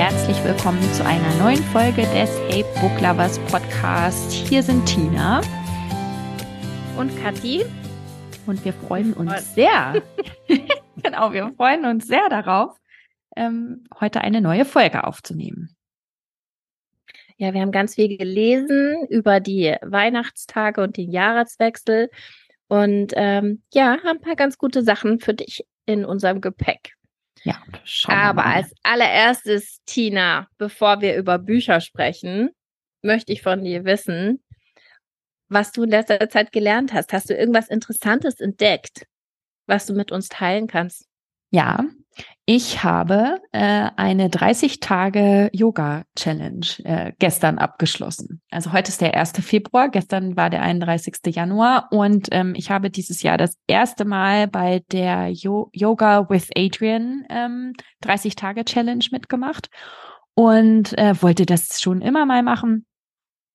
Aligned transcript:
herzlich 0.00 0.42
willkommen 0.42 0.82
zu 0.94 1.04
einer 1.04 1.34
neuen 1.38 1.62
Folge 1.64 2.02
des 2.02 2.30
Hey 2.48 2.64
Book 2.80 3.00
Lovers 3.00 3.38
Podcast. 3.50 4.32
Hier 4.32 4.62
sind 4.62 4.84
Tina 4.86 5.42
und 6.96 7.16
Kathi 7.22 7.64
und 8.46 8.64
wir 8.64 8.72
freuen 8.72 9.12
uns 9.12 9.54
sehr. 9.54 10.02
genau, 11.02 11.32
wir 11.32 11.52
freuen 11.56 11.84
uns 11.84 12.08
sehr 12.08 12.28
darauf, 12.28 12.79
ähm, 13.36 13.84
heute 14.00 14.20
eine 14.20 14.40
neue 14.40 14.64
Folge 14.64 15.04
aufzunehmen. 15.04 15.76
Ja, 17.36 17.54
wir 17.54 17.62
haben 17.62 17.72
ganz 17.72 17.94
viel 17.94 18.18
gelesen 18.18 19.06
über 19.08 19.40
die 19.40 19.74
Weihnachtstage 19.80 20.82
und 20.82 20.96
den 20.96 21.10
Jahreswechsel 21.10 22.10
und 22.68 23.14
ähm, 23.16 23.62
ja, 23.72 23.96
haben 24.04 24.18
ein 24.18 24.20
paar 24.20 24.36
ganz 24.36 24.58
gute 24.58 24.82
Sachen 24.82 25.20
für 25.20 25.34
dich 25.34 25.66
in 25.86 26.04
unserem 26.04 26.40
Gepäck. 26.40 26.92
Ja, 27.42 27.62
aber 28.08 28.44
als 28.44 28.72
allererstes, 28.82 29.80
Tina, 29.86 30.48
bevor 30.58 31.00
wir 31.00 31.16
über 31.16 31.38
Bücher 31.38 31.80
sprechen, 31.80 32.50
möchte 33.02 33.32
ich 33.32 33.40
von 33.42 33.64
dir 33.64 33.84
wissen, 33.84 34.42
was 35.48 35.72
du 35.72 35.84
in 35.84 35.90
letzter 35.90 36.28
Zeit 36.28 36.52
gelernt 36.52 36.92
hast. 36.92 37.12
Hast 37.12 37.30
du 37.30 37.34
irgendwas 37.34 37.68
Interessantes 37.68 38.40
entdeckt, 38.40 39.06
was 39.66 39.86
du 39.86 39.94
mit 39.94 40.12
uns 40.12 40.28
teilen 40.28 40.66
kannst? 40.66 41.06
Ja, 41.50 41.84
ich 42.52 42.82
habe 42.82 43.40
äh, 43.52 43.90
eine 43.94 44.28
30 44.28 44.80
Tage 44.80 45.50
Yoga 45.52 46.02
Challenge 46.16 46.66
äh, 46.82 47.12
gestern 47.20 47.58
abgeschlossen. 47.58 48.42
Also 48.50 48.72
heute 48.72 48.88
ist 48.88 49.00
der 49.00 49.14
1. 49.14 49.34
Februar, 49.40 49.88
gestern 49.88 50.36
war 50.36 50.50
der 50.50 50.62
31. 50.62 51.14
Januar 51.26 51.86
und 51.92 52.26
ähm, 52.32 52.54
ich 52.56 52.72
habe 52.72 52.90
dieses 52.90 53.22
Jahr 53.22 53.38
das 53.38 53.56
erste 53.68 54.04
Mal 54.04 54.48
bei 54.48 54.82
der 54.90 55.28
Yo 55.28 55.70
Yoga 55.72 56.28
with 56.28 56.48
Adrian 56.56 57.24
ähm, 57.30 57.72
30 58.00 58.34
Tage 58.34 58.64
Challenge 58.64 59.04
mitgemacht 59.12 59.70
und 60.34 60.98
äh, 60.98 61.22
wollte 61.22 61.46
das 61.46 61.80
schon 61.80 62.00
immer 62.00 62.26
mal 62.26 62.42
machen 62.42 62.84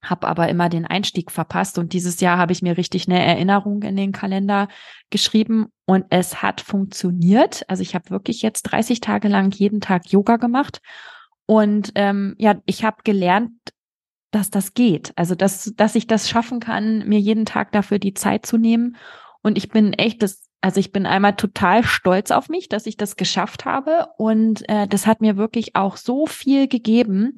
habe 0.02 0.28
aber 0.28 0.50
immer 0.50 0.70
den 0.70 0.86
Einstieg 0.86 1.32
verpasst 1.32 1.78
und 1.78 1.94
dieses 1.94 2.20
Jahr 2.20 2.38
habe 2.38 2.52
ich 2.52 2.62
mir 2.62 2.78
richtig 2.78 3.08
eine 3.08 3.24
Erinnerung 3.24 3.82
in 3.84 3.96
den 3.96 4.12
Kalender 4.12 4.68
geschrieben 5.10 5.68
und 5.86 6.06
es 6.10 6.42
hat 6.42 6.62
funktioniert. 6.62 7.64
Also 7.68 7.82
ich 7.82 7.96
habe 7.96 8.10
wirklich 8.10 8.42
jetzt 8.42 8.64
30 8.64 9.02
Tage 9.02 9.28
lang 9.28 9.52
jeden 9.54 9.82
Tag 9.82 10.12
Yoga 10.12 10.38
gemacht 10.38 10.82
und 11.46 11.92
ähm, 11.96 12.36
ja, 12.38 12.56
ich 12.66 12.84
habe 12.84 12.98
gelernt, 13.04 13.52
dass 14.32 14.50
das 14.50 14.74
geht. 14.74 15.14
Also 15.16 15.36
dass 15.36 15.74
dass 15.76 15.96
ich 15.96 16.08
das 16.08 16.30
schaffen 16.30 16.60
kann, 16.60 17.08
mir 17.08 17.20
jeden 17.20 17.46
Tag 17.46 17.72
dafür 17.72 18.00
die 18.00 18.14
Zeit 18.14 18.46
zu 18.46 18.58
nehmen 18.58 18.98
und 19.42 19.58
ich 19.58 19.70
bin 19.70 19.94
echt 19.94 20.22
das 20.24 20.46
also 20.62 20.80
ich 20.80 20.92
bin 20.92 21.06
einmal 21.06 21.36
total 21.36 21.84
stolz 21.84 22.32
auf 22.32 22.50
mich, 22.50 22.70
dass 22.70 22.88
ich 22.88 22.98
das 22.98 23.18
geschafft 23.18 23.66
habe 23.66 24.08
und 24.18 24.68
äh, 24.68 24.88
das 24.88 25.06
hat 25.06 25.22
mir 25.22 25.38
wirklich 25.38 25.76
auch 25.76 25.96
so 25.96 26.26
viel 26.26 26.68
gegeben 26.68 27.36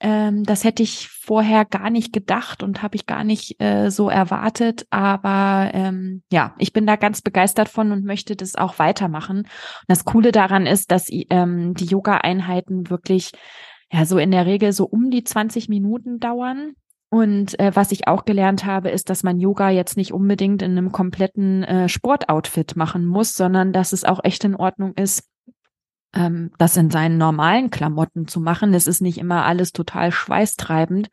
ähm, 0.00 0.44
das 0.44 0.64
hätte 0.64 0.82
ich 0.82 1.08
vorher 1.08 1.64
gar 1.64 1.90
nicht 1.90 2.12
gedacht 2.12 2.62
und 2.62 2.82
habe 2.82 2.96
ich 2.96 3.06
gar 3.06 3.24
nicht 3.24 3.60
äh, 3.60 3.90
so 3.90 4.10
erwartet. 4.10 4.86
Aber 4.90 5.70
ähm, 5.72 6.22
ja, 6.30 6.54
ich 6.58 6.72
bin 6.72 6.86
da 6.86 6.96
ganz 6.96 7.22
begeistert 7.22 7.68
von 7.68 7.92
und 7.92 8.04
möchte 8.04 8.36
das 8.36 8.56
auch 8.56 8.78
weitermachen. 8.78 9.38
Und 9.38 9.48
das 9.88 10.04
Coole 10.04 10.32
daran 10.32 10.66
ist, 10.66 10.90
dass 10.90 11.06
ähm, 11.10 11.74
die 11.74 11.86
Yoga-Einheiten 11.86 12.90
wirklich 12.90 13.32
ja 13.90 14.04
so 14.04 14.18
in 14.18 14.30
der 14.30 14.46
Regel 14.46 14.72
so 14.72 14.84
um 14.84 15.10
die 15.10 15.24
20 15.24 15.68
Minuten 15.68 16.18
dauern. 16.18 16.72
Und 17.08 17.58
äh, 17.58 17.70
was 17.74 17.92
ich 17.92 18.08
auch 18.08 18.24
gelernt 18.24 18.66
habe, 18.66 18.90
ist, 18.90 19.08
dass 19.08 19.22
man 19.22 19.38
Yoga 19.38 19.70
jetzt 19.70 19.96
nicht 19.96 20.12
unbedingt 20.12 20.60
in 20.60 20.72
einem 20.72 20.92
kompletten 20.92 21.62
äh, 21.62 21.88
Sportoutfit 21.88 22.76
machen 22.76 23.06
muss, 23.06 23.34
sondern 23.34 23.72
dass 23.72 23.92
es 23.92 24.04
auch 24.04 24.20
echt 24.24 24.44
in 24.44 24.56
Ordnung 24.56 24.92
ist, 24.94 25.30
ähm, 26.16 26.50
das 26.58 26.76
in 26.76 26.90
seinen 26.90 27.18
normalen 27.18 27.70
Klamotten 27.70 28.26
zu 28.26 28.40
machen. 28.40 28.74
Es 28.74 28.86
ist 28.86 29.00
nicht 29.00 29.18
immer 29.18 29.44
alles 29.44 29.72
total 29.72 30.10
schweißtreibend. 30.10 31.10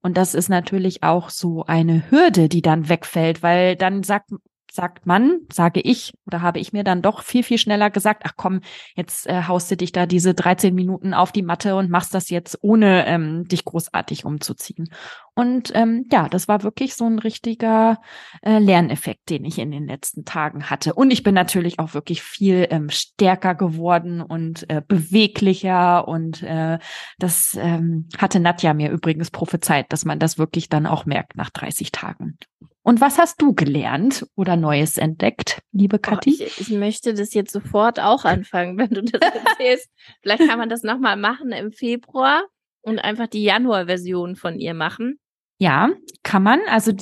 Und 0.00 0.16
das 0.16 0.34
ist 0.34 0.48
natürlich 0.48 1.02
auch 1.02 1.30
so 1.30 1.64
eine 1.64 2.10
Hürde, 2.10 2.48
die 2.48 2.62
dann 2.62 2.88
wegfällt, 2.88 3.42
weil 3.42 3.74
dann 3.74 4.02
sagt 4.02 4.30
sagt 4.70 5.06
man, 5.06 5.40
sage 5.52 5.80
ich, 5.80 6.12
oder 6.26 6.42
habe 6.42 6.58
ich 6.58 6.72
mir 6.72 6.84
dann 6.84 7.02
doch 7.02 7.22
viel, 7.22 7.42
viel 7.42 7.58
schneller 7.58 7.90
gesagt, 7.90 8.22
ach 8.26 8.32
komm, 8.36 8.60
jetzt 8.96 9.28
äh, 9.28 9.44
haust 9.46 9.70
du 9.70 9.76
dich 9.76 9.92
da 9.92 10.06
diese 10.06 10.34
13 10.34 10.74
Minuten 10.74 11.14
auf 11.14 11.32
die 11.32 11.42
Matte 11.42 11.76
und 11.76 11.90
machst 11.90 12.14
das 12.14 12.30
jetzt, 12.30 12.58
ohne 12.62 13.06
ähm, 13.06 13.46
dich 13.46 13.64
großartig 13.64 14.24
umzuziehen. 14.24 14.88
Und 15.34 15.72
ähm, 15.74 16.06
ja, 16.12 16.28
das 16.28 16.48
war 16.48 16.62
wirklich 16.62 16.94
so 16.94 17.06
ein 17.06 17.18
richtiger 17.18 18.00
äh, 18.42 18.58
Lerneffekt, 18.58 19.30
den 19.30 19.44
ich 19.44 19.58
in 19.58 19.70
den 19.70 19.86
letzten 19.86 20.24
Tagen 20.24 20.70
hatte. 20.70 20.94
Und 20.94 21.10
ich 21.10 21.22
bin 21.22 21.34
natürlich 21.34 21.78
auch 21.78 21.94
wirklich 21.94 22.22
viel 22.22 22.66
ähm, 22.70 22.88
stärker 22.90 23.54
geworden 23.54 24.20
und 24.20 24.68
äh, 24.70 24.82
beweglicher. 24.86 26.06
Und 26.06 26.42
äh, 26.42 26.78
das 27.18 27.56
ähm, 27.60 28.08
hatte 28.18 28.40
Nadja 28.40 28.74
mir 28.74 28.90
übrigens 28.90 29.30
prophezeit, 29.30 29.92
dass 29.92 30.04
man 30.04 30.18
das 30.18 30.38
wirklich 30.38 30.68
dann 30.68 30.86
auch 30.86 31.04
merkt 31.04 31.36
nach 31.36 31.50
30 31.50 31.92
Tagen. 31.92 32.38
Und 32.84 33.00
was 33.00 33.16
hast 33.18 33.40
du 33.40 33.54
gelernt 33.54 34.26
oder 34.36 34.56
Neues 34.56 34.98
entdeckt, 34.98 35.62
liebe 35.72 35.98
Kathi? 35.98 36.36
Oh, 36.38 36.44
ich, 36.44 36.60
ich, 36.60 36.70
möchte 36.70 37.14
das 37.14 37.32
jetzt 37.32 37.50
sofort 37.50 37.98
auch 37.98 38.26
anfangen, 38.26 38.76
wenn 38.76 38.90
du 38.90 39.02
das 39.02 39.20
erzählst. 39.46 39.88
Vielleicht 40.20 40.46
kann 40.46 40.58
man 40.58 40.68
das 40.68 40.82
nochmal 40.82 41.16
machen 41.16 41.50
im 41.52 41.72
Februar 41.72 42.44
und 42.82 42.98
einfach 42.98 43.26
die 43.26 43.42
Januar-Version 43.42 44.36
von 44.36 44.58
ihr 44.58 44.74
machen. 44.74 45.18
Ja, 45.58 45.92
kann 46.22 46.42
man. 46.42 46.60
Also 46.68 46.92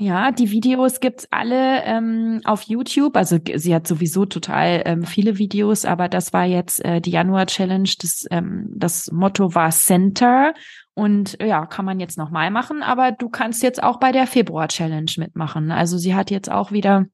ja, 0.00 0.30
die 0.30 0.52
Videos 0.52 1.00
gibt's 1.00 1.26
alle 1.32 1.82
ähm, 1.84 2.40
auf 2.44 2.62
YouTube. 2.62 3.16
Also 3.16 3.38
sie 3.54 3.74
hat 3.74 3.88
sowieso 3.88 4.26
total 4.26 4.82
ähm, 4.84 5.02
viele 5.02 5.38
Videos, 5.38 5.84
aber 5.84 6.08
das 6.08 6.32
war 6.32 6.44
jetzt 6.44 6.84
äh, 6.84 7.00
die 7.00 7.10
Januar-Challenge. 7.10 7.88
Das, 8.00 8.26
ähm, 8.30 8.72
das 8.76 9.10
Motto 9.10 9.56
war 9.56 9.70
Center 9.70 10.54
und 10.94 11.38
ja, 11.40 11.66
kann 11.66 11.84
man 11.84 12.00
jetzt 12.00 12.18
nochmal 12.18 12.50
machen, 12.50 12.82
aber 12.82 13.12
du 13.12 13.28
kannst 13.28 13.62
jetzt 13.62 13.82
auch 13.82 13.98
bei 13.98 14.12
der 14.12 14.26
Februar-Challenge 14.26 15.12
mitmachen. 15.16 15.70
Also 15.70 15.96
sie 15.96 16.14
hat 16.14 16.30
jetzt 16.30 16.50
auch 16.50 16.70
wieder 16.70 17.06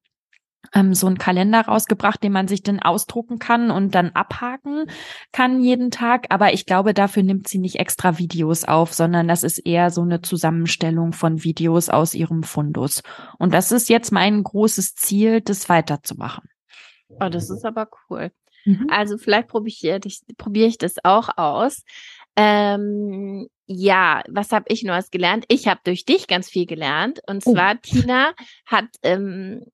ähm, 0.75 0.95
so 0.95 1.07
einen 1.07 1.19
Kalender 1.19 1.61
rausgebracht, 1.61 2.23
den 2.23 2.33
man 2.33 2.49
sich 2.49 2.63
dann 2.63 2.81
ausdrucken 2.81 3.39
kann 3.39 3.71
und 3.71 3.95
dann 3.95 4.11
abhaken 4.11 4.87
kann 5.33 5.61
jeden 5.61 5.91
Tag. 5.91 6.27
Aber 6.31 6.53
ich 6.53 6.67
glaube, 6.67 6.93
dafür 6.93 7.23
nimmt 7.23 7.49
sie 7.49 7.59
nicht 7.59 7.77
extra 7.77 8.19
Videos 8.19 8.65
auf, 8.65 8.93
sondern 8.93 9.29
das 9.29 9.45
ist 9.45 9.59
eher 9.59 9.91
so 9.91 10.03
eine 10.03 10.23
Zusammenstellung 10.23 11.13
von 11.13 11.45
Videos 11.45 11.89
aus 11.89 12.15
ihrem 12.15 12.43
Fundus. 12.43 13.03
Und 13.39 13.55
das 13.55 13.73
ist 13.73 13.89
jetzt 13.89 14.11
mein 14.11 14.43
großes 14.43 14.95
Ziel, 14.95 15.41
das 15.41 15.69
weiterzumachen. 15.69 16.49
Oh, 17.21 17.29
das 17.29 17.49
ist 17.49 17.65
aber 17.65 17.89
cool. 18.11 18.33
Mhm. 18.65 18.89
Also 18.91 19.17
vielleicht 19.19 19.49
probiere 19.49 20.01
ich, 20.05 20.23
probiere 20.37 20.69
ich 20.69 20.79
das 20.79 20.97
auch 21.05 21.31
aus. 21.37 21.85
Ähm, 22.37 23.49
ja, 23.69 24.23
was 24.29 24.51
habe 24.51 24.65
ich 24.69 24.83
Neues 24.83 25.11
gelernt? 25.11 25.45
Ich 25.49 25.69
habe 25.69 25.81
durch 25.85 26.05
dich 26.07 26.27
ganz 26.27 26.49
viel 26.49 26.67
gelernt. 26.67 27.21
Und 27.27 27.47
oh. 27.47 27.53
zwar, 27.53 27.75
oh. 27.75 27.79
Tina 27.83 28.33
hat 28.67 28.87
ähm, 29.03 29.67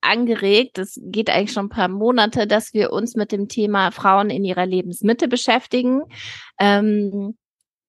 angeregt, 0.00 0.78
das 0.78 0.98
geht 1.02 1.30
eigentlich 1.30 1.52
schon 1.52 1.66
ein 1.66 1.70
paar 1.70 1.88
Monate, 1.88 2.46
dass 2.46 2.72
wir 2.72 2.90
uns 2.90 3.16
mit 3.16 3.32
dem 3.32 3.48
Thema 3.48 3.90
Frauen 3.90 4.30
in 4.30 4.44
ihrer 4.44 4.66
Lebensmitte 4.66 5.28
beschäftigen. 5.28 6.02
Ähm, 6.58 7.36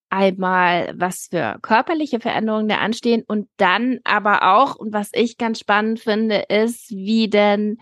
einmal, 0.09 0.93
was 0.97 1.27
für 1.31 1.57
körperliche 1.61 2.19
Veränderungen 2.19 2.67
da 2.67 2.77
anstehen 2.77 3.23
und 3.25 3.47
dann 3.55 3.99
aber 4.03 4.55
auch, 4.55 4.75
und 4.75 4.93
was 4.93 5.09
ich 5.13 5.37
ganz 5.37 5.59
spannend 5.59 6.01
finde, 6.01 6.45
ist, 6.49 6.89
wie 6.91 7.29
denn 7.29 7.77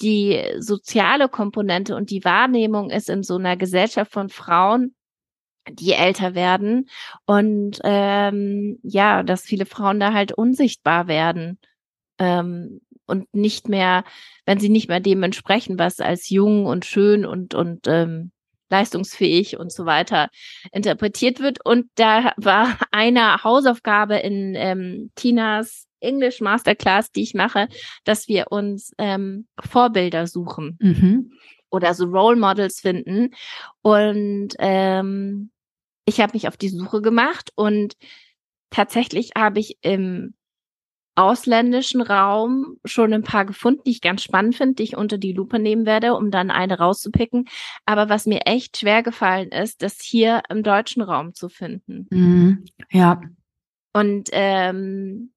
die 0.00 0.40
soziale 0.58 1.28
Komponente 1.28 1.96
und 1.96 2.10
die 2.10 2.24
Wahrnehmung 2.24 2.90
ist 2.90 3.08
in 3.08 3.22
so 3.22 3.36
einer 3.36 3.56
Gesellschaft 3.56 4.12
von 4.12 4.28
Frauen, 4.28 4.94
die 5.72 5.92
älter 5.92 6.34
werden 6.34 6.88
und 7.26 7.78
ähm, 7.84 8.78
ja, 8.82 9.22
dass 9.22 9.42
viele 9.42 9.66
Frauen 9.66 10.00
da 10.00 10.12
halt 10.12 10.32
unsichtbar 10.32 11.08
werden 11.08 11.58
ähm, 12.18 12.80
und 13.06 13.32
nicht 13.34 13.68
mehr, 13.68 14.04
wenn 14.46 14.60
sie 14.60 14.68
nicht 14.68 14.88
mehr 14.88 15.00
dem 15.00 15.22
entsprechen, 15.22 15.78
was 15.78 16.00
als 16.00 16.28
jung 16.28 16.66
und 16.66 16.84
schön 16.84 17.24
und 17.24 17.54
und 17.54 17.86
ähm, 17.86 18.32
leistungsfähig 18.70 19.58
und 19.58 19.72
so 19.72 19.86
weiter 19.86 20.28
interpretiert 20.72 21.40
wird. 21.40 21.64
Und 21.64 21.86
da 21.94 22.32
war 22.36 22.78
eine 22.90 23.42
Hausaufgabe 23.42 24.16
in 24.16 24.54
ähm, 24.54 25.10
Tinas 25.14 25.86
English 26.00 26.40
Masterclass, 26.40 27.10
die 27.10 27.22
ich 27.22 27.34
mache, 27.34 27.68
dass 28.04 28.28
wir 28.28 28.52
uns 28.52 28.92
ähm, 28.98 29.48
Vorbilder 29.58 30.26
suchen. 30.26 30.76
Mhm 30.80 31.32
oder 31.70 31.94
so 31.94 32.06
Role 32.06 32.36
Models 32.36 32.80
finden. 32.80 33.30
Und 33.82 34.54
ähm, 34.58 35.50
ich 36.08 36.20
habe 36.20 36.32
mich 36.32 36.48
auf 36.48 36.56
die 36.56 36.70
Suche 36.70 37.02
gemacht 37.02 37.52
und 37.54 37.94
tatsächlich 38.70 39.32
habe 39.36 39.60
ich 39.60 39.78
im 39.82 40.34
ausländischen 41.16 42.00
Raum 42.00 42.78
schon 42.84 43.12
ein 43.12 43.24
paar 43.24 43.44
gefunden, 43.44 43.82
die 43.84 43.90
ich 43.90 44.00
ganz 44.00 44.22
spannend 44.22 44.54
finde, 44.54 44.76
die 44.76 44.84
ich 44.84 44.96
unter 44.96 45.18
die 45.18 45.32
Lupe 45.32 45.58
nehmen 45.58 45.84
werde, 45.84 46.14
um 46.14 46.30
dann 46.30 46.50
eine 46.50 46.78
rauszupicken. 46.78 47.48
Aber 47.84 48.08
was 48.08 48.26
mir 48.26 48.42
echt 48.46 48.78
schwer 48.78 49.02
gefallen 49.02 49.48
ist, 49.48 49.82
das 49.82 49.98
hier 50.00 50.42
im 50.48 50.62
deutschen 50.62 51.02
Raum 51.02 51.34
zu 51.34 51.48
finden. 51.48 52.06
Mhm. 52.10 52.64
Ja. 52.90 53.20
Und 53.92 54.28
ähm, 54.32 55.32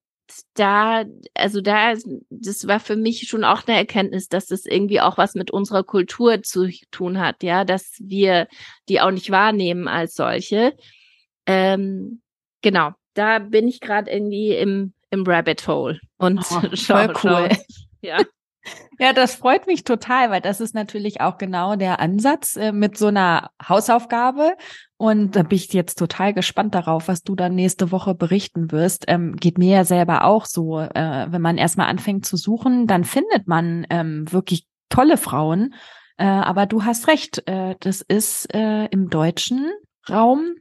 da, 0.53 1.05
also 1.33 1.61
da, 1.61 1.93
das 2.29 2.67
war 2.67 2.79
für 2.79 2.95
mich 2.95 3.27
schon 3.27 3.43
auch 3.43 3.67
eine 3.67 3.77
Erkenntnis, 3.77 4.27
dass 4.27 4.47
das 4.47 4.65
irgendwie 4.65 5.01
auch 5.01 5.17
was 5.17 5.35
mit 5.35 5.51
unserer 5.51 5.83
Kultur 5.83 6.43
zu 6.43 6.69
tun 6.91 7.19
hat, 7.19 7.43
ja, 7.43 7.65
dass 7.65 7.95
wir 7.99 8.47
die 8.89 9.01
auch 9.01 9.11
nicht 9.11 9.31
wahrnehmen 9.31 9.87
als 9.87 10.15
solche. 10.15 10.73
Ähm, 11.45 12.21
genau, 12.61 12.91
da 13.13 13.39
bin 13.39 13.67
ich 13.67 13.79
gerade 13.79 14.11
irgendwie 14.11 14.55
im 14.55 14.93
im 15.11 15.23
Rabbit 15.27 15.67
Hole 15.67 15.99
und 16.17 16.39
oh, 16.39 16.61
schau, 16.73 16.95
voll 17.13 17.13
cool. 17.23 17.49
Schau. 17.51 17.61
Ja. 18.03 18.17
Ja, 18.97 19.13
das 19.13 19.35
freut 19.35 19.67
mich 19.67 19.83
total, 19.83 20.31
weil 20.31 20.41
das 20.41 20.59
ist 20.59 20.73
natürlich 20.73 21.21
auch 21.21 21.37
genau 21.37 21.75
der 21.75 21.99
Ansatz 21.99 22.55
äh, 22.55 22.71
mit 22.71 22.97
so 22.97 23.07
einer 23.07 23.51
Hausaufgabe. 23.67 24.55
Und 25.01 25.35
da 25.35 25.41
bin 25.41 25.55
ich 25.55 25.73
jetzt 25.73 25.97
total 25.97 26.31
gespannt 26.31 26.75
darauf, 26.75 27.07
was 27.07 27.23
du 27.23 27.33
dann 27.33 27.55
nächste 27.55 27.91
Woche 27.91 28.13
berichten 28.13 28.71
wirst. 28.71 29.05
Ähm, 29.07 29.35
geht 29.35 29.57
mir 29.57 29.77
ja 29.77 29.83
selber 29.83 30.25
auch 30.25 30.45
so. 30.45 30.79
Äh, 30.79 31.25
wenn 31.31 31.41
man 31.41 31.57
erstmal 31.57 31.87
anfängt 31.87 32.27
zu 32.27 32.37
suchen, 32.37 32.85
dann 32.85 33.03
findet 33.03 33.47
man 33.47 33.87
ähm, 33.89 34.31
wirklich 34.31 34.67
tolle 34.89 35.17
Frauen. 35.17 35.73
Äh, 36.17 36.25
aber 36.25 36.67
du 36.67 36.83
hast 36.85 37.07
recht, 37.07 37.41
äh, 37.47 37.73
das 37.79 38.01
ist 38.01 38.53
äh, 38.53 38.85
im 38.91 39.09
deutschen 39.09 39.71
Raum 40.07 40.53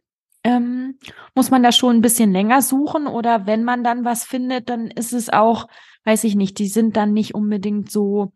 ähm, 0.42 0.98
muss 1.34 1.50
man 1.50 1.62
da 1.62 1.70
schon 1.70 1.96
ein 1.96 2.00
bisschen 2.00 2.32
länger 2.32 2.62
suchen 2.62 3.06
oder 3.06 3.46
wenn 3.46 3.62
man 3.62 3.84
dann 3.84 4.06
was 4.06 4.24
findet, 4.24 4.70
dann 4.70 4.86
ist 4.86 5.12
es 5.12 5.28
auch, 5.28 5.66
weiß 6.04 6.24
ich 6.24 6.34
nicht, 6.34 6.58
die 6.58 6.68
sind 6.68 6.96
dann 6.96 7.12
nicht 7.12 7.34
unbedingt 7.34 7.90
so 7.90 8.32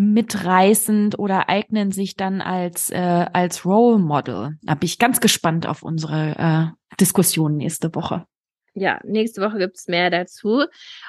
mitreißend 0.00 1.18
oder 1.18 1.48
eignen 1.48 1.92
sich 1.92 2.16
dann 2.16 2.40
als 2.40 2.90
äh, 2.90 3.26
als 3.32 3.66
Role 3.66 3.98
Model. 3.98 4.58
Da 4.62 4.74
bin 4.74 4.86
ich 4.86 4.98
ganz 4.98 5.20
gespannt 5.20 5.66
auf 5.66 5.82
unsere 5.82 6.36
äh, 6.38 6.96
Diskussion 6.98 7.56
nächste 7.56 7.94
Woche 7.94 8.24
ja, 8.74 9.00
nächste 9.04 9.40
Woche 9.42 9.58
gibt's 9.58 9.88
mehr 9.88 10.10
dazu. 10.10 10.64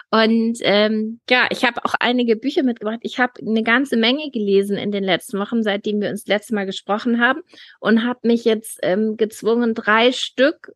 Und 0.10 0.58
ähm, 0.62 1.20
ja, 1.30 1.48
ich 1.52 1.64
habe 1.64 1.86
auch 1.86 1.94
einige 2.00 2.36
Bücher 2.36 2.64
mitgebracht. 2.64 3.00
Ich 3.04 3.20
habe 3.20 3.34
eine 3.40 3.64
ganze 3.64 3.98
Menge 3.98 4.32
gelesen 4.32 4.78
in 4.78 4.92
den 4.92 5.04
letzten 5.04 5.40
Wochen, 5.40 5.64
seitdem 5.64 6.02
wir 6.02 6.10
uns 6.10 6.24
das 6.24 6.28
letzte 6.28 6.56
Mal 6.56 6.66
gesprochen 6.66 7.22
haben. 7.22 7.42
Und 7.80 8.04
habe 8.06 8.20
mich 8.24 8.46
jetzt 8.46 8.80
ähm, 8.82 9.16
gezwungen, 9.16 9.76
drei 9.76 10.12
Stück 10.12 10.72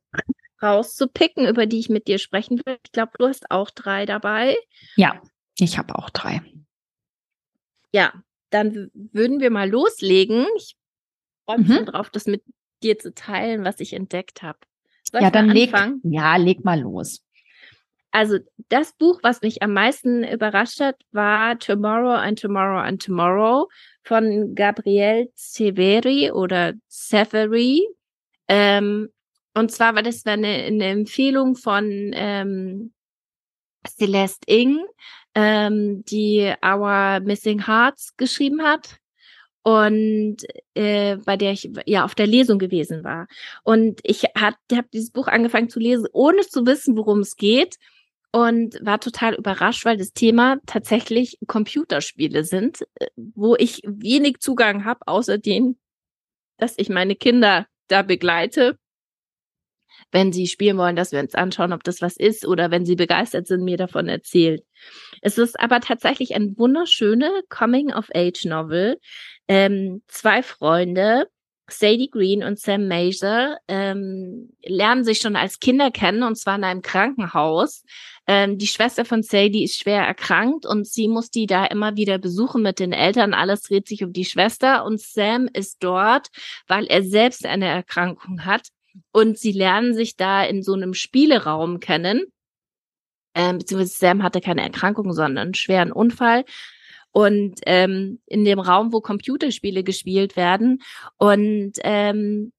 rauszupicken, 0.62 1.48
über 1.48 1.66
die 1.66 1.80
ich 1.80 1.90
mit 1.90 2.08
dir 2.08 2.20
sprechen 2.20 2.62
will. 2.66 2.78
Ich 2.86 2.92
glaube, 2.92 3.12
du 3.18 3.28
hast 3.28 3.50
auch 3.52 3.72
drei 3.72 4.06
dabei. 4.06 4.56
Ja, 4.96 5.22
ich 5.58 5.78
habe 5.78 5.96
auch 5.96 6.10
drei. 6.10 6.42
Ja, 7.96 8.12
dann 8.50 8.92
würden 8.94 9.40
wir 9.40 9.50
mal 9.52 9.70
loslegen. 9.70 10.46
Ich 10.58 10.76
freue 11.46 11.60
mich 11.60 11.70
mhm. 11.70 11.86
drauf, 11.86 12.10
das 12.10 12.26
mit 12.26 12.44
dir 12.84 13.00
zu 13.00 13.14
teilen, 13.14 13.64
was 13.64 13.80
ich 13.80 13.94
entdeckt 13.94 14.44
habe. 14.44 14.60
Soll 15.10 15.22
ja, 15.22 15.32
dann 15.32 15.48
leg, 15.48 15.74
ja, 16.04 16.36
leg 16.36 16.66
mal 16.66 16.82
los. 16.82 17.24
Also 18.12 18.40
das 18.68 18.92
Buch, 18.98 19.22
was 19.24 19.42
mich 19.42 19.64
am 19.64 19.72
meisten 19.72 20.26
überrascht 20.26 20.82
hat, 20.82 20.98
war 21.14 21.58
Tomorrow 21.58 22.16
and 22.16 22.38
Tomorrow 22.38 22.80
and 22.80 23.02
Tomorrow 23.02 23.70
von 24.04 24.56
Gabrielle 24.56 25.30
Severi 25.34 26.32
oder 26.32 26.74
Severi. 26.90 27.88
Ähm, 28.50 29.08
und 29.54 29.72
zwar 29.72 29.96
war 29.96 30.04
das 30.04 30.26
eine, 30.26 30.48
eine 30.48 30.88
Empfehlung 30.88 31.56
von 31.56 32.12
ähm, 32.14 32.94
Celeste 33.88 34.52
Ing, 34.52 34.84
ähm, 35.36 36.04
die 36.06 36.54
Our 36.66 37.20
Missing 37.20 37.68
Hearts 37.68 38.16
geschrieben 38.18 38.64
hat 38.64 38.98
und 39.64 40.38
äh, 40.76 41.18
bei 41.18 41.38
der 41.38 41.52
ich 41.52 41.70
ja 41.86 42.06
auf 42.06 42.16
der 42.16 42.28
Lesung 42.28 42.60
gewesen 42.60 43.04
war. 43.04 43.28
Und 43.64 44.00
ich 44.04 44.24
habe 44.38 44.56
hab 44.72 44.90
dieses 44.92 45.12
Buch 45.12 45.28
angefangen 45.28 45.70
zu 45.70 45.80
lesen, 45.80 46.08
ohne 46.14 46.42
zu 46.42 46.66
wissen, 46.66 46.96
worum 46.96 47.20
es 47.20 47.36
geht 47.36 47.78
und 48.32 48.78
war 48.82 49.00
total 49.00 49.34
überrascht, 49.34 49.86
weil 49.86 49.98
das 49.98 50.14
Thema 50.14 50.58
tatsächlich 50.66 51.38
Computerspiele 51.48 52.44
sind, 52.44 52.82
äh, 52.96 53.08
wo 53.16 53.56
ich 53.56 53.82
wenig 53.86 54.40
Zugang 54.40 54.86
habe, 54.86 55.08
außer 55.08 55.38
den, 55.38 55.78
dass 56.58 56.76
ich 56.78 56.90
meine 56.90 57.16
Kinder 57.16 57.66
da 57.88 58.02
begleite 58.02 58.78
wenn 60.12 60.32
sie 60.32 60.48
spielen 60.48 60.78
wollen, 60.78 60.96
dass 60.96 61.12
wir 61.12 61.20
uns 61.20 61.36
anschauen, 61.36 61.74
ob 61.74 61.84
das 61.84 62.02
was 62.02 62.18
ist 62.18 62.46
oder 62.46 62.72
wenn 62.72 62.86
sie 62.86 62.96
begeistert 62.96 63.48
sind, 63.48 63.64
mir 63.64 63.78
davon 63.78 64.08
erzählt. 64.08 64.64
Es 65.22 65.38
ist 65.38 65.60
aber 65.60 65.80
tatsächlich 65.80 66.36
ein 66.36 66.58
wunderschöne 66.58 67.30
Coming-of-Age-Novel. 67.50 69.00
Ähm, 69.48 70.02
zwei 70.08 70.42
Freunde, 70.42 71.28
Sadie 71.68 72.10
Green 72.10 72.44
und 72.44 72.60
Sam 72.60 72.88
Major 72.88 73.58
ähm, 73.68 74.52
lernen 74.64 75.04
sich 75.04 75.18
schon 75.18 75.36
als 75.36 75.60
Kinder 75.60 75.90
kennen 75.90 76.24
und 76.24 76.38
zwar 76.38 76.56
in 76.56 76.64
einem 76.64 76.82
Krankenhaus. 76.82 77.84
Ähm, 78.28 78.58
die 78.58 78.68
Schwester 78.68 79.04
von 79.06 79.24
Sadie 79.24 79.64
ist 79.64 79.80
schwer 79.80 80.04
erkrankt 80.04 80.66
und 80.66 80.88
sie 80.88 81.08
muss 81.08 81.30
die 81.32 81.48
da 81.48 81.66
immer 81.66 81.96
wieder 81.96 82.18
besuchen 82.18 82.62
mit 82.62 82.80
den 82.80 82.92
Eltern. 82.92 83.34
Alles 83.34 83.64
dreht 83.64 83.88
sich 83.88 84.04
um 84.04 84.14
die 84.14 84.26
Schwester 84.26 84.86
und 84.86 85.02
Sam 85.02 85.48
ist 85.52 85.78
dort, 85.84 86.28
weil 86.68 86.86
er 86.86 87.04
selbst 87.04 87.46
eine 87.46 87.68
Erkrankung 87.68 88.46
hat 88.46 88.68
und 89.12 89.38
sie 89.38 89.52
lernen 89.52 89.94
sich 89.94 90.16
da 90.16 90.44
in 90.44 90.64
so 90.64 90.74
einem 90.74 90.94
Spieleraum 90.94 91.80
kennen. 91.80 92.26
Ähm, 93.34 93.58
beziehungsweise 93.58 93.98
Sam 93.98 94.24
hatte 94.24 94.42
keine 94.42 94.62
Erkrankung, 94.62 95.12
sondern 95.14 95.38
einen 95.38 95.54
schweren 95.54 95.92
Unfall. 95.92 96.46
Und 97.12 97.62
ähm, 97.66 98.20
in 98.26 98.44
dem 98.44 98.60
Raum, 98.60 98.92
wo 98.92 99.00
Computerspiele 99.00 99.84
gespielt 99.84 100.36
werden. 100.36 100.82
Und 101.18 101.74
ähm, 101.84 102.52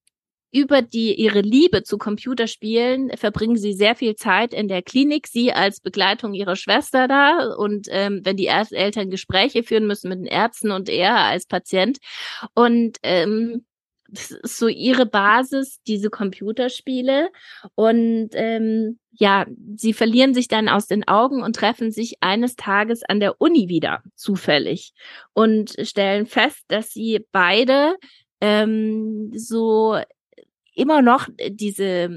über 0.56 0.80
die 0.80 1.14
ihre 1.14 1.42
Liebe 1.42 1.82
zu 1.82 1.98
Computerspielen 1.98 3.10
verbringen 3.16 3.56
sie 3.56 3.74
sehr 3.74 3.94
viel 3.94 4.14
Zeit 4.14 4.54
in 4.54 4.68
der 4.68 4.80
Klinik, 4.80 5.26
sie 5.26 5.52
als 5.52 5.80
Begleitung 5.80 6.32
ihrer 6.32 6.56
Schwester 6.56 7.08
da 7.08 7.54
und 7.54 7.88
ähm, 7.90 8.22
wenn 8.24 8.38
die 8.38 8.46
Eltern 8.46 9.10
Gespräche 9.10 9.62
führen 9.62 9.86
müssen 9.86 10.08
mit 10.08 10.18
den 10.18 10.26
Ärzten 10.26 10.70
und 10.70 10.88
er 10.88 11.16
als 11.16 11.46
Patient 11.46 11.98
und 12.54 12.96
ähm, 13.02 13.66
das 14.08 14.30
ist 14.30 14.58
so 14.58 14.68
ihre 14.68 15.06
Basis, 15.06 15.80
diese 15.86 16.10
Computerspiele. 16.10 17.30
Und 17.74 18.30
ähm, 18.32 18.98
ja, 19.12 19.46
sie 19.76 19.92
verlieren 19.92 20.34
sich 20.34 20.48
dann 20.48 20.68
aus 20.68 20.86
den 20.86 21.06
Augen 21.08 21.42
und 21.42 21.56
treffen 21.56 21.90
sich 21.90 22.16
eines 22.20 22.56
Tages 22.56 23.02
an 23.02 23.20
der 23.20 23.40
Uni 23.40 23.68
wieder, 23.68 24.02
zufällig. 24.14 24.92
Und 25.32 25.74
stellen 25.82 26.26
fest, 26.26 26.64
dass 26.68 26.90
sie 26.90 27.24
beide 27.32 27.96
ähm, 28.40 29.32
so 29.34 29.98
immer 30.74 31.02
noch 31.02 31.28
diese 31.48 32.10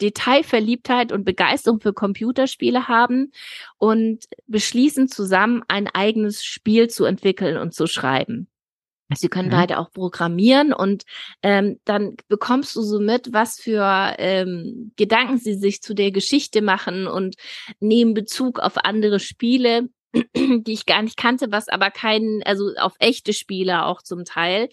Detailverliebtheit 0.00 1.12
und 1.12 1.24
Begeisterung 1.24 1.80
für 1.80 1.92
Computerspiele 1.92 2.88
haben 2.88 3.32
und 3.78 4.24
beschließen 4.46 5.08
zusammen 5.08 5.62
ein 5.68 5.88
eigenes 5.88 6.44
Spiel 6.44 6.88
zu 6.88 7.04
entwickeln 7.04 7.56
und 7.56 7.74
zu 7.74 7.86
schreiben. 7.86 8.48
Sie 9.14 9.28
können 9.28 9.48
mhm. 9.48 9.52
beide 9.52 9.78
auch 9.78 9.90
programmieren 9.90 10.72
und 10.72 11.04
ähm, 11.42 11.78
dann 11.84 12.16
bekommst 12.28 12.74
du 12.74 12.82
so 12.82 13.00
mit, 13.00 13.32
was 13.32 13.60
für 13.60 14.14
ähm, 14.18 14.92
Gedanken 14.96 15.38
sie 15.38 15.54
sich 15.54 15.82
zu 15.82 15.94
der 15.94 16.10
Geschichte 16.10 16.62
machen 16.62 17.06
und 17.06 17.36
nehmen 17.80 18.14
Bezug 18.14 18.60
auf 18.60 18.78
andere 18.78 19.20
Spiele, 19.20 19.88
die 20.34 20.72
ich 20.72 20.86
gar 20.86 21.02
nicht 21.02 21.16
kannte, 21.16 21.50
was 21.50 21.68
aber 21.68 21.90
kein, 21.90 22.42
also 22.44 22.70
auf 22.78 22.94
echte 22.98 23.32
Spiele 23.32 23.84
auch 23.84 24.02
zum 24.02 24.24
Teil, 24.24 24.68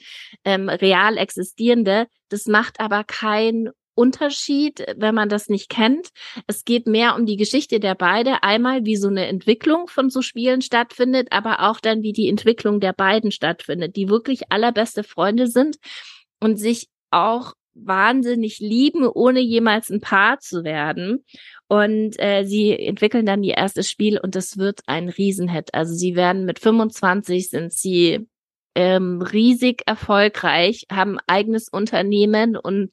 ähm, 0.45 0.69
real 0.69 1.17
existierende. 1.17 2.07
Das 2.29 2.45
macht 2.45 2.79
aber 2.79 3.03
kein 3.03 3.69
Unterschied, 3.95 4.85
wenn 4.95 5.15
man 5.15 5.29
das 5.29 5.49
nicht 5.49 5.69
kennt. 5.69 6.09
Es 6.47 6.65
geht 6.65 6.87
mehr 6.87 7.15
um 7.15 7.25
die 7.25 7.37
Geschichte 7.37 7.79
der 7.79 7.95
beide. 7.95 8.43
Einmal, 8.43 8.85
wie 8.85 8.95
so 8.95 9.07
eine 9.07 9.27
Entwicklung 9.27 9.87
von 9.87 10.09
so 10.09 10.21
Spielen 10.21 10.61
stattfindet, 10.61 11.29
aber 11.31 11.69
auch 11.69 11.79
dann, 11.79 12.01
wie 12.01 12.13
die 12.13 12.29
Entwicklung 12.29 12.79
der 12.79 12.93
beiden 12.93 13.31
stattfindet, 13.31 13.95
die 13.95 14.09
wirklich 14.09 14.51
allerbeste 14.51 15.03
Freunde 15.03 15.47
sind 15.47 15.77
und 16.39 16.57
sich 16.57 16.87
auch 17.11 17.53
wahnsinnig 17.73 18.59
lieben, 18.59 19.07
ohne 19.07 19.39
jemals 19.39 19.89
ein 19.89 20.01
Paar 20.01 20.39
zu 20.39 20.63
werden. 20.63 21.23
Und 21.67 22.19
äh, 22.19 22.43
sie 22.43 22.77
entwickeln 22.77 23.25
dann 23.25 23.43
ihr 23.43 23.55
erstes 23.55 23.89
Spiel 23.89 24.19
und 24.19 24.35
es 24.35 24.57
wird 24.57 24.81
ein 24.87 25.09
Riesenhit. 25.09 25.73
Also 25.73 25.93
sie 25.93 26.15
werden 26.15 26.45
mit 26.45 26.59
25 26.59 27.49
sind 27.49 27.71
sie 27.73 28.27
ähm, 28.75 29.21
riesig 29.21 29.83
erfolgreich, 29.85 30.85
haben 30.91 31.17
eigenes 31.27 31.67
Unternehmen 31.69 32.55
und 32.55 32.91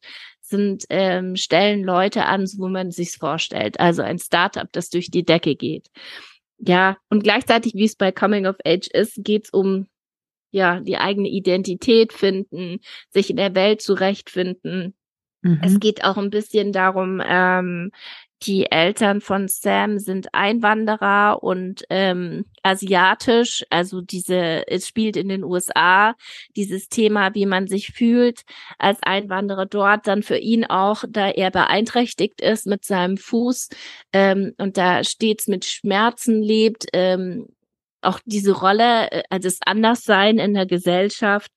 sind 0.49 0.85
ähm, 0.90 1.37
stellen 1.37 1.85
Leute 1.85 2.26
an, 2.26 2.47
so 2.47 2.59
wo 2.59 2.69
man 2.69 2.90
sich's 2.90 3.17
vorstellt. 3.17 3.78
Also 3.81 4.02
ein 4.02 4.19
Startup, 4.19 4.71
das 4.73 4.90
durch 4.90 5.11
die 5.11 5.25
Decke 5.25 5.55
geht. 5.55 5.88
Ja, 6.59 6.97
und 7.09 7.23
gleichzeitig, 7.23 7.75
wie 7.75 7.85
es 7.85 7.97
bei 7.97 8.11
Coming 8.11 8.47
of 8.47 8.57
Age 8.64 8.88
ist, 8.88 9.23
geht's 9.23 9.50
um 9.50 9.87
ja 10.50 10.81
die 10.81 10.97
eigene 10.97 11.28
Identität 11.28 12.12
finden, 12.12 12.81
sich 13.11 13.31
in 13.31 13.37
der 13.37 13.55
Welt 13.55 13.81
zurechtfinden. 13.81 14.95
Mhm. 15.43 15.61
Es 15.62 15.78
geht 15.78 16.05
auch 16.05 16.17
ein 16.17 16.31
bisschen 16.31 16.73
darum, 16.73 17.23
ähm, 17.25 17.90
die 18.42 18.71
Eltern 18.71 19.21
von 19.21 19.49
Sam 19.49 19.99
sind 19.99 20.28
Einwanderer 20.33 21.42
und 21.42 21.85
ähm, 21.90 22.45
asiatisch, 22.62 23.64
also 23.71 24.00
diese, 24.00 24.66
es 24.68 24.87
spielt 24.87 25.16
in 25.16 25.28
den 25.28 25.45
USA 25.45 26.14
dieses 26.57 26.88
Thema, 26.88 27.35
wie 27.35 27.47
man 27.47 27.66
sich 27.66 27.90
fühlt 27.90 28.42
als 28.78 28.99
Einwanderer 29.02 29.66
dort, 29.66 30.07
dann 30.07 30.23
für 30.23 30.38
ihn 30.38 30.64
auch, 30.64 31.04
da 31.09 31.28
er 31.28 31.50
beeinträchtigt 31.50 32.40
ist 32.40 32.66
mit 32.66 32.85
seinem 32.85 33.16
Fuß 33.16 33.71
ähm, 34.12 34.54
und 34.59 34.76
da 34.76 35.02
stets 35.02 35.49
mit 35.49 35.64
Schmerzen 35.64 36.40
lebt, 36.40 36.87
ähm, 36.92 37.47
auch 38.00 38.21
diese 38.25 38.52
Rolle, 38.52 39.11
äh, 39.11 39.23
also 39.30 39.49
das 39.49 39.59
Anderssein 39.64 40.38
in 40.38 40.54
der 40.54 40.66
Gesellschaft 40.66 41.50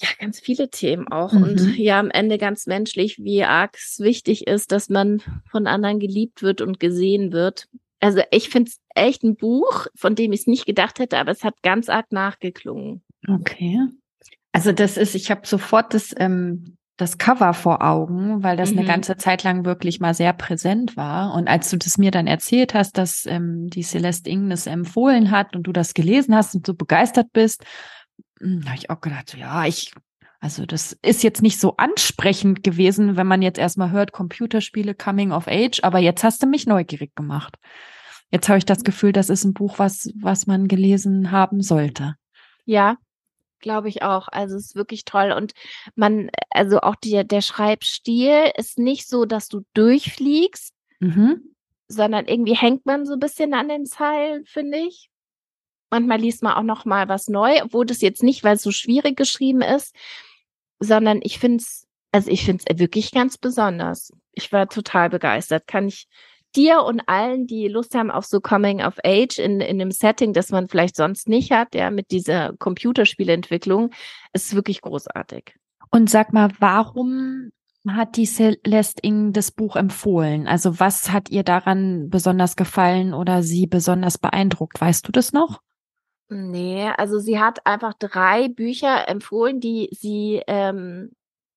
ja, 0.00 0.08
ganz 0.18 0.40
viele 0.40 0.70
Themen 0.70 1.08
auch. 1.08 1.32
Mhm. 1.32 1.42
Und 1.42 1.78
ja, 1.78 2.00
am 2.00 2.10
Ende 2.10 2.38
ganz 2.38 2.66
menschlich, 2.66 3.18
wie 3.18 3.44
arg 3.44 3.76
es 3.76 3.98
wichtig 4.00 4.46
ist, 4.46 4.72
dass 4.72 4.88
man 4.88 5.22
von 5.50 5.66
anderen 5.66 5.98
geliebt 5.98 6.42
wird 6.42 6.60
und 6.60 6.80
gesehen 6.80 7.32
wird. 7.32 7.68
Also 8.00 8.22
ich 8.30 8.48
finde 8.48 8.70
es 8.70 8.80
echt 8.94 9.22
ein 9.22 9.36
Buch, 9.36 9.86
von 9.94 10.14
dem 10.14 10.32
ich 10.32 10.40
es 10.40 10.46
nicht 10.46 10.64
gedacht 10.64 10.98
hätte, 10.98 11.18
aber 11.18 11.32
es 11.32 11.44
hat 11.44 11.62
ganz 11.62 11.90
arg 11.90 12.12
nachgeklungen. 12.12 13.02
Okay. 13.28 13.78
Also 14.52 14.72
das 14.72 14.96
ist, 14.96 15.14
ich 15.14 15.30
habe 15.30 15.46
sofort 15.46 15.92
das, 15.92 16.14
ähm, 16.16 16.76
das 16.96 17.18
Cover 17.18 17.52
vor 17.52 17.82
Augen, 17.82 18.42
weil 18.42 18.56
das 18.56 18.72
mhm. 18.72 18.78
eine 18.78 18.88
ganze 18.88 19.16
Zeit 19.16 19.42
lang 19.42 19.66
wirklich 19.66 20.00
mal 20.00 20.14
sehr 20.14 20.32
präsent 20.32 20.96
war. 20.96 21.34
Und 21.34 21.46
als 21.46 21.70
du 21.70 21.76
das 21.76 21.98
mir 21.98 22.10
dann 22.10 22.26
erzählt 22.26 22.72
hast, 22.72 22.96
dass 22.96 23.26
ähm, 23.26 23.68
die 23.68 23.82
Celeste 23.82 24.30
Ing 24.30 24.48
das 24.48 24.66
empfohlen 24.66 25.30
hat 25.30 25.54
und 25.54 25.64
du 25.64 25.72
das 25.72 25.92
gelesen 25.92 26.34
hast 26.34 26.54
und 26.54 26.66
so 26.66 26.74
begeistert 26.74 27.28
bist, 27.32 27.64
habe 28.40 28.76
ich 28.76 28.90
auch 28.90 29.00
gedacht, 29.00 29.36
ja, 29.36 29.66
ich, 29.66 29.92
also 30.40 30.66
das 30.66 30.92
ist 31.02 31.22
jetzt 31.22 31.42
nicht 31.42 31.60
so 31.60 31.76
ansprechend 31.76 32.62
gewesen, 32.62 33.16
wenn 33.16 33.26
man 33.26 33.42
jetzt 33.42 33.58
erstmal 33.58 33.90
hört, 33.90 34.12
Computerspiele 34.12 34.94
Coming 34.94 35.32
of 35.32 35.46
Age, 35.46 35.80
aber 35.82 35.98
jetzt 35.98 36.24
hast 36.24 36.42
du 36.42 36.46
mich 36.46 36.66
neugierig 36.66 37.14
gemacht. 37.14 37.56
Jetzt 38.30 38.48
habe 38.48 38.58
ich 38.58 38.64
das 38.64 38.84
Gefühl, 38.84 39.12
das 39.12 39.28
ist 39.28 39.44
ein 39.44 39.54
Buch, 39.54 39.78
was, 39.78 40.10
was 40.14 40.46
man 40.46 40.68
gelesen 40.68 41.30
haben 41.30 41.62
sollte. 41.62 42.14
Ja, 42.64 42.96
glaube 43.60 43.88
ich 43.88 44.02
auch. 44.02 44.28
Also 44.28 44.56
es 44.56 44.66
ist 44.66 44.76
wirklich 44.76 45.04
toll. 45.04 45.32
Und 45.32 45.52
man, 45.94 46.30
also 46.50 46.80
auch 46.80 46.96
die, 46.96 47.26
der 47.26 47.42
Schreibstil 47.42 48.50
ist 48.56 48.78
nicht 48.78 49.08
so, 49.08 49.24
dass 49.24 49.48
du 49.48 49.62
durchfliegst, 49.74 50.74
mhm. 51.00 51.54
sondern 51.88 52.26
irgendwie 52.26 52.56
hängt 52.56 52.86
man 52.86 53.04
so 53.04 53.14
ein 53.14 53.20
bisschen 53.20 53.52
an 53.52 53.68
den 53.68 53.84
Zeilen, 53.84 54.44
finde 54.46 54.78
ich. 54.78 55.09
Manchmal 55.90 56.20
liest 56.20 56.42
man 56.42 56.54
auch 56.54 56.62
noch 56.62 56.84
mal 56.84 57.08
was 57.08 57.28
neu, 57.28 57.62
obwohl 57.62 57.86
das 57.86 58.00
jetzt 58.00 58.22
nicht, 58.22 58.44
weil 58.44 58.56
es 58.56 58.62
so 58.62 58.70
schwierig 58.70 59.16
geschrieben 59.16 59.62
ist, 59.62 59.94
sondern 60.78 61.20
ich 61.22 61.38
finde 61.38 61.58
es, 61.58 61.86
also 62.12 62.30
ich 62.30 62.44
finde 62.44 62.64
es 62.66 62.78
wirklich 62.78 63.12
ganz 63.12 63.38
besonders. 63.38 64.12
Ich 64.32 64.52
war 64.52 64.68
total 64.68 65.10
begeistert. 65.10 65.66
Kann 65.66 65.88
ich 65.88 66.08
dir 66.56 66.82
und 66.82 67.02
allen, 67.06 67.46
die 67.46 67.68
Lust 67.68 67.94
haben 67.94 68.10
auf 68.10 68.24
so 68.24 68.40
Coming 68.40 68.82
of 68.82 68.98
Age 69.04 69.38
in, 69.38 69.60
in 69.60 69.80
einem 69.80 69.90
Setting, 69.90 70.32
das 70.32 70.50
man 70.50 70.68
vielleicht 70.68 70.96
sonst 70.96 71.28
nicht 71.28 71.52
hat, 71.52 71.74
ja, 71.74 71.90
mit 71.90 72.10
dieser 72.10 72.54
Computerspielentwicklung, 72.58 73.90
ist 74.32 74.54
wirklich 74.54 74.80
großartig. 74.80 75.54
Und 75.90 76.10
sag 76.10 76.32
mal, 76.32 76.50
warum 76.58 77.50
hat 77.88 78.16
die 78.16 78.26
Celeste 78.26 79.00
Ing 79.02 79.32
das 79.32 79.50
Buch 79.50 79.76
empfohlen? 79.76 80.46
Also 80.46 80.78
was 80.80 81.10
hat 81.10 81.30
ihr 81.30 81.42
daran 81.42 82.10
besonders 82.10 82.56
gefallen 82.56 83.14
oder 83.14 83.42
sie 83.42 83.66
besonders 83.66 84.18
beeindruckt? 84.18 84.80
Weißt 84.80 85.06
du 85.06 85.12
das 85.12 85.32
noch? 85.32 85.60
Nee, 86.30 86.88
also 86.96 87.18
sie 87.18 87.40
hat 87.40 87.66
einfach 87.66 87.94
drei 87.94 88.48
Bücher 88.48 89.08
empfohlen, 89.08 89.60
die 89.60 89.88
sie 89.92 90.42
ähm, 90.46 91.10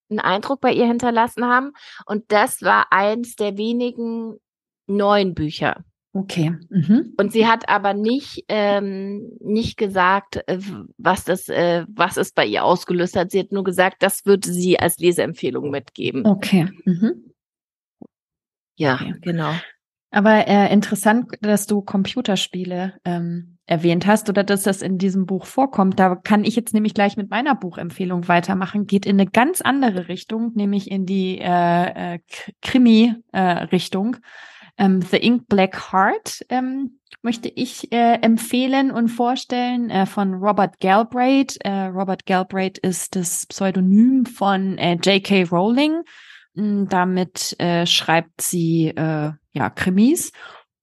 einen 0.09 0.19
Eindruck 0.19 0.61
bei 0.61 0.73
ihr 0.73 0.87
hinterlassen 0.87 1.45
haben. 1.45 1.73
Und 2.05 2.31
das 2.31 2.61
war 2.61 2.87
eins 2.91 3.35
der 3.35 3.57
wenigen 3.57 4.39
neuen 4.87 5.33
Bücher. 5.33 5.83
Okay. 6.15 6.55
Mhm. 6.69 7.15
Und 7.17 7.31
sie 7.31 7.47
hat 7.47 7.67
aber 7.69 7.95
nicht 7.95 8.45
ähm, 8.47 9.31
nicht 9.39 9.77
gesagt, 9.77 10.43
äh, 10.47 10.59
was 10.97 11.23
das 11.23 11.49
äh, 11.49 11.85
was 11.87 12.17
es 12.17 12.31
bei 12.31 12.45
ihr 12.45 12.63
ausgelöst 12.63 13.15
hat. 13.15 13.31
Sie 13.31 13.39
hat 13.39 13.51
nur 13.51 13.63
gesagt, 13.63 14.03
das 14.03 14.23
würde 14.25 14.51
sie 14.51 14.79
als 14.79 14.99
Leseempfehlung 14.99 15.71
mitgeben. 15.71 16.25
Okay. 16.25 16.69
Mhm. 16.85 17.33
Ja, 18.75 18.95
okay. 18.95 19.15
genau. 19.21 19.53
Aber 20.13 20.47
äh, 20.47 20.71
interessant, 20.71 21.31
dass 21.41 21.65
du 21.65 21.81
Computerspiele 21.81 22.93
ähm, 23.03 23.57
erwähnt 23.65 24.05
hast 24.05 24.29
oder 24.29 24.43
dass 24.43 24.61
das 24.61 24.83
in 24.83 24.99
diesem 24.99 25.25
Buch 25.25 25.47
vorkommt. 25.47 25.99
Da 25.99 26.15
kann 26.15 26.43
ich 26.43 26.55
jetzt 26.55 26.75
nämlich 26.75 26.93
gleich 26.93 27.17
mit 27.17 27.31
meiner 27.31 27.55
Buchempfehlung 27.55 28.27
weitermachen. 28.27 28.85
Geht 28.85 29.07
in 29.07 29.19
eine 29.19 29.27
ganz 29.27 29.61
andere 29.61 30.09
Richtung, 30.09 30.51
nämlich 30.53 30.91
in 30.91 31.07
die 31.07 31.39
äh, 31.39 32.15
äh, 32.15 32.19
Krimi-Richtung. 32.61 34.17
Äh, 34.77 34.85
ähm, 34.85 35.01
The 35.01 35.17
Ink 35.17 35.47
Black 35.47 35.91
Heart 35.91 36.45
ähm, 36.49 36.99
möchte 37.23 37.49
ich 37.49 37.91
äh, 37.91 38.19
empfehlen 38.21 38.91
und 38.91 39.07
vorstellen 39.07 39.89
äh, 39.89 40.05
von 40.05 40.35
Robert 40.35 40.79
Galbraith. 40.79 41.57
Äh, 41.61 41.85
Robert 41.85 42.27
Galbraith 42.27 42.77
ist 42.77 43.15
das 43.15 43.47
Pseudonym 43.47 44.27
von 44.27 44.77
äh, 44.77 44.93
J.K. 44.93 45.45
Rowling. 45.45 46.03
Damit 46.55 47.59
äh, 47.59 47.85
schreibt 47.85 48.41
sie 48.41 48.87
äh, 48.89 49.31
ja 49.51 49.69
Krimis. 49.69 50.31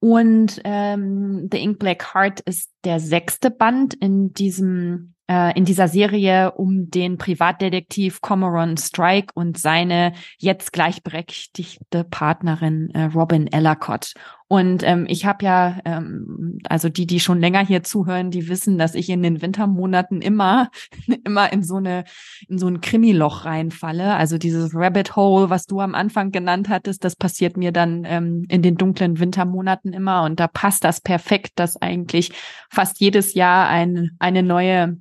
Und 0.00 0.60
ähm, 0.64 1.48
The 1.52 1.58
Ink 1.58 1.78
Black 1.78 2.14
Heart 2.14 2.40
ist 2.40 2.70
der 2.84 3.00
sechste 3.00 3.50
Band 3.50 3.94
in 3.94 4.32
diesem 4.32 5.14
äh, 5.30 5.56
in 5.56 5.64
dieser 5.64 5.88
Serie 5.88 6.52
um 6.52 6.90
den 6.90 7.18
Privatdetektiv 7.18 8.20
Cormoran 8.20 8.76
Strike 8.76 9.32
und 9.34 9.58
seine 9.58 10.14
jetzt 10.38 10.72
gleichberechtigte 10.72 12.04
Partnerin 12.04 12.90
äh, 12.94 13.04
Robin 13.04 13.46
Ellicott. 13.46 14.14
Und 14.52 14.82
ähm, 14.82 15.06
ich 15.08 15.26
habe 15.26 15.44
ja, 15.44 15.78
ähm, 15.84 16.58
also 16.68 16.88
die, 16.88 17.06
die 17.06 17.20
schon 17.20 17.38
länger 17.38 17.64
hier 17.64 17.84
zuhören, 17.84 18.32
die 18.32 18.48
wissen, 18.48 18.78
dass 18.78 18.96
ich 18.96 19.08
in 19.08 19.22
den 19.22 19.42
Wintermonaten 19.42 20.20
immer, 20.20 20.72
immer 21.24 21.52
in 21.52 21.62
so 21.62 21.76
eine, 21.76 22.02
in 22.48 22.58
so 22.58 22.66
ein 22.66 22.80
Krimiloch 22.80 23.44
reinfalle. 23.44 24.16
Also 24.16 24.38
dieses 24.38 24.74
Rabbit 24.74 25.14
Hole, 25.14 25.50
was 25.50 25.66
du 25.66 25.78
am 25.78 25.94
Anfang 25.94 26.32
genannt 26.32 26.68
hattest, 26.68 27.04
das 27.04 27.14
passiert 27.14 27.56
mir 27.56 27.70
dann 27.70 28.02
ähm, 28.04 28.44
in 28.48 28.60
den 28.62 28.76
dunklen 28.76 29.20
Wintermonaten 29.20 29.92
immer. 29.92 30.24
Und 30.24 30.40
da 30.40 30.48
passt 30.48 30.82
das 30.82 31.00
perfekt, 31.00 31.52
dass 31.54 31.80
eigentlich 31.80 32.32
fast 32.70 32.98
jedes 32.98 33.34
Jahr 33.34 33.68
ein, 33.68 34.16
eine 34.18 34.42
neue 34.42 34.96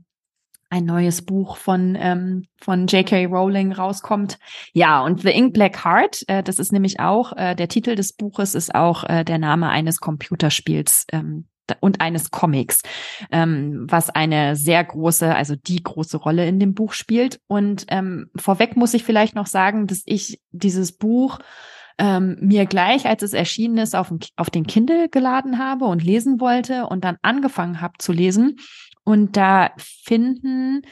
ein 0.70 0.86
neues 0.86 1.24
Buch 1.24 1.58
von, 1.58 1.98
ähm, 2.00 2.46
von 2.62 2.88
J.K. 2.88 3.26
Rowling 3.26 3.72
rauskommt. 3.72 4.38
Ja, 4.74 5.02
und 5.02 5.22
The 5.22 5.30
Ink 5.30 5.54
Black 5.54 5.84
Heart, 5.84 6.24
äh, 6.28 6.44
das 6.44 6.60
ist 6.60 6.72
nämlich 6.72 7.00
auch, 7.00 7.36
äh, 7.36 7.56
der 7.56 7.68
Titel 7.68 7.96
des 7.96 8.14
Buches 8.14 8.56
ist 8.56 8.76
auch 8.76 9.04
äh, 9.04 9.24
der 9.24 9.40
Name 9.40 9.70
eines 9.70 10.00
Computerspiels 10.00 11.08
ähm, 11.12 11.48
und 11.80 12.02
eines 12.02 12.32
Comics, 12.32 12.82
ähm, 13.32 13.86
was 13.90 14.10
eine 14.10 14.56
sehr 14.56 14.84
große, 14.84 15.36
also 15.36 15.56
die 15.56 15.84
große 15.84 16.18
Rolle 16.18 16.48
in 16.48 16.60
dem 16.60 16.74
Buch 16.74 16.94
spielt. 16.94 17.40
Und 17.48 17.86
ähm, 17.90 18.30
vorweg 18.36 18.76
muss 18.76 18.94
ich 18.94 19.04
vielleicht 19.04 19.36
noch 19.36 19.48
sagen, 19.48 19.88
dass 19.88 20.04
ich 20.06 20.40
dieses 20.52 20.92
Buch 20.92 21.40
ähm, 21.98 22.38
mir 22.42 22.66
gleich, 22.66 23.08
als 23.08 23.24
es 23.24 23.34
erschienen 23.34 23.78
ist, 23.78 23.96
auf, 23.96 24.14
auf 24.38 24.50
den 24.50 24.66
Kindle 24.66 25.10
geladen 25.10 25.60
habe 25.60 25.86
und 25.86 26.04
lesen 26.04 26.40
wollte 26.40 26.86
und 26.88 27.04
dann 27.04 27.18
angefangen 27.22 27.82
habe 27.82 27.94
zu 27.98 28.14
lesen 28.14 28.58
und 29.10 29.38
da 29.38 29.72
finden, 29.80 30.84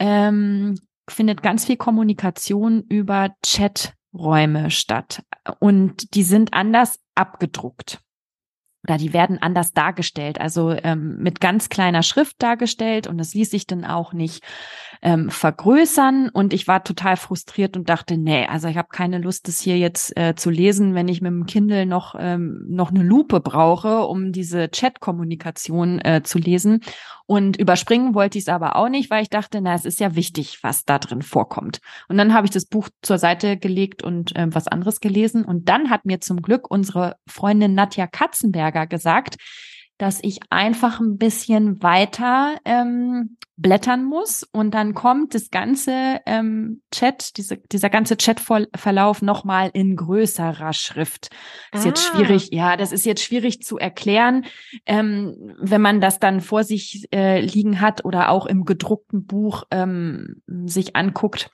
ähm, 0.00 0.74
findet 1.08 1.40
ganz 1.40 1.66
viel 1.66 1.76
Kommunikation 1.76 2.82
über 2.88 3.30
Chaträume 3.46 4.72
statt. 4.72 5.22
Und 5.60 6.16
die 6.16 6.24
sind 6.24 6.52
anders 6.52 6.98
abgedruckt 7.14 8.00
oder 8.82 8.98
die 8.98 9.12
werden 9.12 9.40
anders 9.40 9.72
dargestellt, 9.72 10.40
also 10.40 10.72
ähm, 10.72 11.18
mit 11.18 11.40
ganz 11.40 11.68
kleiner 11.68 12.02
Schrift 12.02 12.42
dargestellt 12.42 13.06
und 13.06 13.18
das 13.18 13.34
ließ 13.34 13.52
sich 13.52 13.68
dann 13.68 13.84
auch 13.84 14.12
nicht 14.12 14.42
ähm, 15.02 15.30
vergrößern 15.30 16.28
und 16.28 16.52
ich 16.52 16.68
war 16.68 16.84
total 16.84 17.16
frustriert 17.16 17.76
und 17.76 17.88
dachte, 17.88 18.18
nee, 18.18 18.46
also 18.46 18.68
ich 18.68 18.76
habe 18.76 18.88
keine 18.90 19.18
Lust, 19.18 19.48
das 19.48 19.60
hier 19.60 19.78
jetzt 19.78 20.16
äh, 20.16 20.34
zu 20.34 20.50
lesen, 20.50 20.94
wenn 20.94 21.08
ich 21.08 21.20
mit 21.20 21.32
dem 21.32 21.46
Kindle 21.46 21.86
noch 21.86 22.14
ähm, 22.18 22.64
noch 22.68 22.90
eine 22.90 23.02
Lupe 23.02 23.40
brauche, 23.40 24.06
um 24.06 24.32
diese 24.32 24.70
Chat-Kommunikation 24.70 26.00
äh, 26.00 26.22
zu 26.22 26.38
lesen 26.38 26.80
und 27.30 27.58
überspringen 27.58 28.16
wollte 28.16 28.38
ich 28.38 28.44
es 28.44 28.48
aber 28.48 28.74
auch 28.74 28.88
nicht, 28.88 29.08
weil 29.08 29.22
ich 29.22 29.30
dachte, 29.30 29.60
na, 29.60 29.74
es 29.74 29.84
ist 29.84 30.00
ja 30.00 30.16
wichtig, 30.16 30.58
was 30.62 30.84
da 30.84 30.98
drin 30.98 31.22
vorkommt. 31.22 31.80
Und 32.08 32.18
dann 32.18 32.34
habe 32.34 32.46
ich 32.46 32.50
das 32.50 32.66
Buch 32.66 32.88
zur 33.02 33.18
Seite 33.18 33.56
gelegt 33.56 34.02
und 34.02 34.34
äh, 34.34 34.48
was 34.50 34.66
anderes 34.66 34.98
gelesen. 34.98 35.44
Und 35.44 35.68
dann 35.68 35.90
hat 35.90 36.04
mir 36.04 36.20
zum 36.20 36.42
Glück 36.42 36.68
unsere 36.68 37.18
Freundin 37.28 37.74
Nadja 37.74 38.08
Katzenberger 38.08 38.88
gesagt, 38.88 39.36
dass 40.00 40.18
ich 40.22 40.40
einfach 40.48 40.98
ein 40.98 41.18
bisschen 41.18 41.82
weiter 41.82 42.58
ähm, 42.64 43.36
blättern 43.58 44.02
muss 44.02 44.44
und 44.50 44.72
dann 44.72 44.94
kommt 44.94 45.34
das 45.34 45.50
ganze 45.50 46.20
ähm, 46.24 46.80
Chat, 46.90 47.36
diese, 47.36 47.58
dieser 47.58 47.90
ganze 47.90 48.16
Chatverlauf 48.16 49.20
nochmal 49.20 49.70
in 49.74 49.96
größerer 49.96 50.72
Schrift. 50.72 51.28
Das 51.70 51.80
ist 51.80 51.86
jetzt 51.86 52.10
ah. 52.10 52.16
schwierig, 52.16 52.48
ja, 52.50 52.78
das 52.78 52.92
ist 52.92 53.04
jetzt 53.04 53.22
schwierig 53.22 53.60
zu 53.60 53.76
erklären, 53.76 54.46
ähm, 54.86 55.36
wenn 55.60 55.82
man 55.82 56.00
das 56.00 56.18
dann 56.18 56.40
vor 56.40 56.64
sich 56.64 57.06
äh, 57.12 57.42
liegen 57.42 57.82
hat 57.82 58.02
oder 58.06 58.30
auch 58.30 58.46
im 58.46 58.64
gedruckten 58.64 59.26
Buch 59.26 59.64
ähm, 59.70 60.40
sich 60.46 60.96
anguckt 60.96 61.50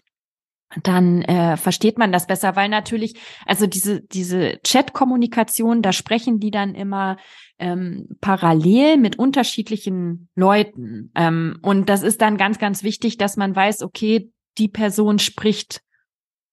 dann 0.82 1.22
äh, 1.22 1.56
versteht 1.56 1.96
man 1.96 2.12
das 2.12 2.26
besser, 2.26 2.56
weil 2.56 2.68
natürlich, 2.68 3.14
also 3.46 3.66
diese, 3.66 4.02
diese 4.02 4.60
Chat-Kommunikation, 4.62 5.80
da 5.80 5.92
sprechen 5.92 6.40
die 6.40 6.50
dann 6.50 6.74
immer 6.74 7.16
ähm, 7.58 8.08
parallel 8.20 8.98
mit 8.98 9.18
unterschiedlichen 9.18 10.28
Leuten. 10.34 11.10
Ähm, 11.14 11.58
und 11.62 11.88
das 11.88 12.02
ist 12.02 12.20
dann 12.20 12.36
ganz, 12.36 12.58
ganz 12.58 12.82
wichtig, 12.82 13.16
dass 13.16 13.36
man 13.36 13.54
weiß, 13.54 13.82
okay, 13.82 14.30
die 14.58 14.68
Person 14.68 15.18
spricht 15.18 15.82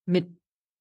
mit 0.06 0.28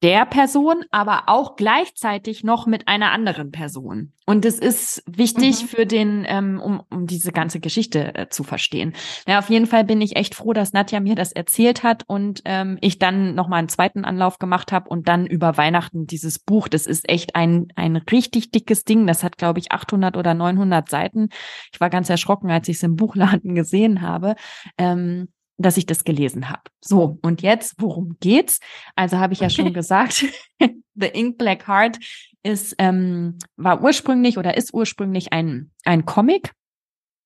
der 0.04 0.26
Person, 0.26 0.84
aber 0.92 1.24
auch 1.28 1.56
gleichzeitig 1.56 2.44
noch 2.44 2.68
mit 2.68 2.90
einer 2.90 3.12
anderen 3.12 3.52
Person. 3.52 4.12
Und 4.26 4.46
es 4.46 4.60
ist 4.60 5.02
wichtig 5.06 5.64
mhm. 5.64 5.68
für 5.68 5.86
den, 5.86 6.26
ähm, 6.28 6.62
um, 6.62 6.82
um 6.90 7.08
diese 7.08 7.32
ganze 7.32 7.62
Geschichte 7.62 8.14
äh, 8.14 8.30
zu 8.30 8.44
verstehen. 8.44 8.94
Ja, 9.28 9.40
auf 9.40 9.50
jeden 9.50 9.66
Fall 9.66 9.86
bin 9.86 10.02
ich 10.02 10.18
echt 10.18 10.36
froh, 10.36 10.52
dass 10.52 10.74
Nadja 10.74 11.00
mir 11.00 11.16
das 11.16 11.32
erzählt 11.32 11.84
hat 11.84 12.04
und 12.08 12.42
ähm, 12.46 12.78
ich 12.82 13.00
dann 13.00 13.34
nochmal 13.34 13.60
einen 13.60 13.70
zweiten 13.70 14.04
Anlauf 14.04 14.40
gemacht 14.40 14.74
habe 14.74 14.90
und 14.90 15.08
dann 15.08 15.26
über 15.26 15.58
Weihnachten 15.58 16.06
dieses 16.06 16.38
Buch. 16.38 16.68
Das 16.68 16.86
ist 16.86 17.10
echt 17.10 17.36
ein 17.36 17.68
ein 17.76 17.96
richtig 17.96 18.52
dickes 18.52 18.84
Ding. 18.84 19.08
Das 19.08 19.24
hat 19.24 19.38
glaube 19.38 19.60
ich 19.60 19.72
800 19.72 20.18
oder 20.18 20.34
900 20.34 20.90
Seiten. 20.90 21.30
Ich 21.72 21.80
war 21.80 21.90
ganz 21.90 22.10
erschrocken, 22.10 22.52
als 22.52 22.68
ich 22.68 22.78
es 22.78 22.84
im 22.84 22.96
Buchladen 22.96 23.56
gesehen 23.56 24.02
habe. 24.02 24.36
Ähm, 24.78 25.30
dass 25.58 25.78
ich 25.78 25.86
das 25.86 26.04
gelesen 26.04 26.50
habe. 26.50 26.64
So, 26.82 27.20
und 27.22 27.42
jetzt, 27.42 27.76
worum 27.78 28.18
geht's? 28.20 28.60
Also 28.96 29.18
habe 29.18 29.34
ich 29.34 29.40
ja 29.40 29.50
schon 29.50 29.74
gesagt, 29.74 30.26
The 30.96 31.08
Ink 31.08 31.38
Black 31.38 31.68
Heart 31.68 32.00
ist, 32.44 32.76
ähm, 32.78 33.38
war 33.56 33.82
ursprünglich 33.82 34.38
oder 34.38 34.58
ist 34.58 34.74
ursprünglich 34.74 35.32
ein, 35.32 35.72
ein 35.86 36.06
Comic, 36.06 36.54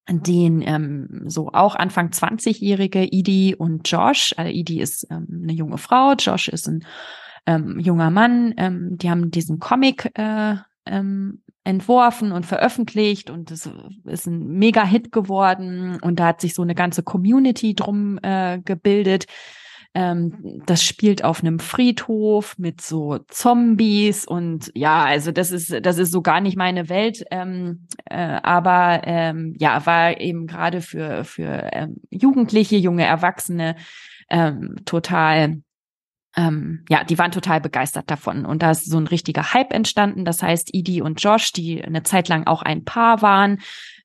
den 0.09 0.61
ähm, 0.61 1.23
so 1.25 1.49
auch 1.49 1.75
Anfang 1.75 2.09
20-jährige 2.09 3.03
Edie 3.11 3.55
und 3.55 3.89
Josh, 3.89 4.33
also 4.37 4.51
Edie 4.51 4.79
ist 4.79 5.07
ähm, 5.09 5.41
eine 5.43 5.53
junge 5.53 5.77
Frau, 5.77 6.13
Josh 6.13 6.47
ist 6.47 6.67
ein 6.67 6.85
ähm, 7.45 7.79
junger 7.79 8.09
Mann, 8.09 8.53
ähm, 8.57 8.97
die 8.97 9.09
haben 9.09 9.31
diesen 9.31 9.59
Comic 9.59 10.11
äh, 10.17 10.55
ähm, 10.85 11.41
entworfen 11.67 12.31
und 12.31 12.45
veröffentlicht 12.45 13.29
und 13.29 13.51
es 13.51 13.69
ist 14.05 14.25
ein 14.25 14.47
Mega-Hit 14.57 15.11
geworden 15.11 15.99
und 16.01 16.17
da 16.17 16.27
hat 16.27 16.39
sich 16.39 16.53
so 16.53 16.61
eine 16.61 16.75
ganze 16.75 17.03
Community 17.03 17.75
drum 17.75 18.17
äh, 18.23 18.59
gebildet. 18.63 19.25
Ähm, 19.93 20.61
das 20.65 20.81
spielt 20.81 21.25
auf 21.25 21.41
einem 21.41 21.59
Friedhof 21.59 22.57
mit 22.57 22.79
so 22.79 23.19
Zombies 23.27 24.25
und 24.25 24.71
ja, 24.75 25.03
also 25.03 25.33
das 25.33 25.51
ist 25.51 25.85
das 25.85 25.97
ist 25.97 26.13
so 26.13 26.21
gar 26.21 26.39
nicht 26.39 26.55
meine 26.55 26.87
Welt, 26.87 27.25
ähm, 27.31 27.87
äh, 28.05 28.15
aber 28.15 29.01
ähm, 29.03 29.53
ja, 29.59 29.85
war 29.85 30.21
eben 30.21 30.47
gerade 30.47 30.81
für 30.81 31.25
für 31.25 31.69
ähm, 31.73 31.97
Jugendliche, 32.09 32.77
junge 32.77 33.03
Erwachsene 33.03 33.75
ähm, 34.29 34.75
total 34.85 35.61
ähm, 36.37 36.85
ja, 36.87 37.03
die 37.03 37.17
waren 37.17 37.31
total 37.31 37.59
begeistert 37.59 38.09
davon. 38.09 38.45
Und 38.45 38.61
da 38.61 38.71
ist 38.71 38.85
so 38.85 38.97
ein 38.97 39.07
richtiger 39.07 39.53
Hype 39.53 39.73
entstanden. 39.73 40.23
Das 40.23 40.43
heißt, 40.43 40.69
Edie 40.71 41.01
und 41.01 41.21
Josh, 41.21 41.51
die 41.51 41.83
eine 41.83 42.03
Zeit 42.03 42.29
lang 42.29 42.45
auch 42.45 42.61
ein 42.61 42.85
Paar 42.85 43.23
waren, 43.23 43.59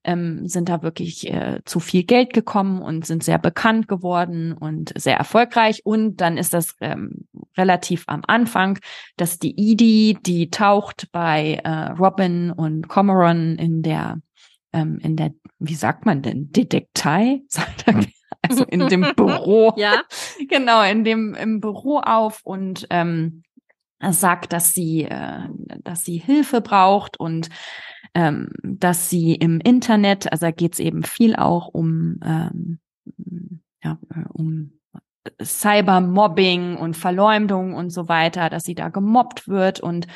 ähm, 0.05 0.49
sind 0.49 0.71
da 0.71 0.83
wirklich 0.83 1.31
äh, 1.31 1.61
zu 1.67 1.79
viel 1.79 2.05
Geld 2.05 2.33
gekommen 2.33 2.81
und 2.81 3.07
sind 3.07 3.23
sehr 3.23 3.39
bekannt 3.39 3.87
geworden 3.87 4.53
und 4.53 4.93
sehr 4.97 5.17
erfolgreich. 5.17 5.83
Und 5.85 6.17
dann 6.23 6.39
ist 6.39 6.55
das 6.55 6.75
ähm, 6.81 7.29
relativ 7.57 8.05
am 8.07 8.23
Anfang, 8.27 8.79
dass 9.17 9.39
die 9.39 9.55
Edie, 9.57 10.19
die 10.25 10.51
taucht 10.51 11.09
bei 11.13 11.61
äh, 11.63 11.93
Robin 11.93 12.51
und 12.51 12.89
Comeron 12.89 13.57
in 13.57 13.83
der 13.83 14.19
ähm, 14.73 14.99
in 15.03 15.17
der, 15.17 15.33
wie 15.59 15.75
sagt 15.75 16.07
man 16.07 16.23
denn, 16.23 16.51
Detektei? 16.51 17.43
Sagt 17.49 17.87
er 17.87 18.01
also 18.49 18.65
in 18.65 18.89
dem 18.89 19.07
Büro. 19.17 19.73
ja. 19.77 20.03
Genau, 20.49 20.83
in 20.83 21.05
dem 21.05 21.35
im 21.35 21.61
Büro 21.61 21.99
auf 21.99 22.41
und 22.45 22.87
ähm, 22.91 23.43
sagt, 24.11 24.53
dass 24.53 24.75
sie, 24.75 25.05
äh, 25.05 25.49
dass 25.85 26.05
sie 26.05 26.19
Hilfe 26.19 26.61
braucht 26.61 27.19
und 27.21 27.49
ähm, 28.15 28.49
dass 28.63 29.09
sie 29.09 29.35
im 29.35 29.61
Internet, 29.61 30.31
also 30.33 30.47
da 30.47 30.51
geht 30.51 30.75
es 30.75 30.81
eben 30.81 31.03
viel 31.03 31.37
auch 31.37 31.69
um, 31.69 32.19
ähm, 32.25 32.79
ja, 33.83 33.99
um 34.33 34.73
Cybermobbing 35.41 36.77
und 36.77 36.97
Verleumdung 36.97 37.75
und 37.75 37.91
so 37.91 38.09
weiter, 38.09 38.51
dass 38.51 38.65
sie 38.65 38.75
da 38.75 38.89
gemobbt 38.89 39.47
wird 39.47 39.81
und 39.81 40.09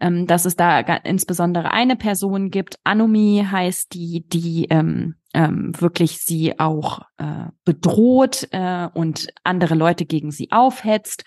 ähm, 0.00 0.26
dass 0.26 0.46
es 0.46 0.56
da 0.56 0.80
insbesondere 0.80 1.70
eine 1.70 1.96
Person 1.96 2.50
gibt, 2.50 2.78
Anomi 2.82 3.46
heißt 3.48 3.92
die, 3.92 4.24
die 4.26 4.66
ähm, 4.70 5.16
ähm, 5.34 5.72
wirklich 5.78 6.18
sie 6.18 6.58
auch 6.58 7.02
äh, 7.18 7.46
bedroht 7.64 8.48
äh, 8.52 8.88
und 8.94 9.28
andere 9.42 9.74
Leute 9.74 10.06
gegen 10.06 10.30
sie 10.30 10.50
aufhetzt 10.52 11.24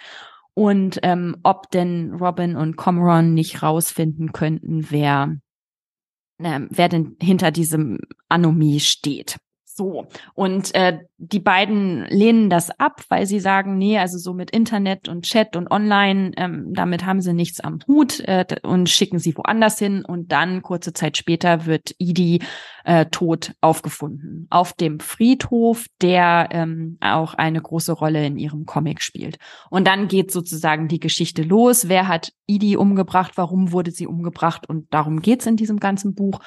und 0.53 0.99
ähm, 1.03 1.37
ob 1.43 1.69
denn 1.71 2.13
Robin 2.13 2.55
und 2.55 2.77
Comeron 2.77 3.33
nicht 3.33 3.61
rausfinden 3.61 4.31
könnten, 4.31 4.89
wer 4.89 5.37
äh, 6.39 6.61
wer 6.69 6.89
denn 6.89 7.15
hinter 7.21 7.51
diesem 7.51 7.99
Anomie 8.29 8.79
steht. 8.79 9.37
So. 9.77 10.07
Und 10.33 10.73
äh, 10.73 11.01
die 11.19 11.39
beiden 11.39 12.05
lehnen 12.05 12.49
das 12.49 12.71
ab, 12.79 13.03
weil 13.09 13.27
sie 13.27 13.39
sagen, 13.39 13.77
nee, 13.77 13.99
also 13.99 14.17
so 14.17 14.33
mit 14.33 14.49
Internet 14.49 15.07
und 15.07 15.25
Chat 15.25 15.55
und 15.55 15.69
Online, 15.69 16.31
ähm, 16.35 16.73
damit 16.73 17.05
haben 17.05 17.21
sie 17.21 17.33
nichts 17.33 17.59
am 17.59 17.77
Hut 17.85 18.19
äh, 18.21 18.43
und 18.63 18.89
schicken 18.89 19.19
sie 19.19 19.37
woanders 19.37 19.77
hin. 19.77 20.03
Und 20.03 20.31
dann, 20.31 20.63
kurze 20.63 20.93
Zeit 20.93 21.15
später, 21.15 21.67
wird 21.67 21.93
Idi 21.99 22.39
äh, 22.85 23.05
tot 23.05 23.53
aufgefunden. 23.61 24.47
Auf 24.49 24.73
dem 24.73 24.99
Friedhof, 24.99 25.85
der 26.01 26.49
ähm, 26.51 26.97
auch 26.99 27.35
eine 27.35 27.61
große 27.61 27.91
Rolle 27.91 28.25
in 28.25 28.37
ihrem 28.37 28.65
Comic 28.65 29.03
spielt. 29.03 29.37
Und 29.69 29.85
dann 29.85 30.07
geht 30.07 30.31
sozusagen 30.31 30.87
die 30.87 30.99
Geschichte 30.99 31.43
los. 31.43 31.87
Wer 31.87 32.07
hat 32.07 32.31
Idi 32.47 32.77
umgebracht? 32.77 33.33
Warum 33.35 33.71
wurde 33.71 33.91
sie 33.91 34.07
umgebracht? 34.07 34.67
Und 34.67 34.91
darum 34.91 35.19
geht's 35.21 35.45
in 35.45 35.55
diesem 35.55 35.79
ganzen 35.79 36.15
Buch. 36.15 36.39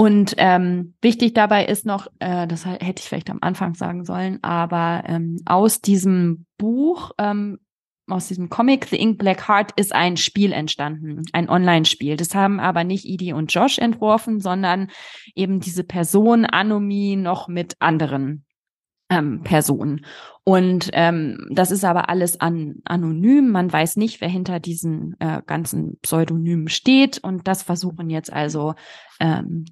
Und 0.00 0.32
ähm, 0.38 0.94
wichtig 1.02 1.34
dabei 1.34 1.66
ist 1.66 1.84
noch, 1.84 2.06
äh, 2.20 2.46
das 2.46 2.64
hätte 2.64 3.02
ich 3.02 3.06
vielleicht 3.06 3.28
am 3.28 3.40
Anfang 3.42 3.74
sagen 3.74 4.06
sollen, 4.06 4.38
aber 4.40 5.02
ähm, 5.04 5.36
aus 5.44 5.82
diesem 5.82 6.46
Buch, 6.56 7.10
ähm, 7.18 7.58
aus 8.06 8.26
diesem 8.26 8.48
Comic 8.48 8.86
The 8.86 8.98
Ink 8.98 9.18
Black 9.18 9.46
Heart 9.46 9.72
ist 9.76 9.94
ein 9.94 10.16
Spiel 10.16 10.52
entstanden, 10.52 11.24
ein 11.34 11.50
Online-Spiel. 11.50 12.16
Das 12.16 12.34
haben 12.34 12.60
aber 12.60 12.82
nicht 12.82 13.04
Edie 13.04 13.34
und 13.34 13.52
Josh 13.52 13.76
entworfen, 13.76 14.40
sondern 14.40 14.88
eben 15.34 15.60
diese 15.60 15.84
Person 15.84 16.46
Anomie 16.46 17.16
noch 17.16 17.46
mit 17.46 17.76
anderen 17.78 18.46
ähm, 19.10 19.42
Personen. 19.42 20.06
Und 20.44 20.88
ähm, 20.94 21.46
das 21.50 21.70
ist 21.70 21.84
aber 21.84 22.08
alles 22.08 22.40
an, 22.40 22.76
anonym. 22.86 23.50
Man 23.50 23.70
weiß 23.70 23.96
nicht, 23.96 24.22
wer 24.22 24.30
hinter 24.30 24.60
diesen 24.60 25.16
äh, 25.18 25.42
ganzen 25.46 25.98
Pseudonymen 26.00 26.68
steht. 26.68 27.18
Und 27.18 27.46
das 27.46 27.62
versuchen 27.62 28.08
jetzt 28.08 28.32
also 28.32 28.74
ähm, 29.20 29.66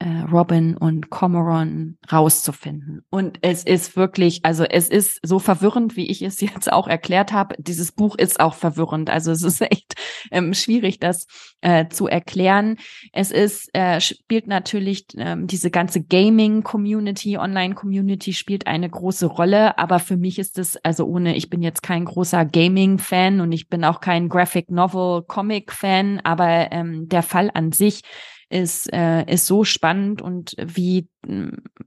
äh, 0.00 0.20
Robin 0.30 0.76
und 0.76 1.10
Comoron 1.10 1.98
rauszufinden. 2.10 3.04
Und 3.10 3.38
es 3.42 3.64
ist 3.64 3.96
wirklich, 3.96 4.40
also 4.44 4.62
es 4.62 4.88
ist 4.88 5.18
so 5.24 5.40
verwirrend, 5.40 5.96
wie 5.96 6.08
ich 6.08 6.22
es 6.22 6.40
jetzt 6.40 6.72
auch 6.72 6.86
erklärt 6.86 7.32
habe. 7.32 7.56
Dieses 7.58 7.92
Buch 7.92 8.16
ist 8.16 8.38
auch 8.38 8.54
verwirrend. 8.54 9.10
Also 9.10 9.32
es 9.32 9.42
ist 9.42 9.60
echt 9.72 9.94
ähm, 10.30 10.54
schwierig, 10.54 11.00
das 11.00 11.26
äh, 11.62 11.88
zu 11.88 12.06
erklären. 12.06 12.76
Es 13.12 13.32
ist, 13.32 13.74
äh, 13.74 14.00
spielt 14.00 14.46
natürlich 14.46 15.06
ähm, 15.16 15.46
diese 15.48 15.70
ganze 15.70 16.02
Gaming-Community, 16.02 17.38
Online-Community 17.38 18.32
spielt 18.34 18.66
eine 18.68 18.88
große 18.88 19.26
Rolle. 19.26 19.78
Aber 19.78 19.98
für 19.98 20.16
mich 20.16 20.38
ist 20.38 20.58
es, 20.58 20.76
also 20.84 21.06
ohne, 21.06 21.36
ich 21.36 21.50
bin 21.50 21.60
jetzt 21.60 21.82
kein 21.82 22.04
großer 22.04 22.44
Gaming-Fan 22.44 23.40
und 23.40 23.50
ich 23.50 23.68
bin 23.68 23.84
auch 23.84 24.00
kein 24.00 24.28
Graphic 24.28 24.70
Novel-Comic-Fan, 24.70 26.20
aber 26.22 26.70
ähm, 26.70 27.08
der 27.08 27.24
Fall 27.24 27.50
an 27.52 27.72
sich 27.72 28.02
ist, 28.48 28.92
äh, 28.92 29.24
ist 29.24 29.46
so 29.46 29.64
spannend 29.64 30.22
und 30.22 30.54
wie, 30.58 31.08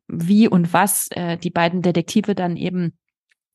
wie 0.07 0.47
und 0.47 0.73
was 0.73 1.09
äh, 1.11 1.37
die 1.37 1.49
beiden 1.49 1.81
Detektive 1.81 2.35
dann 2.35 2.57
eben 2.57 2.93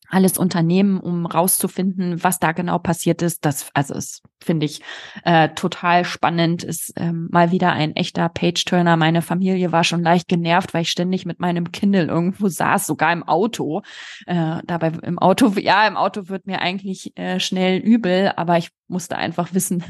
alles 0.09 0.39
unternehmen, 0.39 1.01
um 1.01 1.27
rauszufinden, 1.27 2.23
was 2.23 2.39
da 2.39 2.53
genau 2.53 2.79
passiert 2.79 3.23
ist. 3.23 3.45
Das, 3.45 3.71
also 3.75 3.95
es 3.95 4.23
finde 4.41 4.67
ich 4.67 4.81
äh, 5.25 5.49
total 5.51 6.05
spannend. 6.05 6.63
Ist 6.63 6.93
ähm, 6.97 7.29
mal 7.31 7.51
wieder 7.51 7.73
ein 7.73 7.97
echter 7.97 8.29
Page-Turner. 8.29 8.97
Meine 8.97 9.23
Familie 9.23 9.73
war 9.73 9.85
schon 9.85 10.03
leicht 10.03 10.29
genervt, 10.29 10.75
weil 10.75 10.83
ich 10.83 10.91
ständig 10.91 11.27
mit 11.27 11.41
meinem 11.41 11.73
Kindle 11.73 12.07
irgendwo 12.07 12.49
saß, 12.49 12.87
sogar 12.87 13.13
im 13.13 13.25
Auto. 13.25 13.83
Äh, 14.27 14.59
dabei 14.65 14.93
im 15.03 15.19
Auto, 15.19 15.49
ja, 15.59 15.87
im 15.87 15.97
Auto 15.97 16.29
wird 16.29 16.47
mir 16.47 16.61
eigentlich 16.61 17.17
äh, 17.17 17.41
schnell 17.41 17.79
übel, 17.79 18.33
aber 18.37 18.59
ich 18.59 18.71
musste 18.89 19.17
einfach 19.17 19.55
wissen, 19.55 19.83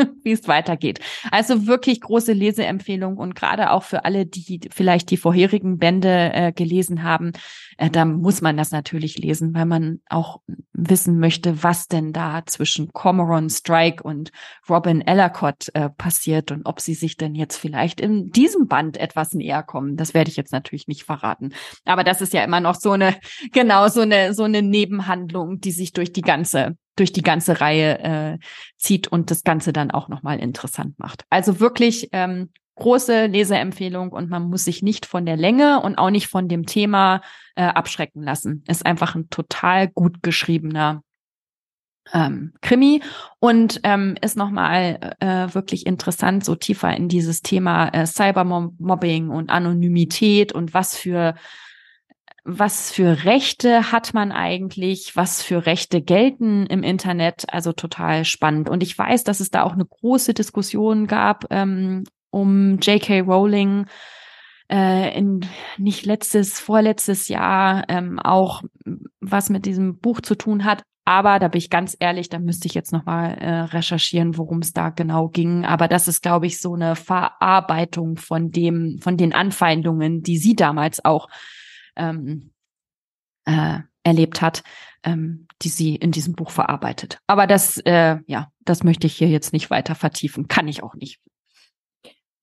wie 0.24 0.32
es 0.32 0.48
weitergeht. 0.48 1.00
Also 1.30 1.66
wirklich 1.66 2.00
große 2.00 2.32
Leseempfehlung 2.32 3.16
und 3.16 3.34
gerade 3.34 3.70
auch 3.70 3.82
für 3.82 4.04
alle, 4.04 4.26
die 4.26 4.60
vielleicht 4.70 5.10
die 5.10 5.16
vorherigen 5.16 5.78
Bände 5.78 6.30
äh, 6.32 6.52
gelesen 6.52 7.02
haben, 7.02 7.32
äh, 7.76 7.90
da 7.90 8.04
muss 8.04 8.40
man 8.40 8.56
das 8.56 8.70
natürlich 8.70 9.18
lesen, 9.18 9.54
weil 9.54 9.66
man 9.66 10.00
auch 10.08 10.40
wissen 10.72 11.18
möchte, 11.18 11.62
was 11.62 11.88
denn 11.88 12.12
da 12.12 12.42
zwischen 12.46 12.92
Cormoran 12.92 13.50
Strike 13.50 14.02
und 14.02 14.30
Robin 14.68 15.00
Ellercott 15.00 15.68
äh, 15.74 15.90
passiert 15.90 16.50
und 16.52 16.66
ob 16.66 16.80
sie 16.80 16.94
sich 16.94 17.16
denn 17.16 17.34
jetzt 17.34 17.56
vielleicht 17.56 18.00
in 18.00 18.30
diesem 18.30 18.68
Band 18.68 18.96
etwas 18.96 19.32
näher 19.34 19.62
kommen. 19.62 19.96
Das 19.96 20.14
werde 20.14 20.30
ich 20.30 20.36
jetzt 20.36 20.52
natürlich 20.52 20.88
nicht 20.88 21.04
verraten. 21.04 21.52
Aber 21.84 22.04
das 22.04 22.20
ist 22.20 22.32
ja 22.32 22.44
immer 22.44 22.60
noch 22.60 22.74
so 22.74 22.92
eine, 22.92 23.16
genau, 23.52 23.88
so 23.88 24.00
eine, 24.00 24.34
so 24.34 24.44
eine 24.44 24.62
Nebenhandlung, 24.62 25.60
die 25.60 25.72
sich 25.72 25.92
durch 25.92 26.12
die 26.12 26.22
ganze 26.22 26.76
durch 26.96 27.12
die 27.12 27.22
ganze 27.22 27.60
Reihe 27.60 27.98
äh, 28.00 28.38
zieht 28.76 29.08
und 29.08 29.30
das 29.30 29.44
Ganze 29.44 29.72
dann 29.72 29.90
auch 29.90 30.08
nochmal 30.08 30.38
interessant 30.38 30.98
macht. 30.98 31.24
Also 31.30 31.60
wirklich 31.60 32.08
ähm, 32.12 32.50
große 32.76 33.26
Leseempfehlung 33.26 34.10
und 34.10 34.30
man 34.30 34.48
muss 34.48 34.64
sich 34.64 34.82
nicht 34.82 35.06
von 35.06 35.26
der 35.26 35.36
Länge 35.36 35.80
und 35.80 35.96
auch 35.96 36.10
nicht 36.10 36.26
von 36.26 36.48
dem 36.48 36.66
Thema 36.66 37.20
äh, 37.54 37.62
abschrecken 37.62 38.22
lassen. 38.22 38.64
Ist 38.66 38.86
einfach 38.86 39.14
ein 39.14 39.28
total 39.30 39.88
gut 39.88 40.22
geschriebener 40.22 41.02
ähm, 42.12 42.52
Krimi 42.60 43.02
und 43.38 43.80
ähm, 43.84 44.16
ist 44.20 44.36
nochmal 44.36 45.14
äh, 45.20 45.54
wirklich 45.54 45.86
interessant, 45.86 46.44
so 46.44 46.54
tiefer 46.56 46.96
in 46.96 47.08
dieses 47.08 47.42
Thema 47.42 47.88
äh, 47.88 48.06
Cybermobbing 48.06 49.28
und 49.28 49.50
Anonymität 49.50 50.52
und 50.52 50.74
was 50.74 50.96
für 50.96 51.34
was 52.44 52.90
für 52.90 53.24
Rechte 53.24 53.92
hat 53.92 54.14
man 54.14 54.32
eigentlich, 54.32 55.14
was 55.16 55.42
für 55.42 55.66
Rechte 55.66 56.00
gelten 56.00 56.66
im 56.66 56.82
Internet, 56.82 57.44
also 57.52 57.72
total 57.72 58.24
spannend. 58.24 58.68
Und 58.68 58.82
ich 58.82 58.96
weiß, 58.96 59.24
dass 59.24 59.40
es 59.40 59.50
da 59.50 59.62
auch 59.62 59.72
eine 59.72 59.84
große 59.84 60.34
Diskussion 60.34 61.06
gab 61.06 61.46
ähm, 61.50 62.04
um 62.30 62.78
J.K. 62.78 63.20
Rowling 63.20 63.86
äh, 64.70 65.16
in 65.16 65.44
nicht 65.78 66.06
letztes, 66.06 66.60
vorletztes 66.60 67.28
Jahr 67.28 67.84
ähm, 67.88 68.18
auch 68.18 68.62
was 69.20 69.50
mit 69.50 69.66
diesem 69.66 69.98
Buch 69.98 70.20
zu 70.20 70.34
tun 70.34 70.64
hat. 70.64 70.82
Aber 71.04 71.40
da 71.40 71.48
bin 71.48 71.58
ich 71.58 71.70
ganz 71.70 71.96
ehrlich, 71.98 72.28
da 72.28 72.38
müsste 72.38 72.68
ich 72.68 72.74
jetzt 72.74 72.92
nochmal 72.92 73.36
äh, 73.38 73.60
recherchieren, 73.62 74.38
worum 74.38 74.60
es 74.60 74.72
da 74.72 74.90
genau 74.90 75.28
ging. 75.28 75.64
Aber 75.64 75.88
das 75.88 76.06
ist, 76.06 76.22
glaube 76.22 76.46
ich, 76.46 76.60
so 76.60 76.74
eine 76.74 76.94
Verarbeitung 76.94 78.16
von 78.16 78.50
dem, 78.50 78.98
von 79.00 79.16
den 79.16 79.34
Anfeindungen, 79.34 80.22
die 80.22 80.38
sie 80.38 80.54
damals 80.54 81.04
auch 81.04 81.28
ähm, 81.96 82.52
äh, 83.44 83.80
erlebt 84.02 84.40
hat, 84.42 84.62
ähm, 85.02 85.46
die 85.62 85.68
sie 85.68 85.96
in 85.96 86.10
diesem 86.10 86.34
Buch 86.34 86.50
verarbeitet. 86.50 87.18
Aber 87.26 87.46
das, 87.46 87.78
äh, 87.78 88.18
ja, 88.26 88.50
das 88.60 88.82
möchte 88.82 89.06
ich 89.06 89.16
hier 89.16 89.28
jetzt 89.28 89.52
nicht 89.52 89.70
weiter 89.70 89.94
vertiefen. 89.94 90.48
Kann 90.48 90.68
ich 90.68 90.82
auch 90.82 90.94
nicht. 90.94 91.20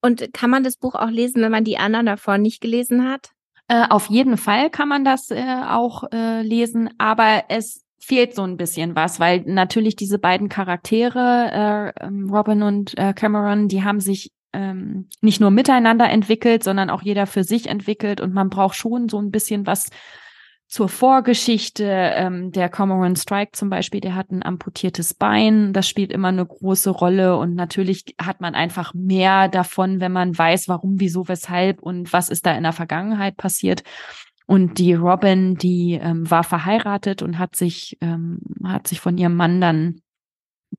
Und 0.00 0.32
kann 0.32 0.50
man 0.50 0.62
das 0.62 0.76
Buch 0.76 0.94
auch 0.94 1.10
lesen, 1.10 1.42
wenn 1.42 1.50
man 1.50 1.64
die 1.64 1.78
anderen 1.78 2.06
davor 2.06 2.38
nicht 2.38 2.60
gelesen 2.60 3.08
hat? 3.08 3.30
Äh, 3.66 3.86
auf 3.88 4.06
jeden 4.06 4.36
Fall 4.36 4.70
kann 4.70 4.88
man 4.88 5.04
das 5.04 5.30
äh, 5.30 5.62
auch 5.68 6.04
äh, 6.12 6.42
lesen, 6.42 6.90
aber 6.98 7.44
es 7.48 7.84
fehlt 8.00 8.34
so 8.34 8.42
ein 8.42 8.56
bisschen 8.56 8.94
was, 8.94 9.20
weil 9.20 9.40
natürlich 9.40 9.96
diese 9.96 10.18
beiden 10.18 10.48
Charaktere, 10.48 11.92
äh, 11.98 12.06
ähm, 12.06 12.30
Robin 12.30 12.62
und 12.62 12.96
äh, 12.96 13.12
Cameron, 13.12 13.68
die 13.68 13.82
haben 13.82 14.00
sich 14.00 14.30
ähm, 14.52 15.08
nicht 15.20 15.40
nur 15.40 15.50
miteinander 15.50 16.08
entwickelt, 16.08 16.64
sondern 16.64 16.90
auch 16.90 17.02
jeder 17.02 17.26
für 17.26 17.44
sich 17.44 17.68
entwickelt 17.68 18.20
und 18.20 18.32
man 18.32 18.48
braucht 18.48 18.76
schon 18.76 19.08
so 19.08 19.18
ein 19.20 19.30
bisschen 19.30 19.66
was 19.66 19.90
zur 20.68 20.88
Vorgeschichte. 20.90 21.84
Ähm, 21.84 22.52
der 22.52 22.68
Cormoran 22.68 23.16
Strike 23.16 23.52
zum 23.52 23.70
Beispiel, 23.70 24.00
der 24.00 24.14
hat 24.14 24.30
ein 24.30 24.42
amputiertes 24.42 25.14
Bein. 25.14 25.72
Das 25.72 25.88
spielt 25.88 26.12
immer 26.12 26.28
eine 26.28 26.44
große 26.44 26.90
Rolle. 26.90 27.36
Und 27.38 27.54
natürlich 27.54 28.14
hat 28.20 28.40
man 28.40 28.54
einfach 28.54 28.92
mehr 28.94 29.48
davon, 29.48 30.00
wenn 30.00 30.12
man 30.12 30.36
weiß, 30.36 30.68
warum, 30.68 31.00
wieso, 31.00 31.26
weshalb 31.26 31.82
und 31.82 32.12
was 32.12 32.28
ist 32.28 32.44
da 32.44 32.52
in 32.54 32.64
der 32.64 32.74
Vergangenheit 32.74 33.36
passiert. 33.36 33.82
Und 34.46 34.78
die 34.78 34.94
Robin, 34.94 35.56
die 35.56 35.98
ähm, 36.00 36.30
war 36.30 36.44
verheiratet 36.44 37.22
und 37.22 37.38
hat 37.38 37.56
sich, 37.56 37.96
ähm, 38.00 38.40
hat 38.64 38.86
sich 38.86 39.00
von 39.00 39.16
ihrem 39.18 39.36
Mann 39.36 39.60
dann 39.60 40.00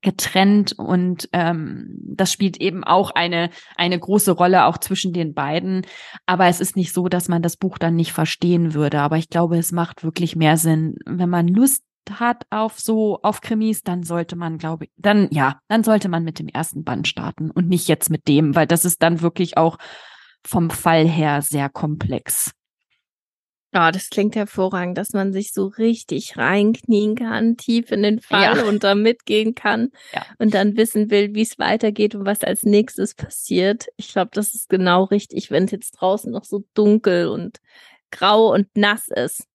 getrennt 0.02 0.72
und 0.72 1.28
ähm, 1.32 1.98
das 2.02 2.32
spielt 2.32 2.60
eben 2.60 2.84
auch 2.84 3.10
eine 3.10 3.50
eine 3.76 3.98
große 3.98 4.32
Rolle 4.32 4.64
auch 4.66 4.78
zwischen 4.78 5.12
den 5.12 5.34
beiden. 5.34 5.86
Aber 6.26 6.46
es 6.46 6.60
ist 6.60 6.76
nicht 6.76 6.92
so, 6.92 7.08
dass 7.08 7.28
man 7.28 7.42
das 7.42 7.56
Buch 7.56 7.78
dann 7.78 7.96
nicht 7.96 8.12
verstehen 8.12 8.74
würde. 8.74 9.00
Aber 9.00 9.16
ich 9.18 9.28
glaube, 9.28 9.58
es 9.58 9.72
macht 9.72 10.04
wirklich 10.04 10.36
mehr 10.36 10.56
Sinn, 10.56 10.96
wenn 11.06 11.28
man 11.28 11.48
Lust 11.48 11.84
hat 12.10 12.44
auf 12.50 12.80
so 12.80 13.20
auf 13.22 13.40
Krimis, 13.40 13.82
dann 13.82 14.02
sollte 14.02 14.34
man, 14.34 14.58
glaube 14.58 14.86
ich, 14.86 14.90
dann 14.96 15.28
ja, 15.30 15.60
dann 15.68 15.84
sollte 15.84 16.08
man 16.08 16.24
mit 16.24 16.38
dem 16.38 16.48
ersten 16.48 16.82
Band 16.82 17.06
starten 17.06 17.50
und 17.50 17.68
nicht 17.68 17.88
jetzt 17.88 18.10
mit 18.10 18.26
dem, 18.26 18.54
weil 18.54 18.66
das 18.66 18.84
ist 18.84 19.02
dann 19.02 19.20
wirklich 19.20 19.56
auch 19.58 19.76
vom 20.44 20.70
Fall 20.70 21.06
her 21.06 21.42
sehr 21.42 21.68
komplex. 21.68 22.52
Ja, 23.72 23.92
das 23.92 24.10
klingt 24.10 24.34
hervorragend, 24.34 24.98
dass 24.98 25.12
man 25.12 25.32
sich 25.32 25.52
so 25.52 25.66
richtig 25.66 26.36
reinknien 26.36 27.14
kann, 27.14 27.56
tief 27.56 27.92
in 27.92 28.02
den 28.02 28.20
Fall 28.20 28.58
ja. 28.58 28.64
und 28.64 28.82
da 28.82 28.96
mitgehen 28.96 29.54
kann 29.54 29.90
ja. 30.12 30.24
und 30.38 30.54
dann 30.54 30.76
wissen 30.76 31.10
will, 31.10 31.34
wie 31.34 31.42
es 31.42 31.56
weitergeht 31.58 32.16
und 32.16 32.26
was 32.26 32.42
als 32.42 32.64
nächstes 32.64 33.14
passiert. 33.14 33.86
Ich 33.96 34.12
glaube, 34.12 34.30
das 34.32 34.54
ist 34.54 34.68
genau 34.68 35.04
richtig, 35.04 35.52
wenn 35.52 35.64
es 35.64 35.70
jetzt 35.70 35.92
draußen 35.92 36.32
noch 36.32 36.44
so 36.44 36.64
dunkel 36.74 37.28
und 37.28 37.58
grau 38.10 38.52
und 38.52 38.66
nass 38.76 39.06
ist. 39.06 39.46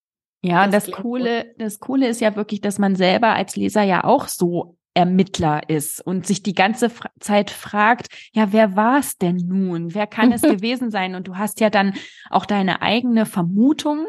Ja, 0.42 0.68
das, 0.68 0.86
das 0.86 0.96
Coole, 0.96 1.44
gut. 1.44 1.54
das 1.58 1.80
Coole 1.80 2.08
ist 2.08 2.22
ja 2.22 2.36
wirklich, 2.38 2.62
dass 2.62 2.80
man 2.80 2.96
selber 2.96 3.34
als 3.34 3.58
Leser 3.58 3.82
ja 3.82 4.06
auch 4.06 4.30
so 4.30 4.78
Ermittler 4.96 5.70
ist 5.70 6.00
und 6.00 6.26
sich 6.26 6.42
die 6.42 6.56
ganze 6.56 6.90
Zeit 7.20 7.52
fragt, 7.52 8.08
ja, 8.32 8.52
wer 8.52 8.76
war 8.76 8.98
es 9.00 9.18
denn 9.18 9.36
nun? 9.36 9.94
Wer 9.94 10.08
kann 10.08 10.32
es 10.32 10.42
gewesen 10.42 10.90
sein? 10.90 11.14
Und 11.14 11.28
du 11.28 11.38
hast 11.38 11.60
ja 11.60 11.70
dann 11.70 11.94
auch 12.30 12.46
deine 12.46 12.82
eigene 12.82 13.26
Vermutung. 13.26 14.08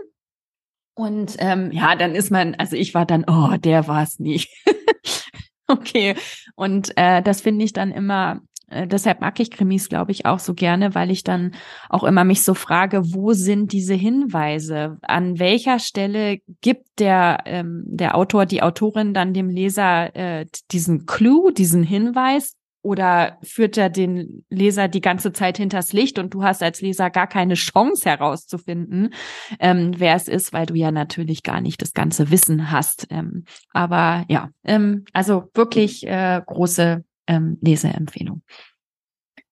Und 0.95 1.37
ähm, 1.41 1.73
ja, 1.73 1.97
dann 1.97 2.15
ist 2.15 2.31
man, 2.31 2.55
also 2.55 2.77
ich 2.77 2.95
war 2.95 3.05
dann, 3.05 3.25
oh, 3.27 3.57
der 3.59 3.87
war 3.89 4.03
es 4.03 4.19
nicht. 4.19 4.49
okay. 5.67 6.15
Und 6.55 6.97
äh, 6.97 7.21
das 7.21 7.43
finde 7.43 7.65
ich 7.65 7.73
dann 7.73 7.91
immer 7.91 8.41
äh, 8.69 8.87
deshalb 8.87 9.21
mag 9.21 9.39
ich 9.39 9.51
Krimis, 9.51 9.89
glaube 9.89 10.13
ich, 10.13 10.27
auch 10.27 10.39
so 10.39 10.55
gerne, 10.55 10.95
weil 10.95 11.11
ich 11.11 11.23
dann 11.23 11.53
auch 11.89 12.05
immer 12.05 12.25
mich 12.25 12.43
so 12.43 12.55
frage, 12.55 13.15
wo 13.15 13.33
sind 13.33 13.73
diese 13.73 13.95
Hinweise? 13.95 14.99
An 15.03 15.39
welcher 15.39 15.79
Stelle 15.79 16.39
gibt 16.61 16.99
der, 16.99 17.43
ähm, 17.47 17.85
der 17.87 18.17
Autor, 18.17 18.47
die 18.47 18.63
Autorin 18.63 19.15
dann 19.15 19.35
dem 19.35 19.49
Leser 19.49 20.15
äh, 20.17 20.47
diesen 20.73 21.07
Clou, 21.07 21.51
diesen 21.51 21.83
Hinweis? 21.83 22.57
Oder 22.83 23.39
führt 23.43 23.77
er 23.77 23.91
den 23.91 24.45
Leser 24.49 24.87
die 24.87 25.01
ganze 25.01 25.33
Zeit 25.33 25.59
hinters 25.59 25.93
Licht 25.93 26.21
und 26.21 26.33
du 26.35 26.45
hast 26.45 26.63
als 26.63 26.81
Leser 26.81 27.11
gar 27.11 27.27
keine 27.27 27.55
Chance 27.55 28.09
herauszufinden, 28.09 29.13
ähm, 29.59 29.95
wer 29.97 30.15
es 30.15 30.29
ist, 30.29 30.53
weil 30.53 30.67
du 30.67 30.75
ja 30.75 30.93
natürlich 30.93 31.43
gar 31.43 31.61
nicht 31.61 31.83
das 31.83 31.95
ganze 31.95 32.31
Wissen 32.31 32.71
hast. 32.71 33.09
Ähm, 33.11 33.45
aber 33.73 34.25
ja, 34.29 34.51
ähm, 34.63 35.05
also 35.13 35.51
wirklich 35.53 36.07
äh, 36.07 36.41
große 36.47 37.03
ähm, 37.27 37.59
Leseempfehlung. 37.61 38.43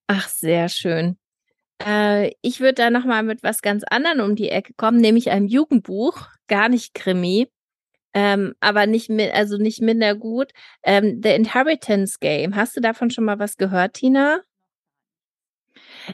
Ach, 0.06 0.28
sehr 0.28 0.68
schön. 0.68 1.16
Äh, 1.84 2.32
ich 2.42 2.60
würde 2.60 2.74
da 2.74 2.90
nochmal 2.90 3.22
mit 3.22 3.42
was 3.42 3.62
ganz 3.62 3.84
anderem 3.84 4.20
um 4.20 4.36
die 4.36 4.48
Ecke 4.48 4.74
kommen, 4.74 5.00
nämlich 5.00 5.30
einem 5.30 5.46
Jugendbuch, 5.46 6.28
gar 6.46 6.68
nicht 6.68 6.94
Krimi, 6.94 7.48
ähm, 8.14 8.54
aber 8.60 8.86
nicht 8.86 9.10
mit, 9.10 9.32
also 9.32 9.58
nicht 9.58 9.80
minder 9.82 10.14
gut. 10.14 10.52
Ähm, 10.84 11.20
The 11.22 11.30
Inheritance 11.30 12.18
Game. 12.20 12.54
Hast 12.54 12.76
du 12.76 12.80
davon 12.80 13.10
schon 13.10 13.24
mal 13.24 13.38
was 13.38 13.56
gehört, 13.56 13.94
Tina? 13.94 14.40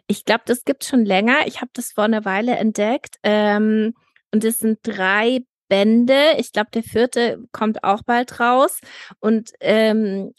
Ich 0.07 0.25
glaube, 0.25 0.43
das 0.47 0.65
gibt 0.65 0.85
schon 0.85 1.05
länger. 1.05 1.47
Ich 1.47 1.61
habe 1.61 1.71
das 1.75 1.93
vor 1.93 2.05
einer 2.05 2.25
Weile 2.25 2.57
entdeckt. 2.57 3.17
Ähm, 3.23 3.95
und 4.33 4.45
es 4.45 4.59
sind 4.59 4.79
drei 4.83 5.41
Bände. 5.69 6.37
Ich 6.39 6.53
glaube, 6.53 6.71
der 6.73 6.83
vierte 6.83 7.45
kommt 7.53 7.85
auch 7.85 8.03
bald 8.03 8.41
raus. 8.41 8.81
Und 9.19 9.53
ähm, 9.61 10.33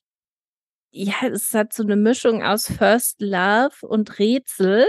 ja, 0.91 1.15
es 1.31 1.53
hat 1.53 1.73
so 1.73 1.83
eine 1.83 1.95
Mischung 1.95 2.43
aus 2.43 2.67
First 2.67 3.21
Love 3.21 3.87
und 3.87 4.19
Rätsel. 4.19 4.85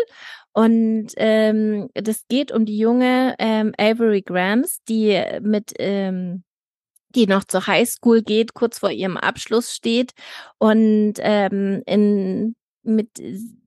Und 0.52 1.08
ähm, 1.16 1.88
das 1.94 2.26
geht 2.28 2.52
um 2.52 2.66
die 2.66 2.78
junge 2.78 3.34
ähm, 3.38 3.72
Avery 3.78 4.22
Grams, 4.22 4.80
die 4.88 5.22
mit 5.40 5.72
ähm, 5.78 6.44
die 7.14 7.26
noch 7.26 7.44
zur 7.44 7.66
Highschool 7.66 8.22
geht, 8.22 8.54
kurz 8.54 8.78
vor 8.78 8.90
ihrem 8.90 9.16
Abschluss 9.16 9.74
steht 9.74 10.12
und 10.58 11.14
ähm, 11.18 11.82
in 11.86 12.54
mit 12.82 13.10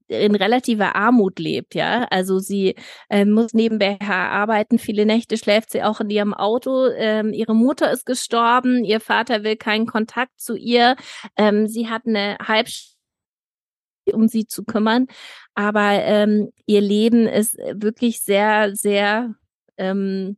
in 0.07 0.35
relativer 0.35 0.95
Armut 0.95 1.39
lebt, 1.39 1.75
ja. 1.75 2.05
Also 2.11 2.39
sie 2.39 2.75
äh, 3.09 3.25
muss 3.25 3.53
nebenbei 3.53 3.97
arbeiten, 4.01 4.79
viele 4.79 5.05
Nächte 5.05 5.37
schläft 5.37 5.71
sie 5.71 5.83
auch 5.83 5.99
in 6.01 6.09
ihrem 6.09 6.33
Auto. 6.33 6.87
Ähm, 6.95 7.33
ihre 7.33 7.55
Mutter 7.55 7.91
ist 7.91 8.05
gestorben, 8.05 8.83
ihr 8.83 8.99
Vater 8.99 9.43
will 9.43 9.55
keinen 9.55 9.87
Kontakt 9.87 10.39
zu 10.39 10.55
ihr. 10.55 10.95
Ähm, 11.37 11.67
sie 11.67 11.89
hat 11.89 12.03
eine 12.05 12.37
halb 12.45 12.67
um 14.13 14.27
sie 14.27 14.45
zu 14.45 14.63
kümmern, 14.63 15.07
aber 15.55 15.93
ähm, 16.03 16.51
ihr 16.67 16.81
Leben 16.81 17.25
ist 17.27 17.57
wirklich 17.57 18.21
sehr, 18.21 18.75
sehr 18.75 19.33
ähm, 19.77 20.37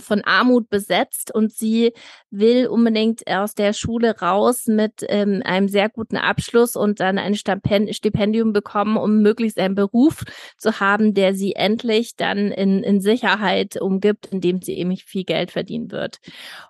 von 0.00 0.22
Armut 0.22 0.68
besetzt 0.68 1.34
und 1.34 1.52
sie 1.52 1.92
will 2.30 2.66
unbedingt 2.66 3.26
aus 3.26 3.54
der 3.54 3.72
Schule 3.72 4.18
raus 4.18 4.66
mit 4.66 5.04
ähm, 5.08 5.42
einem 5.44 5.68
sehr 5.68 5.88
guten 5.88 6.16
Abschluss 6.16 6.76
und 6.76 7.00
dann 7.00 7.18
ein 7.18 7.34
Stipendium 7.34 8.52
bekommen, 8.52 8.96
um 8.96 9.22
möglichst 9.22 9.58
einen 9.58 9.74
Beruf 9.74 10.24
zu 10.56 10.80
haben, 10.80 11.14
der 11.14 11.34
sie 11.34 11.54
endlich 11.54 12.16
dann 12.16 12.50
in, 12.50 12.82
in 12.82 13.00
Sicherheit 13.00 13.80
umgibt, 13.80 14.26
indem 14.26 14.60
sie 14.62 14.74
eben 14.74 14.96
viel 14.96 15.24
Geld 15.24 15.52
verdienen 15.52 15.90
wird. 15.90 16.18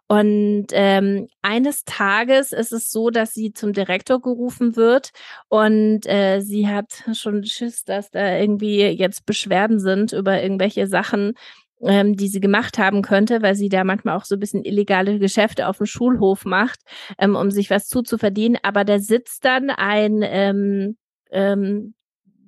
Und 0.06 0.66
ähm, 0.72 1.28
eines 1.42 1.84
Tages 1.84 2.52
ist 2.52 2.72
es 2.72 2.90
so, 2.90 3.10
dass 3.10 3.34
sie 3.34 3.52
zum 3.52 3.72
Direktor 3.72 4.20
gerufen 4.20 4.76
wird 4.76 5.10
und 5.48 6.06
äh, 6.06 6.40
sie 6.40 6.68
hat 6.68 7.04
schon 7.12 7.44
Schiss, 7.44 7.84
dass 7.84 8.10
da 8.10 8.38
irgendwie 8.38 8.86
jetzt 8.86 9.26
Beschwerden 9.26 9.78
sind 9.80 10.12
über 10.12 10.42
irgendwelche 10.42 10.86
Sachen, 10.86 11.34
ähm, 11.82 12.16
die 12.16 12.28
sie 12.28 12.40
gemacht 12.40 12.78
haben 12.78 13.02
könnte, 13.02 13.42
weil 13.42 13.54
sie 13.54 13.68
da 13.68 13.84
manchmal 13.84 14.16
auch 14.16 14.24
so 14.24 14.36
ein 14.36 14.40
bisschen 14.40 14.64
illegale 14.64 15.18
Geschäfte 15.18 15.68
auf 15.68 15.78
dem 15.78 15.86
Schulhof 15.86 16.44
macht, 16.44 16.80
ähm, 17.18 17.36
um 17.36 17.50
sich 17.50 17.70
was 17.70 17.88
zuzuverdienen. 17.88 18.58
Aber 18.62 18.84
da 18.84 18.98
sitzt 18.98 19.44
dann 19.44 19.70
ein 19.70 20.20
ähm, 20.22 20.96
ähm, 21.30 21.94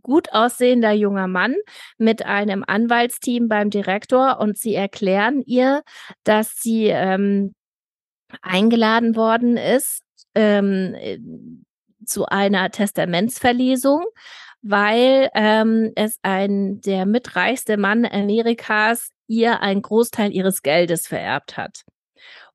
gut 0.02 0.32
aussehender 0.32 0.92
junger 0.92 1.28
Mann 1.28 1.54
mit 1.98 2.24
einem 2.24 2.64
Anwaltsteam 2.66 3.48
beim 3.48 3.70
Direktor 3.70 4.40
und 4.40 4.58
sie 4.58 4.74
erklären 4.74 5.42
ihr, 5.44 5.82
dass 6.24 6.56
sie 6.56 6.86
ähm, 6.86 7.54
eingeladen 8.42 9.16
worden 9.16 9.56
ist 9.56 10.02
ähm, 10.34 11.64
zu 12.04 12.26
einer 12.26 12.70
Testamentsverlesung, 12.70 14.04
weil 14.62 15.30
ähm, 15.34 15.92
es 15.96 16.18
ein 16.22 16.80
der 16.80 17.06
mitreichste 17.06 17.76
Mann 17.76 18.06
Amerikas 18.06 19.10
ihr 19.30 19.60
einen 19.60 19.80
Großteil 19.80 20.32
ihres 20.32 20.62
Geldes 20.62 21.06
vererbt 21.06 21.56
hat. 21.56 21.84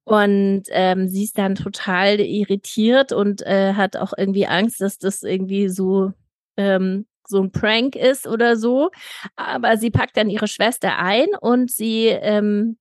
Und 0.03 0.63
ähm, 0.69 1.07
sie 1.07 1.23
ist 1.23 1.37
dann 1.37 1.55
total 1.55 2.19
irritiert 2.19 3.11
und 3.11 3.41
äh, 3.41 3.73
hat 3.73 3.97
auch 3.97 4.13
irgendwie 4.15 4.45
Angst, 4.45 4.81
dass 4.81 4.99
das 4.99 5.23
irgendwie 5.23 5.67
so 5.69 6.11
ähm, 6.57 7.07
so 7.27 7.41
ein 7.41 7.51
Prank 7.51 7.95
ist 7.95 8.27
oder 8.27 8.55
so. 8.55 8.91
Aber 9.35 9.77
sie 9.77 9.89
packt 9.89 10.15
dann 10.17 10.29
ihre 10.29 10.47
Schwester 10.47 10.99
ein 10.99 11.27
und 11.39 11.71
sie 11.71 12.07
ähm, 12.07 12.77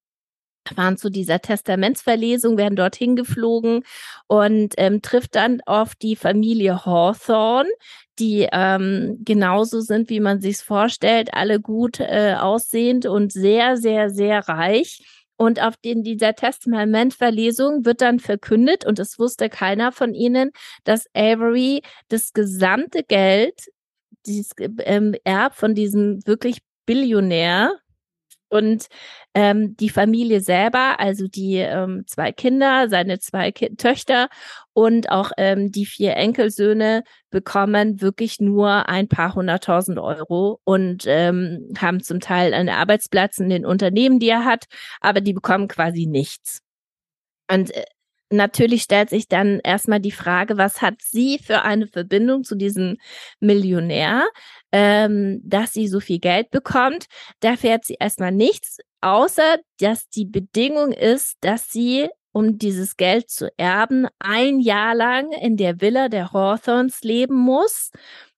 fahren 0.69 0.97
zu 0.97 1.11
dieser 1.11 1.41
Testamentsverlesung, 1.41 2.57
werden 2.57 2.77
dorthin 2.77 3.17
geflogen 3.17 3.83
und 4.27 4.75
ähm, 4.77 5.03
trifft 5.03 5.35
dann 5.35 5.61
auf 5.67 5.95
die 5.95 6.17
Familie 6.17 6.85
Hawthorne, 6.85 7.71
die 8.19 8.49
ähm, 8.53 9.19
genauso 9.25 9.81
sind, 9.81 10.09
wie 10.11 10.21
man 10.21 10.41
sich 10.41 10.59
vorstellt, 10.59 11.35
alle 11.35 11.61
gut 11.61 12.01
äh, 12.01 12.37
aussehend 12.39 13.07
und 13.07 13.33
sehr, 13.33 13.77
sehr, 13.77 14.11
sehr 14.11 14.49
reich. 14.49 15.03
Und 15.37 15.61
auf 15.61 15.77
den, 15.77 16.05
dieser 16.05 16.35
Testamentverlesung 16.35 17.85
wird 17.85 18.01
dann 18.01 18.21
verkündet, 18.21 18.87
und 18.87 19.01
es 19.01 19.19
wusste 19.19 19.49
keiner 19.49 19.91
von 19.91 20.15
ihnen, 20.15 20.53
dass 20.85 21.07
Avery 21.13 21.83
das 22.09 22.33
gesamte 22.33 23.03
Geld, 23.03 23.69
dieses 24.27 24.53
ähm, 24.59 25.15
Erb 25.25 25.55
von 25.55 25.75
diesem 25.75 26.25
wirklich 26.25 26.59
Billionär, 26.87 27.73
und 28.55 28.87
ähm, 29.35 29.77
die 29.77 29.89
Familie 29.89 30.41
selber, 30.41 31.01
also 31.01 31.27
die 31.27 31.57
ähm, 31.57 32.05
zwei 32.07 32.33
Kinder, 32.33 32.89
seine 32.89 33.19
zwei 33.19 33.51
Ki 33.51 33.75
Töchter 33.77 34.29
und 34.73 35.11
auch 35.11 35.33
ähm, 35.37 35.73
die 35.73 35.87
vier 35.87 36.17
Enkelsöhne 36.17 37.03
bekommen 37.31 38.01
wirklich 38.01 38.41
nur 38.41 38.89
ein 38.89 39.09
paar 39.09 39.35
hunderttausend 39.35 39.99
Euro 39.99 40.61
und 40.65 41.05
ähm, 41.07 41.73
haben 41.79 42.01
zum 42.03 42.21
Teil 42.21 42.55
einen 42.55 42.69
Arbeitsplatz 42.69 43.39
in 43.39 43.49
den 43.49 43.67
Unternehmen, 43.67 44.21
die 44.21 44.29
er 44.29 44.45
hat, 44.45 44.67
aber 45.01 45.21
die 45.21 45.33
bekommen 45.33 45.69
quasi 45.69 46.07
nichts. 46.07 46.61
Und 47.51 47.75
äh, 47.75 47.85
natürlich 48.31 48.83
stellt 48.83 49.11
sich 49.11 49.29
dann 49.29 49.61
erstmal 49.61 50.01
die 50.01 50.11
Frage, 50.11 50.57
was 50.57 50.83
hat 50.83 50.97
sie 51.01 51.39
für 51.39 51.63
eine 51.63 51.87
Verbindung 51.87 52.45
zu 52.45 52.57
diesem 52.57 52.97
Millionär, 53.41 54.27
ähm, 54.73 55.41
dass 55.45 55.73
sie 55.73 55.89
so 55.89 56.01
viel 56.01 56.19
Geld 56.19 56.51
bekommt. 56.51 57.07
Da 57.41 57.57
fährt 57.57 57.85
sie 57.85 57.97
erstmal 57.99 58.33
nichts, 58.33 58.79
außer 59.01 59.59
dass 59.79 60.09
die 60.09 60.27
Bedingung 60.27 60.93
ist, 60.93 61.37
dass 61.41 61.71
sie 61.71 62.09
um 62.33 62.59
dieses 62.59 62.97
Geld 62.97 63.31
zu 63.31 63.49
erben, 63.57 64.09
ein 64.19 64.59
Jahr 64.59 64.95
lang 64.97 65.31
in 65.33 65.57
der 65.57 65.81
Villa 65.81 66.09
der 66.09 66.33
Hawthorns 66.33 67.03
leben 67.03 67.37
muss. 67.37 67.93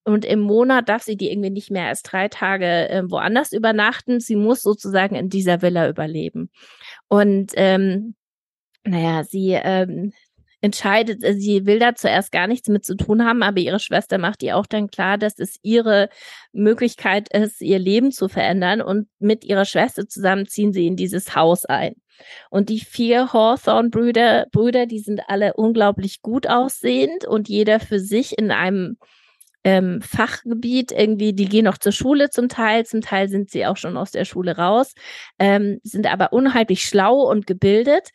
Und 0.04 0.24
im 0.24 0.40
Monat 0.40 0.88
darf 0.90 1.02
sie 1.02 1.16
die 1.16 1.30
irgendwie 1.30 1.50
nicht 1.50 1.70
mehr 1.70 1.88
als 1.88 2.02
drei 2.02 2.28
Tage 2.28 2.88
äh, 2.90 3.02
woanders 3.08 3.52
übernachten. 3.52 4.20
Sie 4.20 4.36
muss 4.36 4.60
sozusagen 4.60 5.16
in 5.16 5.30
dieser 5.30 5.62
Villa 5.62 5.88
überleben. 5.88 6.50
Und 7.08 7.52
ähm, 7.56 8.14
naja, 8.86 9.24
sie 9.24 9.52
ähm, 9.52 10.12
entscheidet, 10.60 11.22
äh, 11.22 11.34
sie 11.34 11.66
will 11.66 11.78
da 11.78 11.94
zuerst 11.94 12.32
gar 12.32 12.46
nichts 12.46 12.68
mit 12.68 12.84
zu 12.84 12.96
tun 12.96 13.24
haben, 13.24 13.42
aber 13.42 13.58
ihre 13.58 13.80
Schwester 13.80 14.18
macht 14.18 14.42
ihr 14.42 14.56
auch 14.56 14.66
dann 14.66 14.88
klar, 14.88 15.18
dass 15.18 15.38
es 15.38 15.58
ihre 15.62 16.08
Möglichkeit 16.52 17.28
ist, 17.32 17.60
ihr 17.60 17.78
Leben 17.78 18.12
zu 18.12 18.28
verändern 18.28 18.80
und 18.80 19.08
mit 19.18 19.44
ihrer 19.44 19.64
Schwester 19.64 20.08
zusammen 20.08 20.46
ziehen 20.46 20.72
sie 20.72 20.86
in 20.86 20.96
dieses 20.96 21.34
Haus 21.34 21.64
ein. 21.64 21.94
Und 22.50 22.70
die 22.70 22.80
vier 22.80 23.32
Hawthorne-Brüder, 23.32 24.46
Brüder, 24.50 24.86
die 24.86 25.00
sind 25.00 25.20
alle 25.28 25.52
unglaublich 25.54 26.22
gut 26.22 26.46
aussehend 26.46 27.26
und 27.26 27.48
jeder 27.48 27.78
für 27.78 28.00
sich 28.00 28.38
in 28.38 28.50
einem 28.50 28.96
ähm, 29.64 30.00
Fachgebiet 30.00 30.92
irgendwie, 30.92 31.34
die 31.34 31.46
gehen 31.46 31.64
noch 31.64 31.76
zur 31.76 31.92
Schule 31.92 32.30
zum 32.30 32.48
Teil, 32.48 32.86
zum 32.86 33.02
Teil 33.02 33.28
sind 33.28 33.50
sie 33.50 33.66
auch 33.66 33.76
schon 33.76 33.96
aus 33.96 34.12
der 34.12 34.24
Schule 34.24 34.56
raus, 34.56 34.94
ähm, 35.38 35.80
sind 35.82 36.10
aber 36.10 36.32
unheimlich 36.32 36.84
schlau 36.84 37.20
und 37.28 37.46
gebildet 37.46 38.10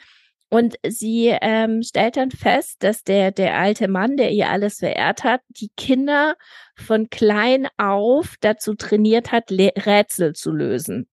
und 0.53 0.75
sie 0.85 1.33
ähm, 1.41 1.81
stellt 1.81 2.17
dann 2.17 2.29
fest, 2.29 2.83
dass 2.83 3.05
der, 3.05 3.31
der 3.31 3.57
alte 3.57 3.87
Mann, 3.87 4.17
der 4.17 4.31
ihr 4.31 4.49
alles 4.49 4.79
verehrt 4.79 5.23
hat, 5.23 5.39
die 5.47 5.69
Kinder 5.77 6.35
von 6.75 7.09
klein 7.09 7.69
auf 7.77 8.35
dazu 8.41 8.75
trainiert 8.75 9.31
hat, 9.31 9.49
Le 9.49 9.71
Rätsel 9.77 10.33
zu 10.33 10.51
lösen. 10.51 11.07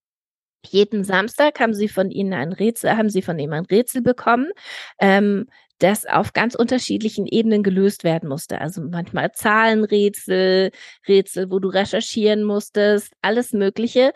Jeden 0.67 1.05
Samstag 1.05 1.61
haben 1.61 1.73
sie 1.73 1.89
von 1.89 2.11
ihnen 2.11 2.33
ein 2.33 2.53
Rätsel, 2.53 2.97
haben 2.97 3.11
sie 3.11 3.23
von 3.23 3.39
ihm 3.39 3.53
ein 3.53 3.65
Rätsel 3.65 4.03
bekommen, 4.03 4.51
ähm, 4.99 5.47
das 5.79 6.05
auf 6.05 6.33
ganz 6.33 6.57
unterschiedlichen 6.57 7.27
Ebenen 7.27 7.63
gelöst 7.63 8.03
werden 8.03 8.29
musste. 8.29 8.61
Also 8.61 8.83
manchmal 8.83 9.31
Zahlenrätsel, 9.31 10.73
Rätsel, 11.07 11.49
wo 11.53 11.61
du 11.61 11.69
recherchieren 11.69 12.43
musstest, 12.43 13.13
alles 13.23 13.53
Mögliche. 13.53 14.13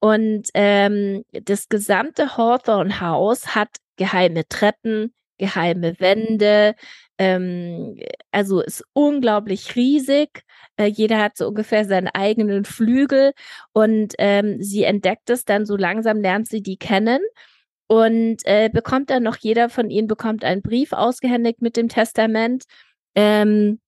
Und 0.00 0.48
ähm, 0.52 1.24
das 1.32 1.70
gesamte 1.70 2.36
Hawthorne-Haus 2.36 3.54
hat 3.54 3.70
geheime 3.96 4.46
Treppen, 4.48 5.14
geheime 5.38 5.98
Wände. 6.00 6.74
Ähm, 7.18 7.98
also 8.30 8.60
ist 8.60 8.84
unglaublich 8.92 9.76
riesig. 9.76 10.42
Äh, 10.76 10.86
jeder 10.86 11.18
hat 11.18 11.36
so 11.36 11.48
ungefähr 11.48 11.84
seinen 11.84 12.08
eigenen 12.08 12.64
Flügel 12.64 13.32
und 13.72 14.14
ähm, 14.18 14.62
sie 14.62 14.84
entdeckt 14.84 15.30
es 15.30 15.44
dann 15.44 15.66
so 15.66 15.76
langsam, 15.76 16.20
lernt 16.20 16.48
sie 16.48 16.62
die 16.62 16.76
kennen 16.76 17.20
und 17.86 18.38
äh, 18.44 18.68
bekommt 18.72 19.10
dann 19.10 19.22
noch 19.22 19.36
jeder 19.36 19.68
von 19.70 19.90
ihnen 19.90 20.08
bekommt 20.08 20.44
einen 20.44 20.62
Brief 20.62 20.92
ausgehändigt 20.92 21.62
mit 21.62 21.76
dem 21.76 21.88
Testament. 21.88 22.64
Ähm, 23.14 23.80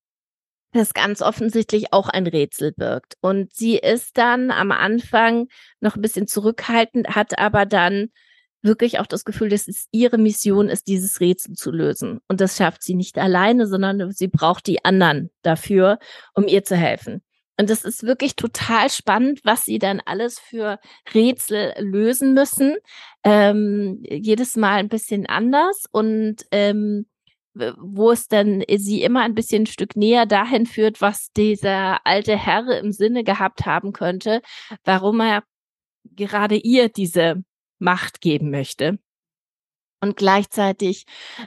das 0.73 0.95
ganz 0.95 1.23
offensichtlich 1.23 1.93
auch 1.93 2.09
ein 2.09 2.27
Rätsel 2.27 2.73
birgt. 2.73 3.17
Und 3.21 3.55
sie 3.55 3.79
ist 3.79 4.19
dann 4.19 4.51
am 4.51 4.71
Anfang 4.71 5.49
noch 5.81 5.97
ein 5.97 6.03
bisschen 6.03 6.27
zurückhaltend, 6.27 7.09
hat 7.17 7.39
aber 7.39 7.67
dann 7.67 8.09
wirklich 8.69 9.01
auch 9.01 9.07
das 9.07 9.25
Gefühl, 9.25 9.49
dass 9.49 9.67
es 9.67 9.89
ihre 9.91 10.19
Mission 10.19 10.69
ist, 10.69 10.87
dieses 10.87 11.19
Rätsel 11.19 11.55
zu 11.55 11.73
lösen. 11.73 12.21
Und 12.29 12.41
das 12.41 12.57
schafft 12.57 12.85
sie 12.85 12.95
nicht 12.95 13.19
alleine, 13.19 13.67
sondern 13.67 14.13
sie 14.13 14.29
braucht 14.29 14.69
die 14.69 14.85
anderen 14.85 15.31
dafür, 15.43 15.99
um 16.35 16.47
ihr 16.47 16.63
zu 16.63 16.77
helfen. 16.77 17.23
Und 17.61 17.71
das 17.71 17.85
ist 17.85 18.05
wirklich 18.05 18.37
total 18.37 18.89
spannend, 18.89 19.41
was 19.43 19.65
sie 19.65 19.81
dann 19.81 20.01
alles 20.05 20.39
für 20.39 20.79
Rätsel 21.13 21.75
lösen 21.81 22.33
müssen. 22.33 22.77
Ähm, 23.25 24.01
jedes 24.09 24.55
Mal 24.57 24.77
ein 24.77 24.89
bisschen 24.89 25.27
anders 25.27 25.87
und 25.91 26.47
ähm, 26.53 27.07
wo 27.55 28.13
es 28.13 28.29
dann 28.29 28.63
sie 28.77 29.03
immer 29.03 29.23
ein 29.23 29.35
bisschen 29.35 29.65
ein 29.65 29.67
Stück 29.67 29.97
näher 29.97 30.27
dahin 30.27 30.67
führt, 30.67 31.01
was 31.01 31.33
dieser 31.33 32.07
alte 32.07 32.37
Herr 32.37 32.69
im 32.79 32.93
Sinne 32.93 33.25
gehabt 33.25 33.67
haben 33.67 33.93
könnte, 33.93 34.41
warum 34.85 35.19
er 35.21 35.43
gerade 36.05 36.57
ihr 36.57 36.89
diese 36.89 37.43
Macht 37.79 38.21
geben 38.21 38.51
möchte. 38.51 38.99
Und 40.01 40.17
gleichzeitig 40.17 41.07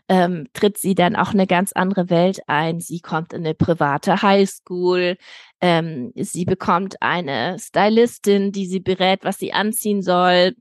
ähm, 0.10 0.48
tritt 0.54 0.78
sie 0.78 0.94
dann 0.94 1.15
auch 1.15 1.34
eine 1.34 1.48
ganz 1.48 1.72
andere 1.72 2.10
Welt 2.10 2.41
ein. 2.48 2.82
Sie 2.82 3.00
kommt 3.00 3.32
in 3.32 3.46
eine 3.46 3.56
private 3.56 4.22
Highschool. 4.22 5.17
Ähm, 5.62 6.12
sie 6.15 6.44
bekommt 6.44 7.02
eine 7.02 7.58
Stylistin, 7.60 8.52
die 8.52 8.65
sie 8.65 8.82
berät, 8.82 9.24
was 9.24 9.38
sie 9.38 9.54
anziehen 9.54 10.02
soll. 10.02 10.56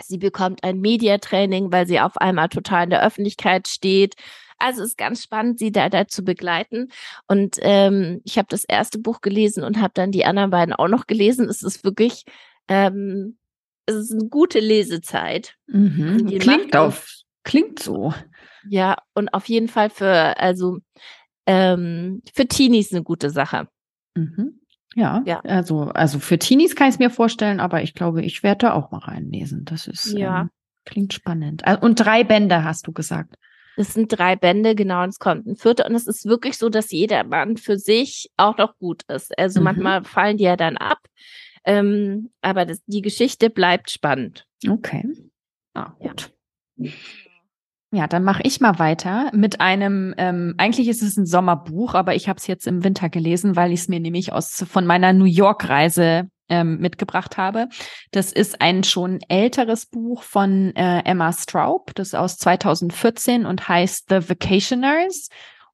Sie 0.00 0.18
bekommt 0.18 0.62
ein 0.64 0.80
Mediatraining, 0.80 1.72
weil 1.72 1.86
sie 1.86 2.00
auf 2.00 2.16
einmal 2.18 2.48
total 2.48 2.84
in 2.84 2.90
der 2.90 3.04
Öffentlichkeit 3.04 3.66
steht. 3.68 4.14
Also 4.58 4.82
ist 4.84 4.96
ganz 4.96 5.24
spannend, 5.24 5.58
sie 5.58 5.72
da, 5.72 5.88
da 5.88 6.06
zu 6.06 6.22
begleiten. 6.22 6.92
Und 7.26 7.56
ähm, 7.62 8.20
ich 8.24 8.38
habe 8.38 8.46
das 8.48 8.64
erste 8.64 9.00
Buch 9.00 9.20
gelesen 9.20 9.64
und 9.64 9.80
habe 9.80 9.92
dann 9.94 10.12
die 10.12 10.24
anderen 10.24 10.50
beiden 10.50 10.72
auch 10.72 10.88
noch 10.88 11.08
gelesen. 11.08 11.48
Es 11.48 11.64
ist 11.64 11.82
wirklich 11.82 12.24
ähm, 12.68 13.38
es 13.86 13.96
ist 13.96 14.12
eine 14.12 14.28
gute 14.28 14.60
Lesezeit. 14.60 15.56
Mhm. 15.66 16.26
Klingt 16.38 16.76
auf, 16.76 17.06
klingt 17.44 17.78
so. 17.78 18.12
Ja, 18.68 18.96
und 19.14 19.32
auf 19.34 19.48
jeden 19.48 19.68
Fall 19.68 19.90
für, 19.90 20.38
also 20.38 20.78
ähm, 21.46 22.22
für 22.34 22.46
Teenies 22.46 22.92
eine 22.92 23.02
gute 23.02 23.30
Sache. 23.30 23.68
Mhm. 24.14 24.60
Ja, 24.94 25.22
ja, 25.24 25.40
also, 25.40 25.84
also 25.84 26.18
für 26.18 26.38
Teenies 26.38 26.76
kann 26.76 26.88
ich 26.88 26.96
es 26.96 26.98
mir 26.98 27.10
vorstellen, 27.10 27.60
aber 27.60 27.82
ich 27.82 27.94
glaube, 27.94 28.22
ich 28.22 28.42
werde 28.42 28.66
da 28.66 28.74
auch 28.74 28.90
mal 28.90 28.98
reinlesen. 28.98 29.64
Das 29.64 29.86
ist, 29.86 30.12
ja. 30.12 30.42
Ähm, 30.42 30.50
klingt 30.84 31.14
spannend. 31.14 31.62
Äh, 31.64 31.78
und 31.80 31.96
drei 31.96 32.24
Bände 32.24 32.62
hast 32.62 32.86
du 32.86 32.92
gesagt. 32.92 33.36
Es 33.76 33.94
sind 33.94 34.08
drei 34.08 34.36
Bände, 34.36 34.74
genau, 34.74 35.02
und 35.02 35.08
es 35.08 35.18
kommt 35.18 35.46
ein 35.46 35.56
vierter. 35.56 35.86
Und 35.86 35.94
es 35.94 36.06
ist 36.06 36.26
wirklich 36.26 36.58
so, 36.58 36.68
dass 36.68 36.90
jeder 36.90 37.24
Band 37.24 37.58
für 37.58 37.78
sich 37.78 38.30
auch 38.36 38.58
noch 38.58 38.76
gut 38.76 39.02
ist. 39.08 39.36
Also 39.38 39.60
mhm. 39.60 39.64
manchmal 39.64 40.04
fallen 40.04 40.36
die 40.36 40.44
ja 40.44 40.56
dann 40.56 40.76
ab. 40.76 40.98
Ähm, 41.64 42.30
aber 42.40 42.64
das, 42.66 42.82
die 42.86 43.02
Geschichte 43.02 43.50
bleibt 43.50 43.90
spannend. 43.90 44.46
Okay. 44.68 45.04
Ah, 45.74 45.92
gut. 45.98 46.32
Ja. 46.76 46.90
Ja, 47.94 48.06
dann 48.06 48.24
mache 48.24 48.40
ich 48.44 48.58
mal 48.58 48.78
weiter 48.78 49.30
mit 49.34 49.60
einem, 49.60 50.14
ähm, 50.16 50.54
eigentlich 50.56 50.88
ist 50.88 51.02
es 51.02 51.18
ein 51.18 51.26
Sommerbuch, 51.26 51.92
aber 51.92 52.14
ich 52.14 52.26
habe 52.26 52.38
es 52.38 52.46
jetzt 52.46 52.66
im 52.66 52.84
Winter 52.84 53.10
gelesen, 53.10 53.54
weil 53.54 53.70
ich 53.70 53.80
es 53.80 53.88
mir 53.88 54.00
nämlich 54.00 54.32
aus 54.32 54.64
von 54.66 54.86
meiner 54.86 55.12
New 55.12 55.26
York-Reise 55.26 56.26
ähm, 56.48 56.78
mitgebracht 56.78 57.36
habe. 57.36 57.68
Das 58.10 58.32
ist 58.32 58.62
ein 58.62 58.82
schon 58.82 59.20
älteres 59.28 59.84
Buch 59.84 60.22
von 60.22 60.74
äh, 60.74 61.00
Emma 61.04 61.34
Straub, 61.34 61.94
das 61.94 62.08
ist 62.08 62.14
aus 62.14 62.38
2014 62.38 63.44
und 63.44 63.68
heißt 63.68 64.06
The 64.08 64.26
Vacationers. 64.26 65.28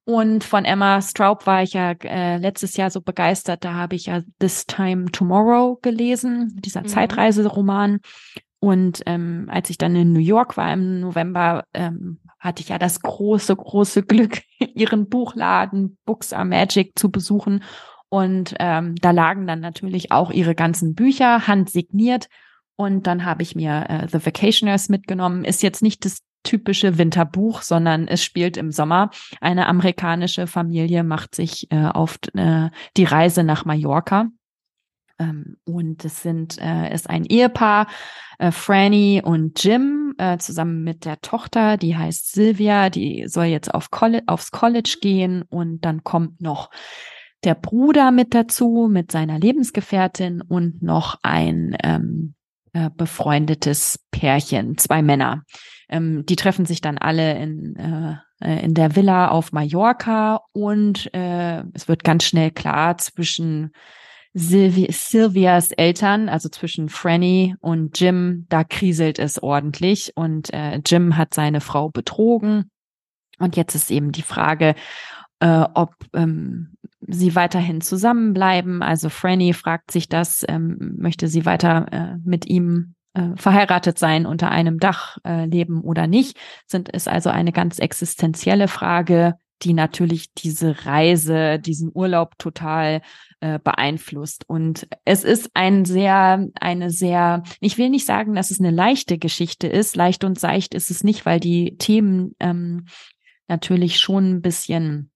Und 0.09 0.43
von 0.43 0.65
Emma 0.65 1.03
Straub 1.03 1.47
war 1.47 1.63
ich 1.63 1.75
ja 1.75 1.91
äh, 1.91 2.39
letztes 2.39 2.79
Jahr 2.79 2.91
so 2.91 3.03
begeistert. 3.03 3.63
Da 3.63 3.75
habe 3.75 3.95
ich 3.95 4.07
ja 4.07 4.23
This 4.39 4.65
Time 4.65 5.13
Tomorrow 5.13 5.81
gelesen, 5.83 6.59
dieser 6.65 6.81
mhm. 6.81 6.87
Zeitreiseroman. 6.87 8.01
Und 8.59 9.03
ähm, 9.05 9.51
als 9.53 9.69
ich 9.69 9.77
dann 9.77 9.95
in 9.95 10.15
New 10.15 10.21
York 10.21 10.57
war 10.57 10.73
im 10.73 11.01
November, 11.01 11.65
ähm, 11.75 12.21
hatte 12.41 12.63
ich 12.63 12.71
ja 12.71 12.79
das 12.79 13.03
große, 13.03 13.55
große 13.55 14.03
Glück, 14.03 14.41
ihren 14.75 15.11
Buchladen 15.11 15.99
Books 16.07 16.33
are 16.33 16.47
Magic 16.47 16.99
zu 16.99 17.11
besuchen. 17.11 17.63
Und 18.09 18.55
ähm, 18.61 18.95
da 18.95 19.11
lagen 19.11 19.47
dann 19.47 19.61
natürlich 19.61 20.11
auch 20.11 20.31
ihre 20.31 20.55
ganzen 20.55 20.95
Bücher 20.95 21.47
handsigniert. 21.47 22.29
Und 22.77 23.07
dann 23.07 23.27
habe 23.27 23.43
ich 23.43 23.55
mir 23.55 23.85
äh, 23.91 24.09
The 24.09 24.25
Vacationers 24.25 24.89
mitgenommen. 24.89 25.45
Ist 25.45 25.63
jetzt 25.63 25.83
nicht 25.83 26.07
das 26.07 26.21
typische 26.43 26.99
Winterbuch, 26.99 27.63
sondern 27.63 28.09
es 28.09 28.25
spielt 28.25 28.57
im 28.57 28.73
Sommer. 28.73 29.11
Eine 29.41 29.67
amerikanische 29.67 30.47
Familie 30.47 31.05
macht 31.05 31.35
sich 31.35 31.71
äh, 31.71 31.87
auf 31.87 32.19
äh, 32.35 32.71
die 32.97 33.05
Reise 33.05 33.45
nach 33.45 33.65
Mallorca. 33.65 34.29
Ähm, 35.19 35.57
und 35.65 36.05
es 36.05 36.23
sind, 36.23 36.59
äh, 36.59 36.93
ist 36.95 37.11
ein 37.11 37.25
Ehepaar, 37.25 37.89
äh, 38.39 38.53
Franny 38.53 39.21
und 39.25 39.63
Jim, 39.63 40.15
äh, 40.19 40.39
zusammen 40.39 40.85
mit 40.85 41.05
der 41.05 41.21
Tochter, 41.21 41.77
die 41.77 41.97
heißt 41.97 42.33
Sylvia, 42.33 42.89
die 42.91 43.25
soll 43.27 43.47
jetzt 43.47 43.75
auf 43.75 43.91
College, 43.91 44.25
aufs 44.27 44.51
College 44.51 44.99
gehen 45.01 45.43
und 45.43 45.85
dann 45.85 46.05
kommt 46.05 46.41
noch 46.41 46.71
der 47.45 47.55
Bruder 47.55 48.11
mit 48.11 48.35
dazu, 48.35 48.89
mit 48.91 49.13
seiner 49.13 49.39
Lebensgefährtin 49.39 50.43
und 50.43 50.83
noch 50.83 51.19
ein 51.23 51.77
ähm, 51.83 52.35
äh, 52.73 52.91
befreundetes 52.97 53.99
Pärchen, 54.11 54.79
zwei 54.79 55.03
Männer. 55.03 55.43
Ähm, 55.89 56.25
die 56.27 56.37
treffen 56.37 56.67
sich 56.67 56.81
dann 56.81 56.99
alle 56.99 57.39
in, 57.39 57.77
äh, 57.77 58.17
äh 58.45 58.65
in 58.65 58.75
der 58.75 58.97
Villa 58.97 59.29
auf 59.29 59.53
Mallorca 59.53 60.41
und 60.53 61.13
äh, 61.15 61.63
es 61.75 61.89
wird 61.89 62.05
ganz 62.05 62.25
schnell 62.25 62.51
klar 62.51 62.99
zwischen 62.99 63.73
Sylvi 64.35 64.89
Sylvias 64.93 65.73
Eltern, 65.73 66.29
also 66.29 66.49
zwischen 66.49 66.89
Franny 66.89 67.55
und 67.61 67.99
Jim, 67.99 68.47
da 68.49 68.63
kriselt 68.63 69.19
es 69.19 69.43
ordentlich 69.43 70.13
und 70.15 70.53
äh, 70.53 70.81
Jim 70.85 71.17
hat 71.17 71.35
seine 71.35 71.61
Frau 71.61 71.89
betrogen. 71.89 72.71
Und 73.39 73.57
jetzt 73.57 73.75
ist 73.75 73.91
eben 73.91 74.13
die 74.13 74.23
Frage, 74.23 74.75
äh, 75.41 75.65
ob 75.75 75.95
ähm, 76.15 76.75
sie 77.01 77.35
weiterhin 77.35 77.81
zusammenbleiben. 77.81 78.83
Also 78.83 79.09
Franny 79.09 79.53
fragt 79.53 79.91
sich 79.91 80.09
das, 80.09 80.45
ähm, 80.49 80.97
möchte 80.99 81.29
sie 81.29 81.47
weiter 81.47 81.87
äh, 81.91 82.17
mit 82.25 82.47
ihm 82.47 82.95
äh, 83.15 83.37
verheiratet 83.37 83.99
sein, 83.99 84.27
unter 84.27 84.51
einem 84.51 84.79
Dach 84.79 85.19
äh, 85.25 85.47
leben 85.47 85.83
oder 85.83 86.07
nicht, 86.07 86.39
sind 86.67 86.89
ist 86.89 87.09
also 87.09 87.31
eine 87.31 87.53
ganz 87.53 87.79
existenzielle 87.79 88.69
Frage, 88.69 89.35
die 89.63 89.73
natürlich 89.73 90.33
diese 90.35 90.87
Reise, 90.87 91.59
diesen 91.59 91.91
Urlaub 91.93 92.39
total 92.39 93.01
äh, 93.41 93.59
beeinflusst. 93.59 94.49
Und 94.49 94.87
es 95.05 95.25
ist 95.25 95.51
ein 95.55 95.85
sehr, 95.85 96.47
eine 96.61 96.91
sehr, 96.91 97.43
ich 97.61 97.77
will 97.77 97.91
nicht 97.91 98.07
sagen, 98.07 98.35
dass 98.35 98.51
es 98.51 98.61
eine 98.61 98.71
leichte 98.71 99.19
Geschichte 99.19 99.67
ist. 99.67 99.97
Leicht 99.97 100.23
und 100.23 100.39
seicht 100.39 100.75
ist 100.75 100.91
es 100.91 101.03
nicht, 101.03 101.27
weil 101.27 101.41
die 101.41 101.77
Themen 101.77 102.37
ähm, 102.39 102.87
natürlich 103.49 103.99
schon 103.99 104.31
ein 104.35 104.43
bisschen 104.43 105.11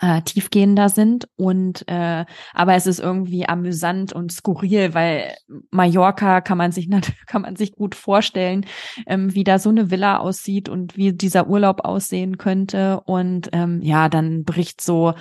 äh, 0.00 0.22
tiefgehender 0.22 0.88
sind. 0.88 1.28
Und 1.36 1.86
äh, 1.88 2.24
aber 2.54 2.74
es 2.74 2.86
ist 2.86 3.00
irgendwie 3.00 3.48
amüsant 3.48 4.12
und 4.12 4.32
skurril, 4.32 4.94
weil 4.94 5.34
Mallorca 5.70 6.40
kann 6.40 6.58
man 6.58 6.72
sich 6.72 6.88
kann 7.26 7.42
man 7.42 7.56
sich 7.56 7.72
gut 7.72 7.94
vorstellen, 7.94 8.66
ähm, 9.06 9.34
wie 9.34 9.44
da 9.44 9.58
so 9.58 9.70
eine 9.70 9.90
Villa 9.90 10.18
aussieht 10.18 10.68
und 10.68 10.96
wie 10.96 11.12
dieser 11.12 11.48
Urlaub 11.48 11.84
aussehen 11.84 12.38
könnte. 12.38 13.00
Und 13.04 13.50
ähm, 13.52 13.80
ja, 13.82 14.08
dann 14.08 14.44
bricht 14.44 14.80
so 14.80 15.14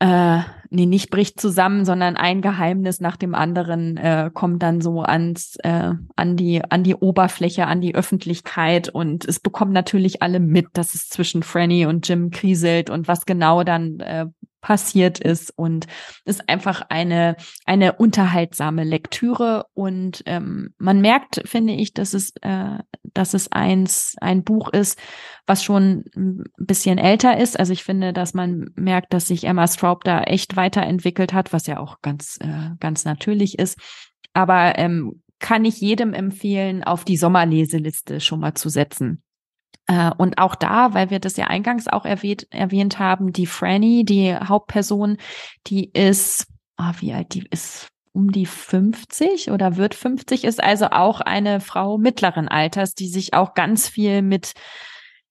äh, 0.00 0.40
nee, 0.70 0.86
nicht 0.86 1.10
bricht 1.10 1.40
zusammen, 1.40 1.84
sondern 1.84 2.16
ein 2.16 2.42
Geheimnis 2.42 3.00
nach 3.00 3.16
dem 3.16 3.34
anderen 3.34 3.96
äh, 3.96 4.30
kommt 4.32 4.62
dann 4.62 4.80
so 4.80 5.02
ans, 5.02 5.56
äh, 5.62 5.92
an 6.16 6.36
die, 6.36 6.62
an 6.68 6.82
die 6.82 6.94
Oberfläche, 6.94 7.66
an 7.66 7.80
die 7.80 7.94
Öffentlichkeit. 7.94 8.88
Und 8.88 9.24
es 9.24 9.40
bekommen 9.40 9.72
natürlich 9.72 10.22
alle 10.22 10.40
mit, 10.40 10.66
dass 10.74 10.94
es 10.94 11.08
zwischen 11.08 11.42
Franny 11.42 11.86
und 11.86 12.08
Jim 12.08 12.30
kriselt 12.30 12.90
und 12.90 13.08
was 13.08 13.26
genau 13.26 13.64
dann 13.64 14.00
äh, 14.00 14.26
passiert 14.60 15.18
ist. 15.18 15.52
Und 15.56 15.86
ist 16.24 16.48
einfach 16.48 16.82
eine 16.88 17.36
eine 17.64 17.94
unterhaltsame 17.94 18.84
Lektüre. 18.84 19.66
Und 19.74 20.22
ähm, 20.26 20.74
man 20.78 21.00
merkt 21.00 21.42
finde 21.44 21.74
ich 21.74 21.94
dass 21.94 22.14
es 22.14 22.32
äh, 22.42 22.78
dass 23.02 23.34
es 23.34 23.50
eins 23.52 24.14
ein 24.20 24.44
Buch 24.44 24.70
ist 24.70 24.98
was 25.46 25.64
schon 25.64 26.04
ein 26.14 26.44
bisschen 26.58 26.98
älter 26.98 27.38
ist. 27.38 27.58
Also 27.58 27.72
ich 27.72 27.84
finde 27.84 28.12
dass 28.12 28.34
man 28.34 28.70
merkt 28.74 29.12
dass 29.14 29.28
sich 29.28 29.44
Emma 29.44 29.66
Straub 29.66 30.04
da 30.04 30.22
echt 30.22 30.56
weiterentwickelt 30.58 31.32
hat 31.32 31.54
was 31.54 31.66
ja 31.66 31.78
auch 31.78 32.02
ganz 32.02 32.38
äh, 32.42 32.72
ganz 32.80 33.06
natürlich 33.06 33.58
ist. 33.58 33.78
Aber 34.34 34.78
ähm, 34.78 35.22
kann 35.38 35.64
ich 35.64 35.80
jedem 35.80 36.12
empfehlen 36.12 36.84
auf 36.84 37.04
die 37.04 37.16
Sommerleseliste 37.16 38.20
schon 38.20 38.40
mal 38.40 38.54
zu 38.54 38.68
setzen. 38.68 39.22
Äh, 39.86 40.10
und 40.16 40.38
auch 40.38 40.54
da, 40.54 40.94
weil 40.94 41.10
wir 41.10 41.20
das 41.20 41.36
ja 41.36 41.46
eingangs 41.46 41.88
auch 41.88 42.04
erwähnt, 42.04 42.46
erwähnt 42.50 42.98
haben, 42.98 43.32
die 43.32 43.46
Franny, 43.46 44.04
die 44.04 44.34
Hauptperson, 44.34 45.16
die 45.66 45.90
ist, 45.92 46.46
oh, 46.78 46.92
wie 46.98 47.12
alt 47.12 47.34
die 47.34 47.46
ist, 47.50 47.88
um 48.12 48.32
die 48.32 48.46
50 48.46 49.50
oder 49.50 49.76
wird 49.76 49.94
50, 49.94 50.44
ist 50.44 50.62
also 50.62 50.86
auch 50.86 51.20
eine 51.20 51.60
Frau 51.60 51.98
mittleren 51.98 52.48
Alters, 52.48 52.94
die 52.94 53.08
sich 53.08 53.34
auch 53.34 53.54
ganz 53.54 53.88
viel 53.88 54.22
mit 54.22 54.52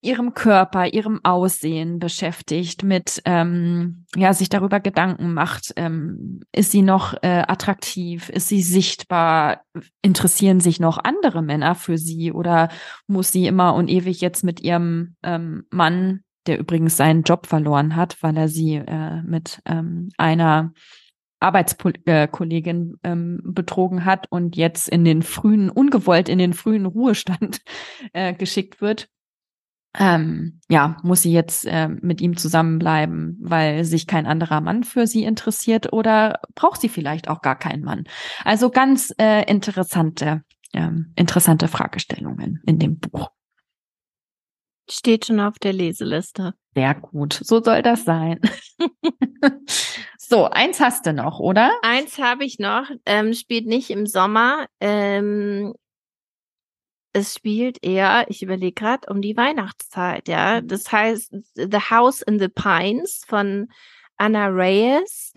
ihrem 0.01 0.33
Körper, 0.33 0.93
ihrem 0.93 1.19
Aussehen 1.23 1.99
beschäftigt, 1.99 2.83
mit 2.83 3.21
ähm, 3.25 4.05
ja 4.15 4.33
sich 4.33 4.49
darüber 4.49 4.79
Gedanken 4.79 5.33
macht, 5.33 5.73
ähm, 5.75 6.41
ist 6.51 6.71
sie 6.71 6.83
noch 6.83 7.13
äh, 7.23 7.43
attraktiv, 7.47 8.29
ist 8.29 8.47
sie 8.47 8.62
sichtbar, 8.62 9.62
interessieren 10.01 10.60
sich 10.60 10.79
noch 10.79 10.99
andere 11.03 11.41
Männer 11.41 11.73
für 11.75 11.97
sie 11.97 12.31
oder 12.31 12.69
muss 13.07 13.31
sie 13.31 13.47
immer 13.47 13.73
und 13.73 13.89
ewig 13.89 14.21
jetzt 14.21 14.43
mit 14.43 14.62
ihrem 14.62 15.15
ähm, 15.23 15.65
Mann, 15.71 16.21
der 16.45 16.60
übrigens 16.60 16.95
seinen 16.95 17.23
Job 17.23 17.47
verloren 17.47 17.95
hat, 17.95 18.21
weil 18.21 18.38
er 18.38 18.49
sie 18.49 18.75
äh, 18.75 19.21
mit 19.23 19.62
ähm, 19.65 20.10
einer 20.17 20.73
Arbeitskollegin 21.39 22.95
ähm, 23.03 23.41
betrogen 23.43 24.05
hat 24.05 24.27
und 24.31 24.55
jetzt 24.55 24.89
in 24.89 25.05
den 25.05 25.21
frühen, 25.21 25.69
ungewollt 25.69 26.29
in 26.29 26.39
den 26.39 26.53
frühen 26.53 26.86
Ruhestand 26.86 27.62
äh, 28.13 28.33
geschickt 28.33 28.79
wird 28.79 29.10
ähm, 29.97 30.60
ja, 30.69 30.97
muss 31.04 31.21
sie 31.21 31.32
jetzt 31.32 31.65
äh, 31.65 31.88
mit 31.88 32.21
ihm 32.21 32.38
zusammenbleiben, 32.38 33.38
weil 33.41 33.84
sich 33.84 34.08
kein 34.08 34.26
anderer 34.26 34.62
Mann 34.62 34.84
für 34.84 35.08
sie 35.08 35.23
interessiert 35.23 35.91
oder 35.91 36.39
braucht 36.56 36.82
sie 36.82 36.89
vielleicht 36.89 37.30
auch 37.30 37.41
gar 37.41 37.58
keinen 37.58 37.84
Mann? 37.84 38.04
Also 38.43 38.69
ganz 38.69 39.13
äh, 39.17 39.50
interessante, 39.50 40.43
äh, 40.73 40.89
interessante 41.15 41.67
Fragestellungen 41.67 42.62
in 42.65 42.80
dem 42.80 43.00
Buch. 43.00 43.32
Steht 44.89 45.26
schon 45.26 45.39
auf 45.39 45.60
der 45.60 45.73
Leseliste. 45.73 46.54
Sehr 46.73 46.93
gut, 46.93 47.34
so 47.34 47.62
soll 47.62 47.82
das 47.82 48.06
sein. 48.06 48.39
so, 50.17 50.45
eins 50.45 50.80
hast 50.80 51.06
du 51.06 51.12
noch, 51.12 51.39
oder? 51.39 51.71
Eins 51.82 52.19
habe 52.19 52.45
ich 52.45 52.60
noch, 52.60 52.89
ähm, 53.06 53.34
spielt 53.34 53.65
nicht 53.65 53.89
im 53.89 54.06
Sommer, 54.06 54.67
ähm, 54.80 55.73
es 57.17 57.34
spielt 57.36 57.84
eher, 57.84 58.25
ich 58.30 58.43
überlege 58.43 58.73
gerade, 58.73 59.10
um 59.10 59.21
die 59.21 59.36
Weihnachtszeit, 59.36 60.27
ja. 60.27 60.62
Mhm. 60.62 60.67
Das 60.67 60.91
heißt 60.91 61.36
The 61.56 61.80
House 61.89 62.21
in 62.21 62.39
the 62.39 62.47
Pines 62.47 63.23
von 63.27 63.69
Anna 64.17 64.47
Reyes 64.47 65.34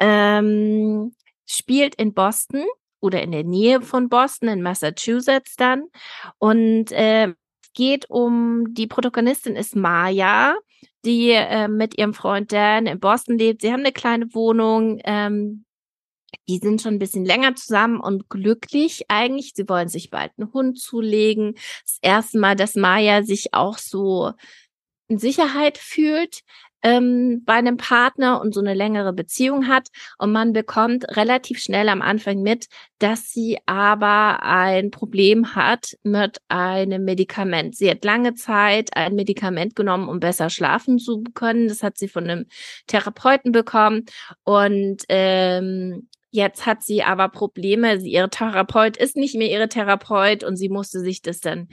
ähm, 0.00 1.14
spielt 1.46 1.94
in 1.96 2.14
Boston 2.14 2.64
oder 3.00 3.22
in 3.22 3.32
der 3.32 3.44
Nähe 3.44 3.82
von 3.82 4.08
Boston, 4.08 4.48
in 4.48 4.62
Massachusetts 4.62 5.56
dann. 5.56 5.84
Und 6.38 6.90
äh, 6.92 7.34
geht 7.74 8.08
um, 8.08 8.72
die 8.72 8.86
Protagonistin 8.86 9.56
ist 9.56 9.76
Maya, 9.76 10.56
die 11.04 11.30
äh, 11.30 11.68
mit 11.68 11.98
ihrem 11.98 12.14
Freund 12.14 12.52
Dan 12.52 12.86
in 12.86 13.00
Boston 13.00 13.38
lebt. 13.38 13.62
Sie 13.62 13.72
haben 13.72 13.80
eine 13.80 13.92
kleine 13.92 14.32
Wohnung, 14.34 15.00
ähm, 15.04 15.64
die 16.48 16.58
sind 16.58 16.82
schon 16.82 16.94
ein 16.94 16.98
bisschen 16.98 17.24
länger 17.24 17.54
zusammen 17.56 18.00
und 18.00 18.28
glücklich 18.28 19.04
eigentlich. 19.08 19.52
Sie 19.54 19.68
wollen 19.68 19.88
sich 19.88 20.10
bald 20.10 20.32
einen 20.38 20.52
Hund 20.52 20.78
zulegen. 20.80 21.54
Das 21.84 21.98
erste 22.02 22.38
Mal, 22.38 22.56
dass 22.56 22.74
Maya 22.74 23.22
sich 23.22 23.54
auch 23.54 23.78
so 23.78 24.32
in 25.08 25.18
Sicherheit 25.18 25.78
fühlt. 25.78 26.42
ähm, 26.84 27.42
bei 27.44 27.54
einem 27.54 27.78
Partner 27.78 28.40
und 28.40 28.54
so 28.54 28.60
eine 28.60 28.74
längere 28.74 29.12
Beziehung 29.12 29.68
hat. 29.68 29.88
Und 30.18 30.32
man 30.32 30.52
bekommt 30.52 31.16
relativ 31.16 31.58
schnell 31.58 31.88
am 31.88 32.02
Anfang 32.02 32.42
mit, 32.42 32.66
dass 32.98 33.30
sie 33.30 33.58
aber 33.66 34.42
ein 34.42 34.90
Problem 34.90 35.56
hat 35.56 35.96
mit 36.02 36.38
einem 36.48 37.04
Medikament. 37.04 37.74
Sie 37.74 37.90
hat 37.90 38.04
lange 38.04 38.34
Zeit 38.34 38.94
ein 38.96 39.14
Medikament 39.14 39.74
genommen, 39.74 40.08
um 40.08 40.20
besser 40.20 40.50
schlafen 40.50 40.98
zu 40.98 41.24
können. 41.34 41.68
Das 41.68 41.82
hat 41.82 41.96
sie 41.96 42.08
von 42.08 42.24
einem 42.24 42.46
Therapeuten 42.86 43.50
bekommen. 43.50 44.04
Und 44.44 45.04
ähm, 45.08 46.08
Jetzt 46.34 46.66
hat 46.66 46.82
sie 46.82 47.04
aber 47.04 47.28
Probleme. 47.28 48.00
Sie, 48.00 48.10
ihre 48.10 48.28
Therapeut 48.28 48.96
ist 48.96 49.14
nicht 49.16 49.36
mehr 49.36 49.48
ihre 49.48 49.68
Therapeut 49.68 50.42
und 50.42 50.56
sie 50.56 50.68
musste 50.68 50.98
sich 50.98 51.22
das 51.22 51.38
dann 51.38 51.68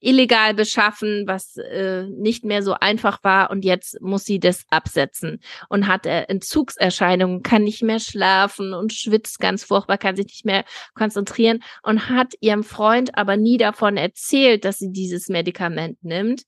illegal 0.00 0.54
beschaffen, 0.54 1.24
was 1.26 1.58
äh, 1.58 2.04
nicht 2.04 2.42
mehr 2.42 2.62
so 2.62 2.72
einfach 2.72 3.22
war 3.24 3.50
und 3.50 3.62
jetzt 3.62 4.00
muss 4.00 4.24
sie 4.24 4.40
das 4.40 4.64
absetzen 4.70 5.40
und 5.68 5.86
hat 5.86 6.06
äh, 6.06 6.22
Entzugserscheinungen, 6.28 7.42
kann 7.42 7.64
nicht 7.64 7.82
mehr 7.82 8.00
schlafen 8.00 8.72
und 8.72 8.94
schwitzt 8.94 9.38
ganz 9.38 9.64
furchtbar, 9.64 9.98
kann 9.98 10.16
sich 10.16 10.26
nicht 10.26 10.46
mehr 10.46 10.64
konzentrieren 10.94 11.62
und 11.82 12.08
hat 12.08 12.32
ihrem 12.40 12.64
Freund 12.64 13.18
aber 13.18 13.36
nie 13.36 13.58
davon 13.58 13.98
erzählt, 13.98 14.64
dass 14.64 14.78
sie 14.78 14.92
dieses 14.92 15.28
Medikament 15.28 16.02
nimmt, 16.02 16.44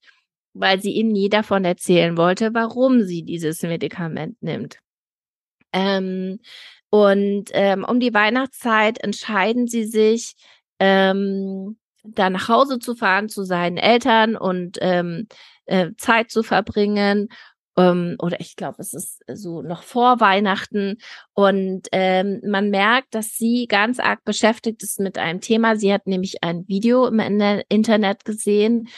weil 0.54 0.80
sie 0.80 0.92
ihm 0.92 1.08
nie 1.08 1.28
davon 1.28 1.66
erzählen 1.66 2.16
wollte, 2.16 2.54
warum 2.54 3.02
sie 3.02 3.24
dieses 3.24 3.60
Medikament 3.60 4.42
nimmt. 4.42 4.78
Ähm, 5.74 6.38
und 6.90 7.46
ähm, 7.52 7.84
um 7.84 8.00
die 8.00 8.14
Weihnachtszeit 8.14 9.02
entscheiden 9.02 9.66
sie 9.66 9.84
sich, 9.84 10.34
ähm, 10.78 11.76
da 12.04 12.30
nach 12.30 12.48
Hause 12.48 12.78
zu 12.78 12.94
fahren 12.94 13.28
zu 13.28 13.44
seinen 13.44 13.76
Eltern 13.76 14.36
und 14.36 14.78
ähm, 14.80 15.28
äh, 15.66 15.90
Zeit 15.98 16.30
zu 16.30 16.42
verbringen. 16.42 17.28
Ähm, 17.76 18.16
oder 18.20 18.40
ich 18.40 18.56
glaube, 18.56 18.76
es 18.78 18.94
ist 18.94 19.22
so 19.32 19.62
noch 19.62 19.82
vor 19.82 20.20
Weihnachten. 20.20 20.96
Und 21.34 21.88
ähm, 21.92 22.40
man 22.46 22.70
merkt, 22.70 23.14
dass 23.14 23.36
sie 23.36 23.66
ganz 23.68 24.00
arg 24.00 24.24
beschäftigt 24.24 24.82
ist 24.82 25.00
mit 25.00 25.18
einem 25.18 25.40
Thema. 25.40 25.76
Sie 25.76 25.92
hat 25.92 26.06
nämlich 26.06 26.42
ein 26.42 26.66
Video 26.68 27.06
im 27.06 27.20
Internet 27.68 28.24
gesehen, 28.24 28.88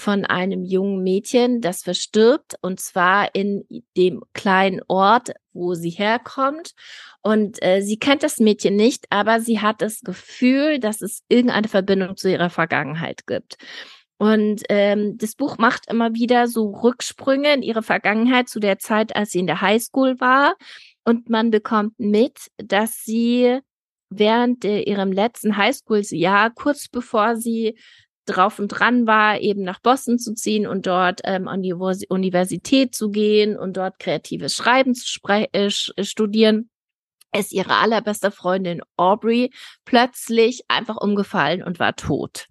von 0.00 0.24
einem 0.24 0.64
jungen 0.64 1.02
Mädchen, 1.02 1.60
das 1.60 1.82
verstirbt, 1.82 2.56
und 2.62 2.80
zwar 2.80 3.34
in 3.34 3.64
dem 3.96 4.22
kleinen 4.32 4.80
Ort, 4.88 5.32
wo 5.52 5.74
sie 5.74 5.90
herkommt. 5.90 6.72
Und 7.22 7.62
äh, 7.62 7.80
sie 7.82 7.98
kennt 7.98 8.22
das 8.22 8.38
Mädchen 8.38 8.76
nicht, 8.76 9.06
aber 9.10 9.40
sie 9.40 9.60
hat 9.60 9.82
das 9.82 10.00
Gefühl, 10.00 10.78
dass 10.78 11.02
es 11.02 11.22
irgendeine 11.28 11.68
Verbindung 11.68 12.16
zu 12.16 12.30
ihrer 12.30 12.50
Vergangenheit 12.50 13.26
gibt. 13.26 13.56
Und 14.18 14.62
ähm, 14.68 15.16
das 15.16 15.36
Buch 15.36 15.58
macht 15.58 15.90
immer 15.90 16.14
wieder 16.14 16.48
so 16.48 16.70
Rücksprünge 16.70 17.52
in 17.54 17.62
ihre 17.62 17.82
Vergangenheit 17.82 18.48
zu 18.48 18.58
der 18.58 18.78
Zeit, 18.78 19.14
als 19.14 19.30
sie 19.30 19.38
in 19.38 19.46
der 19.46 19.60
Highschool 19.60 20.20
war. 20.20 20.56
Und 21.04 21.30
man 21.30 21.50
bekommt 21.50 21.98
mit, 21.98 22.50
dass 22.56 23.04
sie 23.04 23.60
während 24.10 24.64
äh, 24.64 24.80
ihrem 24.80 25.12
letzten 25.12 25.56
Highschool-Jahr, 25.56 26.50
kurz 26.50 26.88
bevor 26.88 27.36
sie 27.36 27.78
drauf 28.28 28.58
und 28.58 28.68
dran 28.68 29.06
war, 29.06 29.40
eben 29.40 29.62
nach 29.62 29.80
Boston 29.80 30.18
zu 30.18 30.34
ziehen 30.34 30.66
und 30.66 30.86
dort 30.86 31.20
ähm, 31.24 31.48
an 31.48 31.62
die 31.62 31.74
Universität 31.74 32.94
zu 32.94 33.10
gehen 33.10 33.58
und 33.58 33.76
dort 33.76 33.98
kreatives 33.98 34.54
Schreiben 34.54 34.94
zu 34.94 35.18
äh, 35.28 35.70
studieren, 35.70 36.70
ist 37.36 37.52
ihre 37.52 37.74
allerbeste 37.74 38.30
Freundin 38.30 38.82
Aubrey 38.96 39.50
plötzlich 39.84 40.62
einfach 40.68 40.96
umgefallen 40.96 41.62
und 41.62 41.78
war 41.78 41.94
tot. 41.96 42.46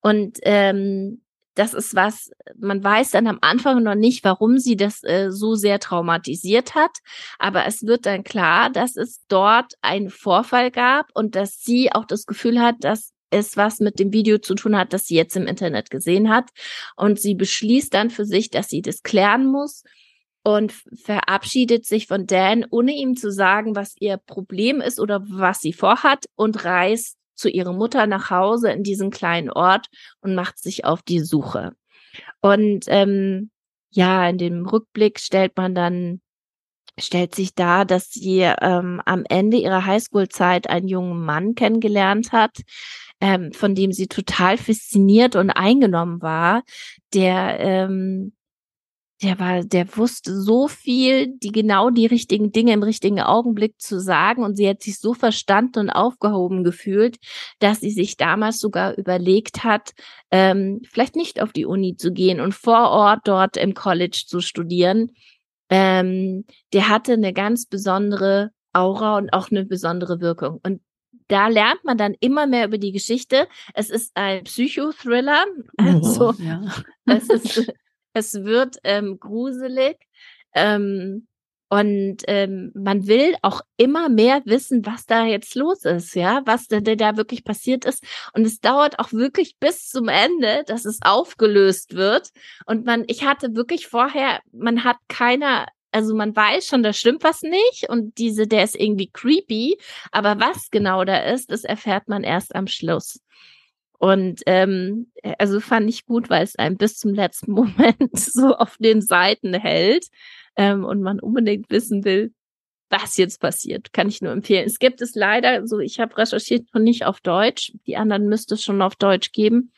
Und 0.00 0.38
ähm, 0.42 1.22
das 1.54 1.74
ist 1.74 1.94
was, 1.94 2.30
man 2.58 2.82
weiß 2.82 3.10
dann 3.10 3.26
am 3.26 3.38
Anfang 3.42 3.82
noch 3.82 3.94
nicht, 3.94 4.24
warum 4.24 4.58
sie 4.58 4.76
das 4.76 5.02
äh, 5.04 5.30
so 5.30 5.54
sehr 5.54 5.80
traumatisiert 5.80 6.74
hat, 6.74 6.98
aber 7.38 7.66
es 7.66 7.86
wird 7.86 8.06
dann 8.06 8.24
klar, 8.24 8.70
dass 8.70 8.96
es 8.96 9.20
dort 9.28 9.74
einen 9.82 10.08
Vorfall 10.08 10.70
gab 10.70 11.06
und 11.14 11.36
dass 11.36 11.62
sie 11.62 11.92
auch 11.92 12.06
das 12.06 12.24
Gefühl 12.24 12.60
hat, 12.60 12.76
dass 12.80 13.12
es 13.32 13.56
was 13.56 13.80
mit 13.80 13.98
dem 13.98 14.12
Video 14.12 14.38
zu 14.38 14.54
tun 14.54 14.76
hat, 14.76 14.92
das 14.92 15.06
sie 15.06 15.16
jetzt 15.16 15.36
im 15.36 15.46
Internet 15.46 15.90
gesehen 15.90 16.30
hat. 16.30 16.50
Und 16.96 17.20
sie 17.20 17.34
beschließt 17.34 17.92
dann 17.92 18.10
für 18.10 18.24
sich, 18.24 18.50
dass 18.50 18.68
sie 18.68 18.82
das 18.82 19.02
klären 19.02 19.46
muss 19.46 19.82
und 20.44 20.72
verabschiedet 20.72 21.86
sich 21.86 22.06
von 22.06 22.26
Dan, 22.26 22.66
ohne 22.70 22.92
ihm 22.92 23.16
zu 23.16 23.30
sagen, 23.30 23.76
was 23.76 23.94
ihr 23.98 24.16
Problem 24.16 24.80
ist 24.80 25.00
oder 25.00 25.22
was 25.28 25.60
sie 25.60 25.72
vorhat 25.72 26.26
und 26.34 26.64
reist 26.64 27.16
zu 27.34 27.48
ihrer 27.48 27.72
Mutter 27.72 28.06
nach 28.06 28.30
Hause 28.30 28.70
in 28.70 28.82
diesen 28.82 29.10
kleinen 29.10 29.50
Ort 29.50 29.86
und 30.20 30.34
macht 30.34 30.58
sich 30.58 30.84
auf 30.84 31.02
die 31.02 31.20
Suche. 31.20 31.72
Und 32.40 32.84
ähm, 32.88 33.50
ja, 33.90 34.28
in 34.28 34.38
dem 34.38 34.66
Rückblick 34.66 35.18
stellt 35.18 35.56
man 35.56 35.74
dann 35.74 36.20
stellt 36.98 37.34
sich 37.34 37.54
dar, 37.54 37.84
dass 37.84 38.10
sie 38.10 38.40
ähm, 38.40 39.00
am 39.06 39.24
Ende 39.28 39.56
ihrer 39.56 39.86
Highschool-Zeit 39.86 40.68
einen 40.68 40.88
jungen 40.88 41.24
Mann 41.24 41.54
kennengelernt 41.54 42.32
hat, 42.32 42.58
ähm, 43.22 43.52
von 43.52 43.76
dem 43.76 43.92
sie 43.92 44.08
total 44.08 44.58
fasziniert 44.58 45.36
und 45.36 45.50
eingenommen 45.50 46.20
war, 46.20 46.64
der 47.14 47.60
ähm, 47.60 48.32
der 49.22 49.38
war, 49.38 49.62
der 49.62 49.96
wusste 49.96 50.36
so 50.40 50.66
viel, 50.66 51.28
die 51.38 51.52
genau 51.52 51.90
die 51.90 52.06
richtigen 52.06 52.50
Dinge 52.50 52.72
im 52.72 52.82
richtigen 52.82 53.20
Augenblick 53.20 53.80
zu 53.80 54.00
sagen 54.00 54.42
und 54.42 54.56
sie 54.56 54.68
hat 54.68 54.82
sich 54.82 54.98
so 54.98 55.14
verstanden 55.14 55.78
und 55.78 55.90
aufgehoben 55.90 56.64
gefühlt, 56.64 57.18
dass 57.60 57.78
sie 57.78 57.92
sich 57.92 58.16
damals 58.16 58.58
sogar 58.58 58.98
überlegt 58.98 59.62
hat, 59.62 59.92
ähm, 60.32 60.80
vielleicht 60.90 61.14
nicht 61.14 61.40
auf 61.40 61.52
die 61.52 61.66
Uni 61.66 61.96
zu 61.96 62.12
gehen 62.12 62.40
und 62.40 62.52
vor 62.52 62.90
Ort 62.90 63.20
dort 63.24 63.56
im 63.56 63.74
College 63.74 64.24
zu 64.26 64.40
studieren. 64.40 65.12
Ähm, 65.70 66.44
der 66.72 66.88
hatte 66.88 67.12
eine 67.12 67.32
ganz 67.32 67.66
besondere 67.66 68.50
Aura 68.72 69.18
und 69.18 69.32
auch 69.32 69.52
eine 69.52 69.64
besondere 69.64 70.20
Wirkung. 70.20 70.58
Und 70.64 70.80
da 71.32 71.48
lernt 71.48 71.82
man 71.82 71.96
dann 71.96 72.14
immer 72.20 72.46
mehr 72.46 72.66
über 72.66 72.76
die 72.76 72.92
Geschichte. 72.92 73.48
Es 73.72 73.88
ist 73.88 74.12
ein 74.14 74.44
Psychothriller. 74.44 75.46
Also 75.78 76.30
oh, 76.30 76.34
ja. 76.38 76.62
es, 77.06 77.30
ist, 77.30 77.72
es 78.12 78.34
wird 78.34 78.76
ähm, 78.84 79.18
gruselig. 79.18 79.96
Ähm, 80.54 81.26
und 81.70 82.18
ähm, 82.26 82.70
man 82.74 83.06
will 83.06 83.34
auch 83.40 83.62
immer 83.78 84.10
mehr 84.10 84.42
wissen, 84.44 84.84
was 84.84 85.06
da 85.06 85.24
jetzt 85.24 85.54
los 85.54 85.86
ist, 85.86 86.14
ja, 86.14 86.42
was 86.44 86.68
da, 86.68 86.80
da 86.80 87.16
wirklich 87.16 87.44
passiert 87.44 87.86
ist. 87.86 88.04
Und 88.34 88.46
es 88.46 88.60
dauert 88.60 88.98
auch 88.98 89.14
wirklich 89.14 89.56
bis 89.58 89.88
zum 89.88 90.08
Ende, 90.08 90.64
dass 90.66 90.84
es 90.84 90.98
aufgelöst 91.00 91.94
wird. 91.94 92.28
Und 92.66 92.84
man, 92.84 93.04
ich 93.06 93.24
hatte 93.24 93.54
wirklich 93.56 93.86
vorher, 93.86 94.40
man 94.52 94.84
hat 94.84 94.98
keiner 95.08 95.66
also 95.92 96.14
man 96.14 96.34
weiß 96.34 96.66
schon, 96.66 96.82
da 96.82 96.92
stimmt 96.92 97.22
was 97.22 97.42
nicht 97.42 97.88
und 97.88 98.18
diese, 98.18 98.46
der 98.46 98.64
ist 98.64 98.78
irgendwie 98.78 99.10
creepy, 99.12 99.78
aber 100.10 100.40
was 100.40 100.70
genau 100.70 101.04
da 101.04 101.18
ist, 101.18 101.50
das 101.50 101.64
erfährt 101.64 102.08
man 102.08 102.24
erst 102.24 102.54
am 102.54 102.66
Schluss. 102.66 103.20
Und 103.98 104.42
ähm, 104.46 105.12
also 105.38 105.60
fand 105.60 105.88
ich 105.88 106.06
gut, 106.06 106.28
weil 106.28 106.42
es 106.42 106.56
einem 106.56 106.76
bis 106.76 106.96
zum 106.96 107.14
letzten 107.14 107.52
Moment 107.52 108.18
so 108.18 108.56
auf 108.56 108.76
den 108.78 109.00
Seiten 109.00 109.54
hält 109.54 110.06
ähm, 110.56 110.84
und 110.84 111.02
man 111.02 111.20
unbedingt 111.20 111.70
wissen 111.70 112.04
will, 112.04 112.32
was 112.90 113.16
jetzt 113.16 113.40
passiert. 113.40 113.92
Kann 113.92 114.08
ich 114.08 114.20
nur 114.20 114.32
empfehlen. 114.32 114.66
Es 114.66 114.78
gibt 114.78 115.00
es 115.02 115.14
leider, 115.14 115.66
so 115.68 115.78
ich 115.78 116.00
habe 116.00 116.16
recherchiert, 116.18 116.66
noch 116.74 116.80
nicht 116.80 117.06
auf 117.06 117.20
Deutsch. 117.20 117.72
Die 117.86 117.96
anderen 117.96 118.28
müsste 118.28 118.54
es 118.54 118.64
schon 118.64 118.82
auf 118.82 118.96
Deutsch 118.96 119.30
geben. 119.32 119.72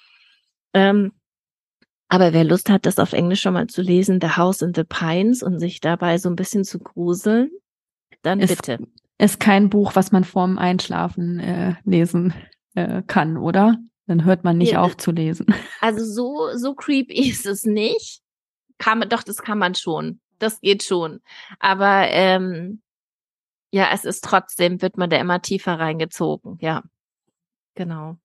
Ähm, 0.73 1.13
aber 2.15 2.33
wer 2.33 2.45
Lust 2.45 2.71
hat, 2.71 2.87
das 2.87 3.01
auf 3.01 3.13
Englisch 3.13 3.41
schon 3.41 3.55
mal 3.55 3.67
zu 3.67 3.83
lesen, 3.83 4.21
The 4.21 4.37
House 4.37 4.63
in 4.63 4.73
the 4.73 4.85
Pines 4.85 5.43
und 5.43 5.59
sich 5.59 5.81
dabei 5.81 6.17
so 6.19 6.29
ein 6.29 6.37
bisschen 6.37 6.63
zu 6.63 6.79
gruseln, 6.79 7.51
dann 8.23 8.39
ist, 8.39 8.57
bitte. 8.57 8.87
Ist 9.19 9.41
kein 9.41 9.69
Buch, 9.69 9.97
was 9.97 10.13
man 10.13 10.23
vorm 10.23 10.57
Einschlafen 10.57 11.41
äh, 11.41 11.75
lesen 11.85 12.33
äh, 12.77 13.03
kann, 13.05 13.37
oder? 13.37 13.79
Dann 14.07 14.25
hört 14.25 14.45
man 14.45 14.59
nicht 14.59 14.73
ja, 14.73 14.83
auf 14.83 14.97
zu 14.97 15.11
lesen. 15.11 15.47
Also 15.81 16.05
so, 16.05 16.57
so 16.57 16.75
creepy 16.75 17.15
ist 17.31 17.47
es 17.47 17.65
nicht. 17.65 18.23
Kann 18.79 19.01
man, 19.01 19.09
doch, 19.09 19.25
das 19.25 19.39
kann 19.39 19.59
man 19.59 19.75
schon. 19.75 20.21
Das 20.39 20.61
geht 20.61 20.85
schon. 20.85 21.21
Aber 21.59 22.07
ähm, 22.11 22.81
ja, 23.73 23.89
es 23.93 24.05
ist 24.05 24.23
trotzdem, 24.23 24.81
wird 24.83 24.97
man 24.99 25.11
da 25.11 25.17
immer 25.17 25.43
tiefer 25.43 25.81
reingezogen. 25.81 26.59
Ja, 26.61 26.85
genau. 27.75 28.19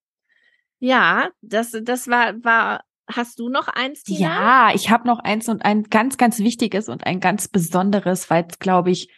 Ja, 0.78 1.30
das, 1.42 1.76
das 1.82 2.06
war, 2.06 2.34
war 2.44 2.84
Hast 3.14 3.38
du 3.38 3.48
noch 3.48 3.68
eins, 3.68 4.02
Tina? 4.02 4.20
Ja, 4.20 4.74
ich 4.74 4.90
habe 4.90 5.06
noch 5.06 5.18
eins 5.18 5.48
und 5.48 5.64
ein 5.64 5.84
ganz, 5.84 6.16
ganz 6.16 6.38
wichtiges 6.38 6.88
und 6.88 7.06
ein 7.06 7.20
ganz 7.20 7.48
besonderes, 7.48 8.30
weil 8.30 8.46
es, 8.48 8.58
glaube 8.58 8.90
ich, 8.90 9.10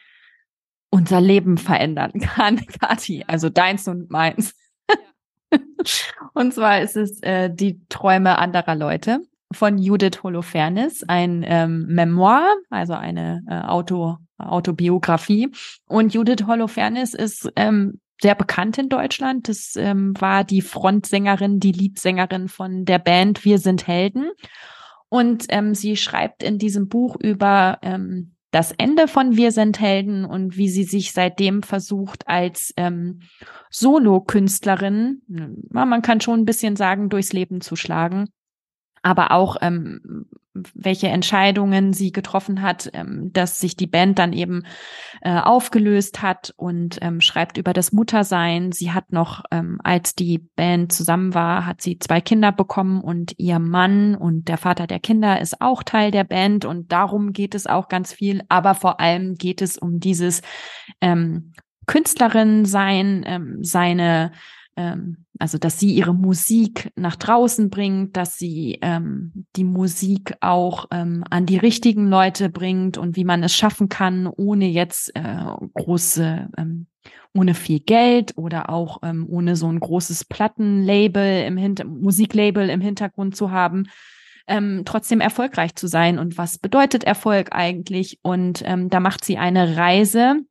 unser 0.91 1.21
Leben 1.21 1.59
verändern 1.59 2.13
kann, 2.21 2.65
Kathi. 2.67 3.25
Also 3.27 3.49
deins 3.49 3.89
und 3.89 4.11
meins. 4.11 4.55
Ja. 4.89 5.59
und 6.35 6.55
zwar 6.55 6.81
ist 6.81 6.97
es 6.97 7.23
äh, 7.23 7.51
die 7.53 7.85
Träume 7.89 8.39
anderer 8.39 8.75
Leute 8.75 9.21
von 9.53 9.79
Judith 9.79 10.23
Holofernes, 10.23 11.03
ein 11.09 11.45
ähm, 11.47 11.87
Memoir, 11.87 12.55
also 12.71 12.95
eine 12.95 13.43
äh, 13.49 13.61
Auto, 13.61 14.17
Autobiografie. 14.39 15.51
Und 15.87 16.15
Judith 16.15 16.47
Holofernes 16.47 17.15
ist 17.15 17.51
ähm, 17.57 18.01
sehr 18.23 18.35
bekannt 18.35 18.79
in 18.79 18.89
Deutschland. 18.89 19.49
Das 19.49 19.77
ähm, 19.77 20.15
war 20.21 20.45
die 20.45 20.63
Frontsängerin, 20.63 21.61
die 21.61 21.73
Leadsängerin 21.73 22.49
von 22.49 22.85
der 22.85 22.99
Band 22.99 23.45
Wir 23.45 23.59
sind 23.59 23.87
Helden. 23.87 24.31
Und 25.09 25.47
ähm, 25.51 25.75
sie 25.75 25.97
schreibt 25.97 26.43
in 26.43 26.59
diesem 26.59 26.89
Buch 26.89 27.17
über 27.21 27.79
ähm, 27.83 28.35
das 28.51 28.73
Ende 28.73 29.09
von 29.09 29.37
Wir 29.37 29.51
sind 29.51 29.81
Helden 29.81 30.25
und 30.25 30.57
wie 30.57 30.69
sie 30.69 30.85
sich 30.85 31.13
seitdem 31.13 31.63
versucht 31.63 32.29
als 32.29 32.73
ähm, 32.77 33.21
Solo-Künstlerin, 33.71 35.23
man 35.71 36.03
kann 36.03 36.21
schon 36.21 36.41
ein 36.41 36.45
bisschen 36.45 36.77
sagen, 36.77 37.09
durchs 37.09 37.33
Leben 37.33 37.61
zu 37.61 37.77
schlagen 37.77 38.29
aber 39.03 39.33
auch 39.33 39.57
ähm, 39.61 40.27
welche 40.75 41.09
Entscheidungen 41.09 41.93
sie 41.93 42.13
getroffen 42.13 42.63
hat, 42.63 42.91
ähm, 42.93 43.31
dass 43.33 43.59
sich 43.59 43.77
die 43.77 43.87
Band 43.87 44.19
dann 44.19 44.33
eben 44.33 44.65
äh, 45.23 45.39
aufgelöst 45.39 46.23
hat 46.23 46.53
und 46.57 46.99
ähm, 47.01 47.21
schreibt 47.21 47.57
über 47.57 47.73
das 47.73 47.93
Muttersein. 47.93 48.73
Sie 48.73 48.93
hat 48.93 49.13
noch, 49.13 49.45
ähm, 49.51 49.79
als 49.83 50.15
die 50.15 50.39
Band 50.39 50.93
zusammen 50.93 51.35
war, 51.35 51.67
hat 51.67 51.81
sie 51.81 51.99
zwei 51.99 52.21
Kinder 52.21 52.53
bekommen 52.53 53.01
und 53.01 53.35
ihr 53.39 53.59
Mann 53.59 54.15
und 54.15 54.49
der 54.49 54.59
Vater 54.59 54.87
der 54.87 55.01
Kinder 55.01 55.41
ist 55.41 55.61
auch 55.61 55.83
Teil 55.83 56.11
der 56.11 56.25
Band 56.25 56.65
und 56.65 56.93
darum 56.93 57.33
geht 57.33 57.55
es 57.55 57.67
auch 57.67 57.89
ganz 57.89 58.13
viel. 58.13 58.43
Aber 58.49 58.75
vor 58.75 59.01
allem 59.01 59.35
geht 59.35 59.63
es 59.63 59.79
um 59.79 60.01
dieses 60.01 60.43
ähm, 61.01 61.53
Künstlerin 61.87 62.65
sein, 62.65 63.25
ähm, 63.27 63.59
seine 63.63 64.33
ähm, 64.77 65.27
also 65.39 65.59
dass 65.59 65.79
sie 65.79 65.93
ihre 65.93 66.15
Musik 66.15 66.93
nach 66.97 67.17
draußen 67.17 67.69
bringt, 67.69 68.17
dass 68.17 68.39
sie 68.39 68.79
ähm, 68.81 69.47
die 69.57 69.65
Musik 69.65 70.35
auch 70.41 70.87
ähm, 70.91 71.25
an 71.31 71.47
die 71.47 71.59
richtigen 71.59 72.07
Leute 72.07 72.49
bringt 72.49 72.97
und 72.97 73.17
wie 73.17 73.25
man 73.25 73.43
es 73.43 73.55
schaffen 73.55 73.89
kann, 73.89 74.27
ohne 74.27 74.67
jetzt 74.67 75.15
äh, 75.15 75.45
große, 75.75 76.49
ähm, 76.57 76.87
ohne 77.35 77.55
viel 77.55 77.81
Geld 77.81 78.33
oder 78.37 78.71
auch 78.71 78.99
ähm, 79.03 79.27
ohne 79.29 79.57
so 79.57 79.69
ein 79.69 79.81
großes 79.81 80.27
Plattenlabel 80.27 81.45
im 81.45 81.57
Hinter 81.57 81.85
Musiklabel 81.85 82.69
im 82.71 82.81
Hintergrund 82.81 83.37
zu 83.37 83.51
haben. 83.51 83.89
Ähm, 84.47 84.83
trotzdem 84.85 85.21
erfolgreich 85.21 85.77
zu 85.77 85.87
sein 85.87 86.19
und 86.19 86.37
was 86.37 86.59
bedeutet 86.59 87.05
Erfolg 87.05 87.49
eigentlich? 87.53 88.19
Und 88.23 88.63
ähm, 88.65 88.91
da 88.91 89.01
macht 89.01 89.25
sie 89.25 89.39
eine 89.39 89.77
Reise 89.77 90.43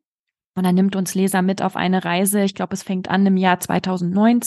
und 0.56 0.66
er 0.66 0.74
nimmt 0.74 0.95
uns 0.95 1.16
Leser 1.16 1.41
mit 1.41 1.62
auf 1.62 1.76
eine 1.76 2.04
Reise. 2.04 2.43
Ich 2.43 2.56
glaube, 2.56 2.74
es 2.74 2.84
fängt 2.84 3.10
an 3.10 3.26
im 3.26 3.38
Jahr 3.38 3.60
2009. 3.60 4.41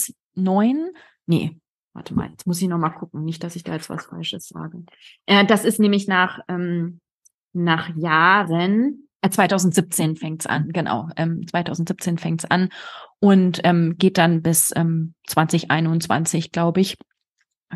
Nee, 1.25 1.57
warte 1.93 2.13
mal, 2.13 2.29
jetzt 2.29 2.45
muss 2.45 2.61
ich 2.61 2.67
noch 2.67 2.77
mal 2.77 2.89
gucken. 2.89 3.23
Nicht, 3.23 3.43
dass 3.43 3.55
ich 3.55 3.63
da 3.63 3.73
jetzt 3.73 3.89
was 3.89 4.05
Falsches 4.05 4.47
sage. 4.47 4.83
Äh, 5.25 5.45
das 5.45 5.65
ist 5.65 5.79
nämlich 5.79 6.07
nach, 6.07 6.39
ähm, 6.47 6.99
nach 7.53 7.95
Jahren, 7.95 9.07
äh, 9.21 9.29
2017 9.29 10.15
fängt's 10.15 10.45
an, 10.45 10.69
genau. 10.71 11.09
Ähm, 11.15 11.47
2017 11.47 12.17
fängt's 12.17 12.45
an 12.45 12.69
und 13.19 13.61
ähm, 13.63 13.95
geht 13.97 14.17
dann 14.17 14.41
bis 14.41 14.71
ähm, 14.75 15.15
2021, 15.27 16.51
glaube 16.51 16.81
ich. 16.81 16.97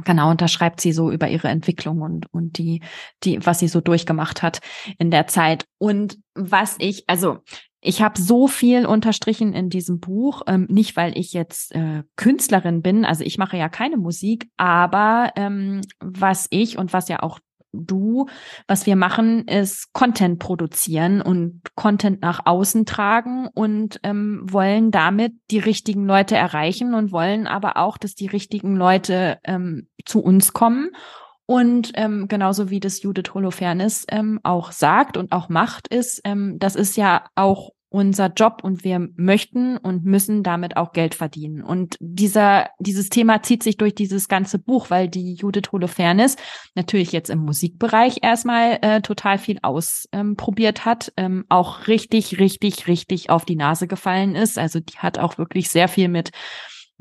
Genau, 0.05 0.29
und 0.29 0.39
da 0.39 0.47
schreibt 0.47 0.79
sie 0.81 0.91
so 0.91 1.11
über 1.11 1.27
ihre 1.29 1.47
Entwicklung 1.47 2.01
und, 2.01 2.31
und 2.31 2.57
die, 2.57 2.81
die, 3.23 3.43
was 3.45 3.59
sie 3.59 3.67
so 3.67 3.81
durchgemacht 3.81 4.43
hat 4.43 4.59
in 4.99 5.09
der 5.09 5.25
Zeit. 5.25 5.65
Und 5.79 6.19
was 6.35 6.75
ich, 6.79 7.09
also 7.09 7.39
ich 7.81 8.01
habe 8.01 8.19
so 8.19 8.47
viel 8.47 8.85
unterstrichen 8.85 9.53
in 9.53 9.69
diesem 9.69 9.99
Buch, 9.99 10.41
ähm, 10.47 10.67
nicht 10.69 10.97
weil 10.97 11.17
ich 11.17 11.33
jetzt 11.33 11.73
äh, 11.73 12.03
Künstlerin 12.15 12.81
bin, 12.81 13.05
also 13.05 13.23
ich 13.23 13.37
mache 13.37 13.57
ja 13.57 13.69
keine 13.69 13.97
Musik, 13.97 14.49
aber 14.57 15.31
ähm, 15.35 15.81
was 15.99 16.47
ich 16.49 16.77
und 16.77 16.91
was 16.91 17.07
ja 17.07 17.23
auch 17.23 17.39
du, 17.71 18.25
was 18.67 18.85
wir 18.85 18.95
machen, 18.95 19.47
ist 19.47 19.93
Content 19.93 20.39
produzieren 20.39 21.21
und 21.21 21.61
Content 21.75 22.21
nach 22.21 22.45
außen 22.45 22.85
tragen 22.85 23.47
und 23.53 23.99
ähm, 24.03 24.41
wollen 24.43 24.91
damit 24.91 25.33
die 25.51 25.59
richtigen 25.59 26.05
Leute 26.05 26.35
erreichen 26.35 26.93
und 26.93 27.11
wollen 27.11 27.47
aber 27.47 27.77
auch, 27.77 27.97
dass 27.97 28.15
die 28.15 28.27
richtigen 28.27 28.75
Leute 28.75 29.39
ähm, 29.43 29.87
zu 30.05 30.21
uns 30.21 30.53
kommen 30.53 30.89
und 31.49 31.93
ähm, 31.95 32.27
genauso 32.27 32.69
wie 32.69 32.79
das 32.79 33.01
Judith 33.01 33.33
Holofernes 33.33 34.05
ähm, 34.11 34.39
auch 34.43 34.71
sagt 34.71 35.17
und 35.17 35.31
auch 35.31 35.49
macht, 35.49 35.87
ist, 35.87 36.21
ähm, 36.23 36.59
das 36.59 36.75
ist 36.75 36.95
ja 36.95 37.25
auch 37.33 37.71
unser 37.89 38.27
Job 38.27 38.59
und 38.61 38.83
wir 38.83 39.09
möchten 39.15 39.77
und 39.77 40.05
müssen 40.05 40.43
damit 40.43 40.77
auch 40.77 40.91
Geld 40.93 41.15
verdienen. 41.15 41.63
Und 41.63 41.97
dieser, 41.99 42.69
dieses 42.77 43.09
Thema 43.09 43.41
zieht 43.41 43.63
sich 43.63 43.77
durch 43.77 43.95
dieses 43.95 44.27
ganze 44.27 44.59
Buch, 44.59 44.91
weil 44.91 45.07
die 45.07 45.33
Judith 45.33 45.71
Holofernes 45.71 46.35
natürlich 46.75 47.11
jetzt 47.13 47.31
im 47.31 47.39
Musikbereich 47.39 48.19
erstmal 48.21 48.77
äh, 48.83 49.01
total 49.01 49.39
viel 49.39 49.57
ausprobiert 49.63 50.81
ähm, 50.81 50.85
hat, 50.85 51.11
ähm, 51.17 51.45
auch 51.49 51.87
richtig, 51.87 52.39
richtig, 52.39 52.87
richtig 52.87 53.31
auf 53.31 53.43
die 53.43 53.55
Nase 53.55 53.87
gefallen 53.87 54.35
ist. 54.35 54.59
Also 54.59 54.81
die 54.81 54.99
hat 54.99 55.17
auch 55.17 55.39
wirklich 55.39 55.71
sehr 55.71 55.87
viel 55.87 56.09
mit 56.09 56.29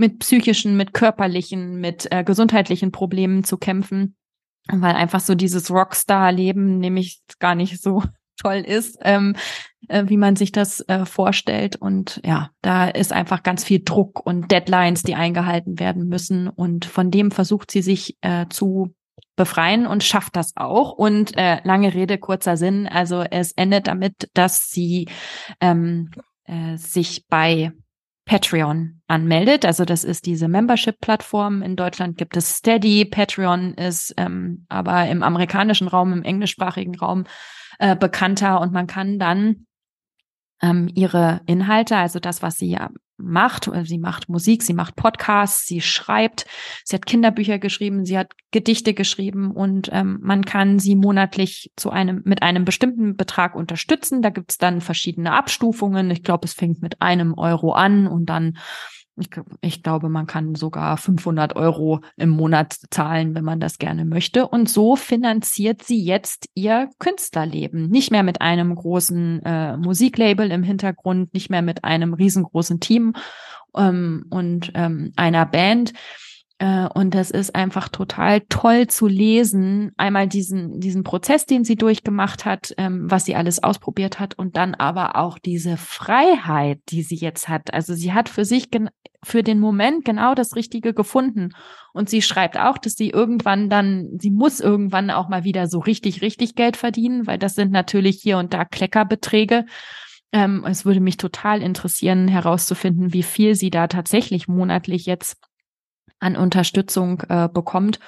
mit 0.00 0.20
psychischen, 0.20 0.76
mit 0.76 0.94
körperlichen, 0.94 1.80
mit 1.80 2.06
äh, 2.12 2.22
gesundheitlichen 2.22 2.92
Problemen 2.92 3.42
zu 3.42 3.58
kämpfen 3.58 4.14
weil 4.72 4.94
einfach 4.94 5.20
so 5.20 5.34
dieses 5.34 5.70
Rockstar-Leben 5.70 6.78
nämlich 6.78 7.20
gar 7.38 7.54
nicht 7.54 7.82
so 7.82 8.02
toll 8.40 8.64
ist, 8.66 8.98
ähm, 9.02 9.34
äh, 9.88 10.04
wie 10.06 10.16
man 10.16 10.36
sich 10.36 10.52
das 10.52 10.80
äh, 10.88 11.04
vorstellt. 11.04 11.76
Und 11.76 12.20
ja, 12.24 12.50
da 12.62 12.88
ist 12.88 13.12
einfach 13.12 13.42
ganz 13.42 13.64
viel 13.64 13.82
Druck 13.84 14.24
und 14.24 14.50
Deadlines, 14.50 15.02
die 15.02 15.16
eingehalten 15.16 15.78
werden 15.80 16.08
müssen. 16.08 16.48
Und 16.48 16.84
von 16.84 17.10
dem 17.10 17.30
versucht 17.30 17.70
sie 17.70 17.82
sich 17.82 18.16
äh, 18.20 18.46
zu 18.48 18.94
befreien 19.36 19.86
und 19.86 20.04
schafft 20.04 20.36
das 20.36 20.52
auch. 20.56 20.92
Und 20.92 21.36
äh, 21.36 21.60
lange 21.64 21.94
Rede, 21.94 22.18
kurzer 22.18 22.56
Sinn. 22.56 22.86
Also 22.86 23.22
es 23.22 23.52
endet 23.52 23.86
damit, 23.86 24.30
dass 24.34 24.70
sie 24.70 25.08
ähm, 25.60 26.10
äh, 26.44 26.76
sich 26.76 27.26
bei 27.28 27.72
Patreon 28.28 29.00
anmeldet. 29.06 29.64
Also 29.64 29.86
das 29.86 30.04
ist 30.04 30.26
diese 30.26 30.48
Membership-Plattform. 30.48 31.62
In 31.62 31.76
Deutschland 31.76 32.18
gibt 32.18 32.36
es 32.36 32.58
Steady. 32.58 33.06
Patreon 33.06 33.72
ist 33.72 34.14
ähm, 34.18 34.66
aber 34.68 35.08
im 35.08 35.22
amerikanischen 35.22 35.88
Raum, 35.88 36.12
im 36.12 36.22
englischsprachigen 36.22 36.94
Raum 36.94 37.24
äh, 37.78 37.96
bekannter 37.96 38.60
und 38.60 38.70
man 38.72 38.86
kann 38.86 39.18
dann 39.18 39.66
ähm, 40.60 40.90
ihre 40.94 41.40
Inhalte, 41.46 41.96
also 41.96 42.20
das, 42.20 42.42
was 42.42 42.58
sie 42.58 42.76
macht. 43.18 43.70
Sie 43.84 43.98
macht 43.98 44.28
Musik, 44.28 44.62
sie 44.62 44.74
macht 44.74 44.96
Podcasts, 44.96 45.66
sie 45.66 45.80
schreibt, 45.80 46.46
sie 46.84 46.96
hat 46.96 47.06
Kinderbücher 47.06 47.58
geschrieben, 47.58 48.04
sie 48.04 48.16
hat 48.16 48.32
Gedichte 48.50 48.94
geschrieben 48.94 49.50
und 49.50 49.90
ähm, 49.92 50.18
man 50.22 50.44
kann 50.44 50.78
sie 50.78 50.96
monatlich 50.96 51.70
zu 51.76 51.90
einem 51.90 52.22
mit 52.24 52.42
einem 52.42 52.64
bestimmten 52.64 53.16
Betrag 53.16 53.54
unterstützen. 53.54 54.22
Da 54.22 54.30
gibt's 54.30 54.56
dann 54.56 54.80
verschiedene 54.80 55.32
Abstufungen. 55.32 56.10
Ich 56.10 56.22
glaube, 56.22 56.46
es 56.46 56.54
fängt 56.54 56.80
mit 56.80 57.02
einem 57.02 57.34
Euro 57.34 57.72
an 57.72 58.06
und 58.06 58.26
dann 58.26 58.56
ich, 59.18 59.30
ich, 59.60 59.82
glaube, 59.82 60.08
man 60.08 60.26
kann 60.26 60.54
sogar 60.54 60.96
500 60.96 61.56
Euro 61.56 62.00
im 62.16 62.30
Monat 62.30 62.76
zahlen, 62.90 63.34
wenn 63.34 63.44
man 63.44 63.60
das 63.60 63.78
gerne 63.78 64.04
möchte. 64.04 64.46
Und 64.46 64.68
so 64.68 64.96
finanziert 64.96 65.82
sie 65.82 66.02
jetzt 66.02 66.48
ihr 66.54 66.90
Künstlerleben. 66.98 67.88
Nicht 67.88 68.10
mehr 68.10 68.22
mit 68.22 68.40
einem 68.40 68.74
großen 68.74 69.42
äh, 69.44 69.76
Musiklabel 69.76 70.50
im 70.50 70.62
Hintergrund, 70.62 71.34
nicht 71.34 71.50
mehr 71.50 71.62
mit 71.62 71.84
einem 71.84 72.14
riesengroßen 72.14 72.80
Team 72.80 73.14
ähm, 73.76 74.26
und 74.30 74.72
ähm, 74.74 75.12
einer 75.16 75.46
Band, 75.46 75.92
und 76.60 77.14
das 77.14 77.30
ist 77.30 77.54
einfach 77.54 77.88
total 77.88 78.40
toll 78.48 78.88
zu 78.88 79.06
lesen. 79.06 79.92
Einmal 79.96 80.26
diesen, 80.26 80.80
diesen 80.80 81.04
Prozess, 81.04 81.46
den 81.46 81.62
sie 81.62 81.76
durchgemacht 81.76 82.44
hat, 82.44 82.74
ähm, 82.78 83.08
was 83.08 83.24
sie 83.24 83.36
alles 83.36 83.62
ausprobiert 83.62 84.18
hat 84.18 84.36
und 84.36 84.56
dann 84.56 84.74
aber 84.74 85.14
auch 85.14 85.38
diese 85.38 85.76
Freiheit, 85.76 86.80
die 86.88 87.02
sie 87.02 87.14
jetzt 87.14 87.48
hat. 87.48 87.72
Also 87.72 87.94
sie 87.94 88.12
hat 88.12 88.28
für 88.28 88.44
sich, 88.44 88.70
für 89.22 89.44
den 89.44 89.60
Moment 89.60 90.04
genau 90.04 90.34
das 90.34 90.56
Richtige 90.56 90.94
gefunden. 90.94 91.50
Und 91.92 92.10
sie 92.10 92.22
schreibt 92.22 92.58
auch, 92.58 92.76
dass 92.76 92.94
sie 92.94 93.10
irgendwann 93.10 93.70
dann, 93.70 94.18
sie 94.18 94.32
muss 94.32 94.58
irgendwann 94.58 95.10
auch 95.10 95.28
mal 95.28 95.44
wieder 95.44 95.68
so 95.68 95.78
richtig, 95.78 96.22
richtig 96.22 96.56
Geld 96.56 96.76
verdienen, 96.76 97.28
weil 97.28 97.38
das 97.38 97.54
sind 97.54 97.70
natürlich 97.70 98.18
hier 98.20 98.38
und 98.38 98.52
da 98.52 98.64
Kleckerbeträge. 98.64 99.64
Ähm, 100.32 100.64
es 100.66 100.84
würde 100.84 101.00
mich 101.00 101.18
total 101.18 101.62
interessieren, 101.62 102.26
herauszufinden, 102.26 103.12
wie 103.12 103.22
viel 103.22 103.54
sie 103.54 103.70
da 103.70 103.86
tatsächlich 103.86 104.48
monatlich 104.48 105.06
jetzt 105.06 105.36
an 106.20 106.36
Unterstützung 106.36 107.22
äh, 107.28 107.48
bekommt. 107.52 107.98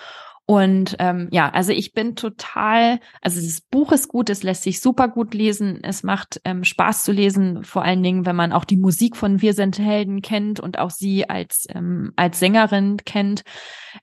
Und 0.50 0.96
ähm, 0.98 1.28
ja, 1.30 1.48
also 1.48 1.70
ich 1.70 1.92
bin 1.92 2.16
total, 2.16 2.98
also 3.20 3.40
das 3.40 3.60
Buch 3.60 3.92
ist 3.92 4.08
gut, 4.08 4.28
es 4.30 4.42
lässt 4.42 4.64
sich 4.64 4.80
super 4.80 5.06
gut 5.06 5.32
lesen, 5.32 5.78
es 5.84 6.02
macht 6.02 6.40
ähm, 6.44 6.64
Spaß 6.64 7.04
zu 7.04 7.12
lesen, 7.12 7.62
vor 7.62 7.84
allen 7.84 8.02
Dingen, 8.02 8.26
wenn 8.26 8.34
man 8.34 8.52
auch 8.52 8.64
die 8.64 8.76
Musik 8.76 9.16
von 9.16 9.40
Wir 9.40 9.54
sind 9.54 9.78
Helden 9.78 10.22
kennt 10.22 10.58
und 10.58 10.80
auch 10.80 10.90
sie 10.90 11.30
als, 11.30 11.68
ähm, 11.72 12.12
als 12.16 12.40
Sängerin 12.40 12.96
kennt. 12.96 13.44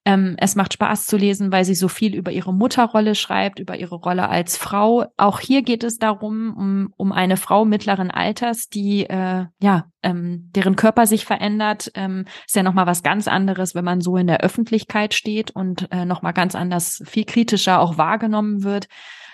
Ähm, 0.05 0.35
es 0.39 0.55
macht 0.55 0.71
Spaß 0.71 1.07
zu 1.07 1.17
lesen, 1.17 1.51
weil 1.51 1.65
sie 1.65 1.75
so 1.75 1.89
viel 1.89 2.15
über 2.15 2.31
ihre 2.31 2.53
Mutterrolle 2.53 3.15
schreibt, 3.15 3.59
über 3.59 3.77
ihre 3.77 3.95
Rolle 3.95 4.29
als 4.29 4.55
Frau. 4.55 5.03
Auch 5.17 5.41
hier 5.41 5.63
geht 5.63 5.83
es 5.83 5.97
darum, 5.97 6.55
um, 6.55 6.93
um 6.95 7.11
eine 7.11 7.35
Frau 7.35 7.65
mittleren 7.65 8.09
Alters, 8.09 8.69
die 8.69 9.03
äh, 9.03 9.47
ja 9.61 9.85
ähm, 10.03 10.49
deren 10.55 10.75
Körper 10.75 11.05
sich 11.05 11.25
verändert. 11.25 11.91
Ähm, 11.95 12.25
ist 12.45 12.55
ja 12.55 12.63
nochmal 12.63 12.87
was 12.87 13.03
ganz 13.03 13.27
anderes, 13.27 13.75
wenn 13.75 13.85
man 13.85 14.01
so 14.01 14.15
in 14.17 14.27
der 14.27 14.41
Öffentlichkeit 14.41 15.13
steht 15.13 15.51
und 15.51 15.91
äh, 15.91 16.05
nochmal 16.05 16.33
ganz 16.37 16.53
anders, 16.53 17.01
viel 17.05 17.25
kritischer 17.25 17.81
auch 17.81 17.97
wahrgenommen 17.97 18.63
wird. 18.63 18.87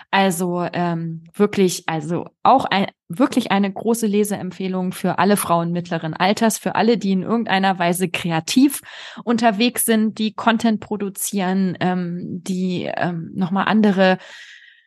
Also 0.09 0.65
ähm, 0.71 1.25
wirklich, 1.33 1.83
also 1.89 2.29
auch 2.43 2.63
ein, 2.65 2.85
wirklich 3.09 3.51
eine 3.51 3.73
große 3.73 4.07
Leseempfehlung 4.07 4.93
für 4.93 5.19
alle 5.19 5.35
Frauen 5.35 5.71
mittleren 5.71 6.13
Alters, 6.13 6.57
für 6.57 6.75
alle, 6.75 6.97
die 6.97 7.11
in 7.11 7.23
irgendeiner 7.23 7.77
Weise 7.77 8.07
kreativ 8.07 8.81
unterwegs 9.23 9.83
sind, 9.85 10.19
die 10.19 10.33
Content 10.33 10.79
produzieren, 10.79 11.75
ähm, 11.81 12.41
die 12.43 12.89
ähm, 12.95 13.31
nochmal 13.33 13.65
andere 13.67 14.17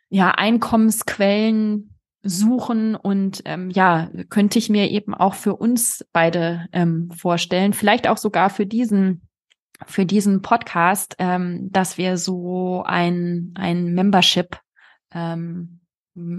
ja, 0.09 0.31
Einkommensquellen 0.31 1.93
suchen. 2.23 2.95
Und 2.95 3.43
ähm, 3.45 3.69
ja, 3.69 4.09
könnte 4.29 4.57
ich 4.57 4.69
mir 4.69 4.89
eben 4.89 5.13
auch 5.13 5.35
für 5.35 5.55
uns 5.55 6.03
beide 6.13 6.67
ähm, 6.71 7.11
vorstellen, 7.11 7.73
vielleicht 7.73 8.07
auch 8.07 8.17
sogar 8.17 8.49
für 8.49 8.65
diesen 8.65 9.26
für 9.85 10.05
diesen 10.05 10.41
Podcast, 10.41 11.15
ähm, 11.19 11.69
dass 11.71 11.97
wir 11.97 12.17
so 12.17 12.83
ein 12.85 13.53
ein 13.55 13.93
Membership 13.93 14.59
ähm, 15.13 15.79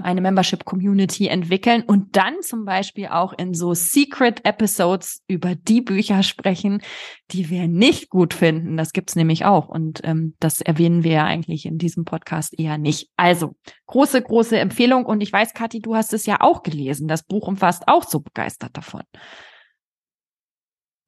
eine 0.02 0.20
Membership-Community 0.20 1.28
entwickeln 1.28 1.82
und 1.82 2.16
dann 2.16 2.42
zum 2.42 2.64
Beispiel 2.64 3.06
auch 3.06 3.32
in 3.32 3.54
so 3.54 3.74
Secret 3.74 4.44
Episodes 4.44 5.22
über 5.28 5.54
die 5.54 5.80
Bücher 5.80 6.22
sprechen, 6.22 6.82
die 7.30 7.48
wir 7.48 7.68
nicht 7.68 8.10
gut 8.10 8.34
finden. 8.34 8.76
Das 8.76 8.92
gibt's 8.92 9.14
nämlich 9.14 9.44
auch 9.44 9.68
und 9.68 10.00
ähm, 10.02 10.34
das 10.40 10.60
erwähnen 10.60 11.04
wir 11.04 11.12
ja 11.12 11.24
eigentlich 11.24 11.64
in 11.64 11.78
diesem 11.78 12.04
Podcast 12.04 12.58
eher 12.58 12.76
nicht. 12.76 13.08
Also 13.16 13.54
große, 13.86 14.20
große 14.20 14.58
Empfehlung 14.58 15.06
und 15.06 15.20
ich 15.20 15.32
weiß, 15.32 15.54
Kathi, 15.54 15.80
du 15.80 15.94
hast 15.94 16.12
es 16.12 16.26
ja 16.26 16.40
auch 16.40 16.62
gelesen. 16.62 17.06
Das 17.06 17.22
Buch 17.22 17.46
umfasst 17.46 17.86
auch 17.86 18.02
so 18.04 18.20
begeistert 18.20 18.76
davon. 18.76 19.02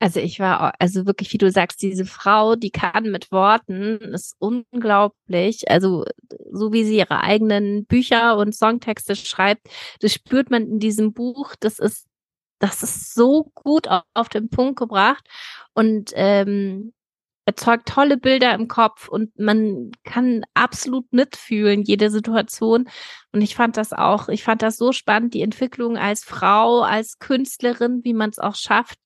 Also 0.03 0.19
ich 0.19 0.41
war, 0.41 0.73
also 0.79 1.05
wirklich, 1.05 1.31
wie 1.35 1.39
du 1.39 1.51
sagst, 1.51 1.83
diese 1.83 2.07
Frau, 2.07 2.57
die 2.57 2.71
kann 2.71 3.11
mit 3.11 3.31
Worten, 3.31 3.99
ist 4.15 4.35
unglaublich. 4.39 5.71
Also 5.71 6.07
so 6.51 6.73
wie 6.73 6.85
sie 6.85 6.97
ihre 6.97 7.21
eigenen 7.21 7.85
Bücher 7.85 8.39
und 8.39 8.55
Songtexte 8.55 9.15
schreibt, 9.15 9.69
das 10.01 10.15
spürt 10.15 10.51
man 10.51 10.63
in 10.67 10.79
diesem 10.79 11.13
Buch. 11.13 11.55
Das 11.61 11.79
ist, 11.79 12.07
das 12.61 12.83
ist 12.83 13.15
so 13.15 13.51
gut 13.55 13.89
auf, 13.89 14.05
auf 14.15 14.31
den 14.31 14.49
Punkt 14.49 14.79
gebracht 14.79 15.29
und 15.75 16.13
ähm, 16.15 16.95
erzeugt 17.45 17.89
tolle 17.89 18.17
Bilder 18.17 18.55
im 18.55 18.69
Kopf 18.69 19.09
und 19.09 19.39
man 19.39 19.91
kann 20.05 20.45
absolut 20.55 21.13
mitfühlen, 21.13 21.83
jede 21.83 22.11
Situation. 22.11 22.89
Und 23.33 23.43
ich 23.43 23.55
fand 23.55 23.77
das 23.77 23.93
auch, 23.93 24.29
ich 24.31 24.45
fand 24.45 24.63
das 24.63 24.77
so 24.77 24.93
spannend, 24.93 25.35
die 25.35 25.43
Entwicklung 25.43 25.99
als 25.99 26.25
Frau, 26.25 26.81
als 26.81 27.19
Künstlerin, 27.19 28.01
wie 28.05 28.15
man 28.15 28.31
es 28.31 28.39
auch 28.39 28.55
schafft, 28.55 28.99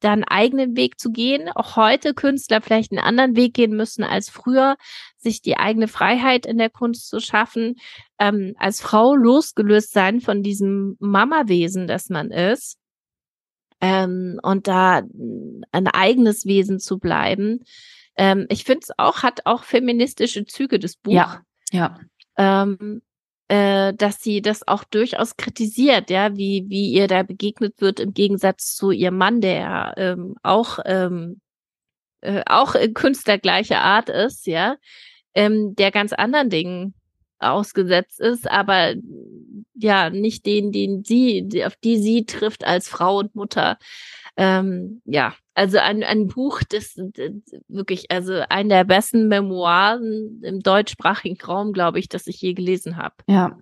da 0.00 0.12
einen 0.12 0.24
eigenen 0.24 0.76
Weg 0.76 0.98
zu 1.00 1.10
gehen. 1.10 1.48
Auch 1.54 1.76
heute 1.76 2.14
Künstler 2.14 2.60
vielleicht 2.60 2.92
einen 2.92 3.00
anderen 3.00 3.36
Weg 3.36 3.54
gehen 3.54 3.76
müssen 3.76 4.04
als 4.04 4.28
früher, 4.28 4.76
sich 5.16 5.42
die 5.42 5.56
eigene 5.56 5.88
Freiheit 5.88 6.46
in 6.46 6.58
der 6.58 6.70
Kunst 6.70 7.08
zu 7.08 7.20
schaffen, 7.20 7.76
ähm, 8.18 8.54
als 8.58 8.80
Frau 8.80 9.14
losgelöst 9.14 9.92
sein 9.92 10.20
von 10.20 10.42
diesem 10.42 10.96
Mama-Wesen, 11.00 11.86
das 11.86 12.08
man 12.08 12.30
ist. 12.30 12.78
Ähm, 13.80 14.38
und 14.42 14.68
da 14.68 15.02
ein 15.72 15.86
eigenes 15.88 16.46
Wesen 16.46 16.78
zu 16.78 16.98
bleiben. 16.98 17.64
Ähm, 18.16 18.46
ich 18.48 18.64
finde 18.64 18.80
es 18.84 18.90
auch, 18.96 19.22
hat 19.22 19.44
auch 19.44 19.64
feministische 19.64 20.46
Züge, 20.46 20.78
das 20.78 20.96
Buch. 20.96 21.12
Ja, 21.12 21.42
ja. 21.70 21.98
Ähm, 22.38 23.02
äh, 23.48 23.94
dass 23.94 24.20
sie 24.20 24.42
das 24.42 24.66
auch 24.66 24.84
durchaus 24.84 25.36
kritisiert, 25.36 26.10
ja, 26.10 26.36
wie, 26.36 26.64
wie 26.68 26.90
ihr 26.90 27.06
da 27.06 27.22
begegnet 27.22 27.80
wird 27.80 28.00
im 28.00 28.12
Gegensatz 28.12 28.74
zu 28.74 28.90
ihrem 28.90 29.18
Mann, 29.18 29.40
der 29.40 29.94
ähm, 29.96 30.34
auch, 30.42 30.78
ähm, 30.84 31.40
äh, 32.22 32.42
auch 32.46 32.74
Künstler 32.94 33.38
gleicher 33.38 33.80
Art 33.80 34.08
ist, 34.08 34.46
ja, 34.46 34.76
ähm, 35.34 35.74
der 35.76 35.90
ganz 35.90 36.12
anderen 36.12 36.50
Dingen 36.50 36.94
ausgesetzt 37.38 38.20
ist, 38.20 38.50
aber 38.50 38.94
ja, 39.74 40.10
nicht 40.10 40.46
den, 40.46 40.72
den 40.72 41.04
sie, 41.04 41.64
auf 41.64 41.76
die 41.76 41.98
sie 41.98 42.24
trifft 42.24 42.64
als 42.64 42.88
Frau 42.88 43.18
und 43.18 43.34
Mutter. 43.34 43.78
Ähm, 44.36 45.00
ja, 45.04 45.34
also 45.54 45.78
ein, 45.78 46.02
ein 46.02 46.28
Buch, 46.28 46.60
das, 46.68 46.94
das 46.94 47.32
wirklich, 47.68 48.10
also 48.10 48.42
ein 48.48 48.68
der 48.68 48.84
besten 48.84 49.28
Memoiren 49.28 50.42
im 50.42 50.60
deutschsprachigen 50.60 51.40
Raum, 51.40 51.72
glaube 51.72 51.98
ich, 51.98 52.08
das 52.08 52.26
ich 52.26 52.40
je 52.40 52.52
gelesen 52.52 52.96
habe. 52.96 53.14
Ja, 53.26 53.58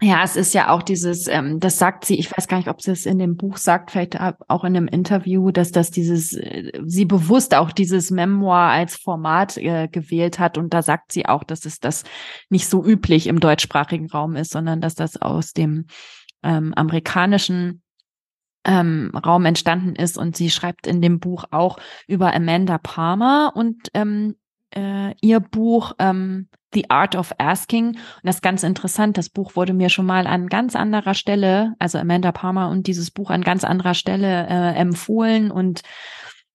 ja, 0.00 0.22
es 0.22 0.36
ist 0.36 0.54
ja 0.54 0.70
auch 0.70 0.82
dieses, 0.82 1.26
ähm, 1.26 1.58
das 1.58 1.78
sagt 1.78 2.04
sie, 2.04 2.20
ich 2.20 2.30
weiß 2.30 2.46
gar 2.46 2.58
nicht, 2.58 2.68
ob 2.68 2.80
sie 2.80 2.92
es 2.92 3.04
in 3.04 3.18
dem 3.18 3.36
Buch 3.36 3.56
sagt, 3.56 3.90
vielleicht 3.90 4.16
auch 4.20 4.62
in 4.62 4.76
einem 4.76 4.86
Interview, 4.86 5.50
dass 5.50 5.72
das 5.72 5.90
dieses, 5.90 6.34
äh, 6.34 6.70
sie 6.84 7.04
bewusst 7.04 7.52
auch 7.56 7.72
dieses 7.72 8.12
Memoir 8.12 8.58
als 8.58 8.94
Format 8.94 9.56
äh, 9.56 9.88
gewählt 9.88 10.38
hat. 10.38 10.56
Und 10.56 10.72
da 10.72 10.82
sagt 10.82 11.10
sie 11.10 11.26
auch, 11.26 11.42
dass 11.42 11.64
es 11.64 11.80
das 11.80 12.04
nicht 12.48 12.68
so 12.68 12.84
üblich 12.84 13.26
im 13.26 13.40
deutschsprachigen 13.40 14.08
Raum 14.08 14.36
ist, 14.36 14.52
sondern 14.52 14.80
dass 14.80 14.94
das 14.94 15.20
aus 15.20 15.52
dem 15.52 15.86
ähm, 16.44 16.74
amerikanischen 16.74 17.82
ähm, 18.64 19.10
Raum 19.16 19.46
entstanden 19.46 19.96
ist. 19.96 20.16
Und 20.16 20.36
sie 20.36 20.50
schreibt 20.50 20.86
in 20.86 21.02
dem 21.02 21.18
Buch 21.18 21.46
auch 21.50 21.76
über 22.06 22.32
Amanda 22.32 22.78
Palmer 22.78 23.52
und 23.56 23.88
ähm, 23.94 24.36
äh, 24.76 25.14
ihr 25.22 25.40
Buch 25.40 25.94
ähm, 25.98 26.48
The 26.74 26.90
Art 26.90 27.16
of 27.16 27.32
Asking. 27.38 27.88
Und 27.88 27.98
das 28.22 28.36
ist 28.36 28.42
ganz 28.42 28.62
interessant. 28.62 29.18
Das 29.18 29.28
Buch 29.28 29.56
wurde 29.56 29.72
mir 29.72 29.88
schon 29.88 30.06
mal 30.06 30.26
an 30.26 30.48
ganz 30.48 30.76
anderer 30.76 31.14
Stelle, 31.14 31.74
also 31.78 31.98
Amanda 31.98 32.32
Palmer 32.32 32.68
und 32.68 32.86
dieses 32.86 33.10
Buch 33.10 33.30
an 33.30 33.42
ganz 33.42 33.64
anderer 33.64 33.94
Stelle 33.94 34.46
äh, 34.46 34.74
empfohlen 34.74 35.50
und 35.50 35.82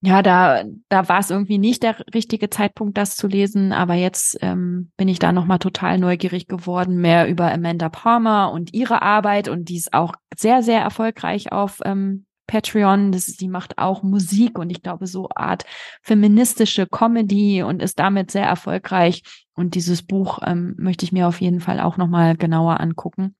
ja, 0.06 0.22
da, 0.22 0.66
da 0.90 1.08
war 1.08 1.20
es 1.20 1.30
irgendwie 1.30 1.58
nicht 1.58 1.82
der 1.82 1.96
richtige 2.14 2.50
Zeitpunkt, 2.50 2.98
das 2.98 3.16
zu 3.16 3.26
lesen, 3.26 3.72
aber 3.72 3.94
jetzt 3.94 4.38
ähm, 4.42 4.92
bin 4.98 5.08
ich 5.08 5.18
da 5.18 5.32
nochmal 5.32 5.60
total 5.60 5.98
neugierig 5.98 6.50
geworden, 6.50 6.98
mehr 6.98 7.30
über 7.30 7.50
Amanda 7.50 7.88
Palmer 7.88 8.52
und 8.52 8.74
ihre 8.74 9.02
Arbeit 9.02 9.48
und 9.48 9.70
die 9.70 9.78
ist 9.78 9.94
auch 9.94 10.14
sehr, 10.36 10.62
sehr 10.62 10.82
erfolgreich 10.82 11.54
auf 11.54 11.80
ähm, 11.86 12.26
Patreon. 12.48 13.12
Das, 13.12 13.26
die 13.26 13.48
macht 13.48 13.78
auch 13.78 14.04
Musik 14.04 14.58
und 14.60 14.70
ich 14.70 14.82
glaube 14.82 15.08
so 15.08 15.30
Art 15.36 15.66
feministische 16.02 16.88
Comedy 16.88 17.64
und 17.64 17.82
ist 17.82 18.00
damit 18.00 18.32
sehr 18.32 18.46
erfolgreich. 18.46 19.24
Und 19.54 19.76
dieses 19.76 20.04
Buch 20.04 20.40
ähm, 20.46 20.76
möchte 20.78 21.06
ich 21.06 21.12
mir 21.12 21.28
auf 21.28 21.42
jeden 21.42 21.60
Fall 21.60 21.80
auch 21.80 21.98
nochmal 21.98 22.36
genauer 22.36 22.80
angucken. 22.80 23.36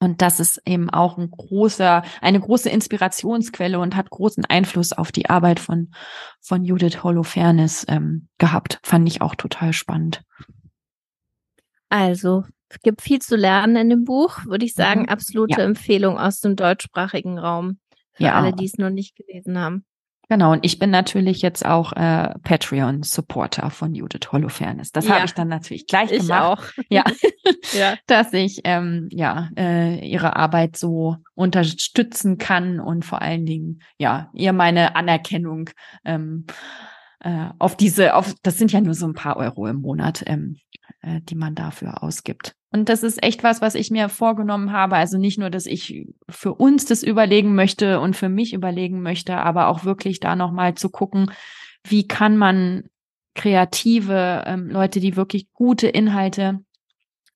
Und 0.00 0.22
das 0.22 0.38
ist 0.38 0.62
eben 0.64 0.90
auch 0.90 1.18
ein 1.18 1.30
großer, 1.30 2.02
eine 2.20 2.38
große 2.38 2.70
Inspirationsquelle 2.70 3.80
und 3.80 3.96
hat 3.96 4.10
großen 4.10 4.44
Einfluss 4.44 4.92
auf 4.92 5.10
die 5.10 5.28
Arbeit 5.28 5.58
von, 5.58 5.90
von 6.40 6.64
Judith 6.64 7.02
Holofernes 7.02 7.84
ähm, 7.88 8.28
gehabt. 8.38 8.78
Fand 8.84 9.08
ich 9.08 9.20
auch 9.22 9.34
total 9.34 9.72
spannend. 9.72 10.22
Also, 11.88 12.44
es 12.68 12.80
gibt 12.80 13.02
viel 13.02 13.18
zu 13.20 13.34
lernen 13.34 13.76
in 13.76 13.90
dem 13.90 14.04
Buch, 14.04 14.44
würde 14.44 14.64
ich 14.64 14.74
sagen. 14.74 15.02
Mhm. 15.02 15.08
Absolute 15.08 15.60
ja. 15.60 15.66
Empfehlung 15.66 16.18
aus 16.18 16.40
dem 16.40 16.54
deutschsprachigen 16.54 17.38
Raum. 17.38 17.78
Für 18.18 18.24
ja. 18.24 18.34
alle, 18.34 18.52
die 18.52 18.66
es 18.66 18.78
noch 18.78 18.90
nicht 18.90 19.16
gelesen 19.16 19.58
haben. 19.58 19.84
Genau, 20.30 20.52
und 20.52 20.62
ich 20.62 20.78
bin 20.78 20.90
natürlich 20.90 21.40
jetzt 21.40 21.64
auch 21.64 21.92
äh, 21.92 22.34
Patreon-Supporter 22.42 23.70
von 23.70 23.94
Judith 23.94 24.30
Holofernes. 24.30 24.92
Das 24.92 25.06
ja. 25.06 25.14
habe 25.14 25.24
ich 25.24 25.32
dann 25.32 25.48
natürlich 25.48 25.86
gleich 25.86 26.12
ich 26.12 26.20
gemacht. 26.20 26.58
Auch. 26.58 26.84
Ja, 26.90 27.04
ja. 27.72 27.94
dass 28.06 28.34
ich 28.34 28.60
ähm, 28.64 29.08
ja 29.10 29.48
äh, 29.56 30.06
ihre 30.06 30.36
Arbeit 30.36 30.76
so 30.76 31.16
unterstützen 31.34 32.36
kann 32.36 32.78
und 32.78 33.06
vor 33.06 33.22
allen 33.22 33.46
Dingen 33.46 33.80
ja 33.96 34.30
ihr 34.34 34.52
meine 34.52 34.96
Anerkennung 34.96 35.70
ähm, 36.04 36.44
äh, 37.20 37.46
auf 37.58 37.76
diese, 37.76 38.14
auf 38.14 38.34
das 38.42 38.58
sind 38.58 38.70
ja 38.72 38.82
nur 38.82 38.94
so 38.94 39.06
ein 39.06 39.14
paar 39.14 39.38
Euro 39.38 39.66
im 39.66 39.80
Monat, 39.80 40.22
ähm, 40.26 40.56
äh, 41.00 41.20
die 41.22 41.36
man 41.36 41.54
dafür 41.54 42.02
ausgibt. 42.02 42.54
Und 42.70 42.88
das 42.88 43.02
ist 43.02 43.22
echt 43.22 43.42
was, 43.42 43.62
was 43.62 43.74
ich 43.74 43.90
mir 43.90 44.08
vorgenommen 44.08 44.72
habe. 44.72 44.96
Also 44.96 45.16
nicht 45.16 45.38
nur, 45.38 45.50
dass 45.50 45.66
ich 45.66 46.06
für 46.28 46.54
uns 46.54 46.84
das 46.84 47.02
überlegen 47.02 47.54
möchte 47.54 48.00
und 48.00 48.14
für 48.14 48.28
mich 48.28 48.52
überlegen 48.52 49.00
möchte, 49.00 49.38
aber 49.38 49.68
auch 49.68 49.84
wirklich 49.84 50.20
da 50.20 50.36
nochmal 50.36 50.74
zu 50.74 50.90
gucken, 50.90 51.30
wie 51.84 52.06
kann 52.06 52.36
man 52.36 52.84
kreative 53.34 54.44
ähm, 54.46 54.68
Leute, 54.68 55.00
die 55.00 55.16
wirklich 55.16 55.50
gute 55.52 55.86
Inhalte 55.88 56.60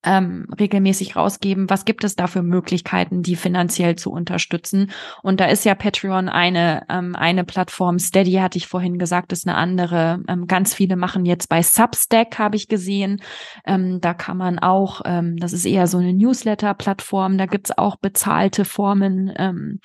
ähm, 0.05 0.46
regelmäßig 0.59 1.16
rausgeben. 1.16 1.70
Was 1.70 1.84
gibt 1.84 2.05
es 2.05 2.16
da 2.16 2.26
für 2.26 2.42
Möglichkeiten, 2.42 3.22
die 3.22 3.36
finanziell 3.36 3.96
zu 3.96 4.11
unterstützen? 4.11 4.90
Und 5.22 5.40
da 5.40 5.46
ist 5.46 5.64
ja 5.64 5.74
Patreon 5.74 6.28
eine, 6.28 6.84
ähm, 6.88 7.14
eine 7.14 7.44
Plattform. 7.44 7.98
Steady 7.98 8.34
hatte 8.34 8.59
ich 8.59 8.66
vorhin 8.66 8.98
gesagt, 8.98 9.32
ist 9.32 9.46
eine 9.46 9.57
andere. 9.57 10.22
Ähm, 10.28 10.46
ganz 10.46 10.74
viele 10.74 10.96
machen 10.96 11.24
jetzt 11.24 11.48
bei 11.48 11.62
Substack, 11.62 12.38
habe 12.38 12.57
ich 12.57 12.68
gesehen. 12.68 13.22
Ähm, 13.66 14.00
da 14.00 14.14
kann 14.14 14.36
man 14.36 14.59
auch, 14.59 15.03
ähm, 15.05 15.36
das 15.36 15.53
ist 15.53 15.64
eher 15.64 15.86
so 15.86 15.98
eine 15.98 16.12
Newsletter-Plattform, 16.12 17.38
da 17.38 17.46
gibt's 17.46 17.76
auch 17.76 17.96
bezahlte 17.96 18.64
Formen 18.64 19.32
ähm, 19.36 19.80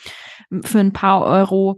für 0.64 0.80
ein 0.80 0.94
paar 0.94 1.24
Euro 1.24 1.78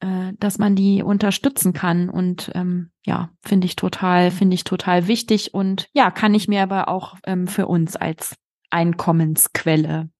äh, 0.00 0.32
dass 0.38 0.58
man 0.58 0.76
die 0.76 1.02
unterstützen 1.02 1.72
kann. 1.72 2.08
Und 2.08 2.50
ähm, 2.54 2.90
ja, 3.04 3.30
finde 3.42 3.66
ich 3.66 3.76
total, 3.76 4.30
finde 4.30 4.54
ich 4.54 4.64
total 4.64 5.08
wichtig 5.08 5.54
und 5.54 5.88
ja, 5.92 6.10
kann 6.10 6.34
ich 6.34 6.48
mir 6.48 6.62
aber 6.62 6.88
auch 6.88 7.16
ähm, 7.24 7.48
für 7.48 7.66
uns 7.66 7.96
als 7.96 8.36
Einkommensquelle 8.70 10.10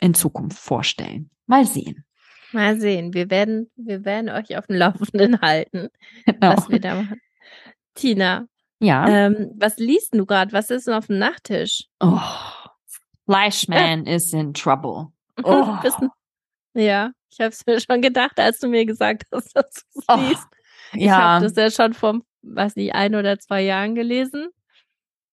in 0.00 0.14
Zukunft 0.14 0.58
vorstellen. 0.58 1.30
Mal 1.46 1.64
sehen. 1.64 2.04
Mal 2.52 2.78
sehen. 2.78 3.14
Wir 3.14 3.30
werden, 3.30 3.70
wir 3.74 4.04
werden 4.04 4.30
euch 4.30 4.56
auf 4.56 4.66
dem 4.66 4.76
Laufenden 4.76 5.40
halten, 5.42 5.88
genau. 6.24 6.56
was 6.56 6.68
wir 6.68 6.80
da 6.80 7.02
machen. 7.02 7.20
Tina. 7.94 8.46
Ja. 8.80 9.08
Ähm, 9.08 9.52
was 9.56 9.78
liest 9.78 10.14
du 10.14 10.26
gerade? 10.26 10.52
Was 10.52 10.70
ist 10.70 10.86
denn 10.86 10.94
auf 10.94 11.06
dem 11.06 11.18
Nachttisch? 11.18 11.88
Oh, 12.00 12.20
Flashman 13.26 14.06
is 14.06 14.32
in 14.32 14.52
trouble. 14.52 15.08
Oh. 15.42 15.76
ja, 16.74 17.10
ich 17.34 17.40
habe 17.40 17.50
es 17.50 17.66
mir 17.66 17.80
schon 17.80 18.00
gedacht, 18.00 18.38
als 18.38 18.58
du 18.58 18.68
mir 18.68 18.86
gesagt 18.86 19.24
hast, 19.32 19.56
dass 19.56 19.70
du 19.74 20.00
es 20.00 20.04
oh, 20.08 20.16
liest. 20.16 20.46
Ich 20.92 21.06
ja. 21.06 21.18
habe 21.18 21.44
das 21.44 21.56
ja 21.56 21.70
schon 21.70 21.92
vor, 21.92 22.20
weiß 22.42 22.76
nicht, 22.76 22.94
ein 22.94 23.14
oder 23.14 23.38
zwei 23.38 23.62
Jahren 23.62 23.94
gelesen. 23.94 24.48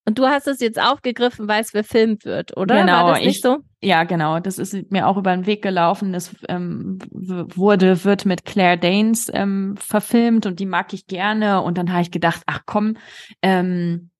Und 0.06 0.18
du 0.18 0.26
hast 0.26 0.48
es 0.48 0.60
jetzt 0.60 0.82
aufgegriffen, 0.82 1.48
weil 1.48 1.62
es 1.62 1.72
verfilmt 1.72 2.26
wird, 2.26 2.58
oder? 2.58 2.82
Genau, 2.82 3.06
War 3.06 3.10
das 3.12 3.20
nicht 3.20 3.36
ich, 3.36 3.42
so? 3.42 3.60
Ja, 3.82 4.04
genau. 4.04 4.40
Das 4.40 4.58
ist 4.58 4.92
mir 4.92 5.08
auch 5.08 5.18
über 5.18 5.36
den 5.36 5.46
Weg 5.46 5.62
gelaufen. 5.62 6.12
Das 6.12 6.36
ähm, 6.50 6.98
wurde, 7.12 8.04
wird 8.04 8.26
mit 8.26 8.46
Claire 8.46 8.78
Danes 8.78 9.30
ähm, 9.32 9.76
verfilmt 9.78 10.48
und 10.48 10.60
die 10.60 10.66
mag 10.66 10.94
ich 10.94 11.06
gerne. 11.06 11.62
Und 11.62 11.78
dann 11.78 11.92
habe 11.92 12.02
ich 12.02 12.12
gedacht, 12.12 12.42
ach 12.48 12.62
komm, 12.66 12.98
ähm, 13.44 14.11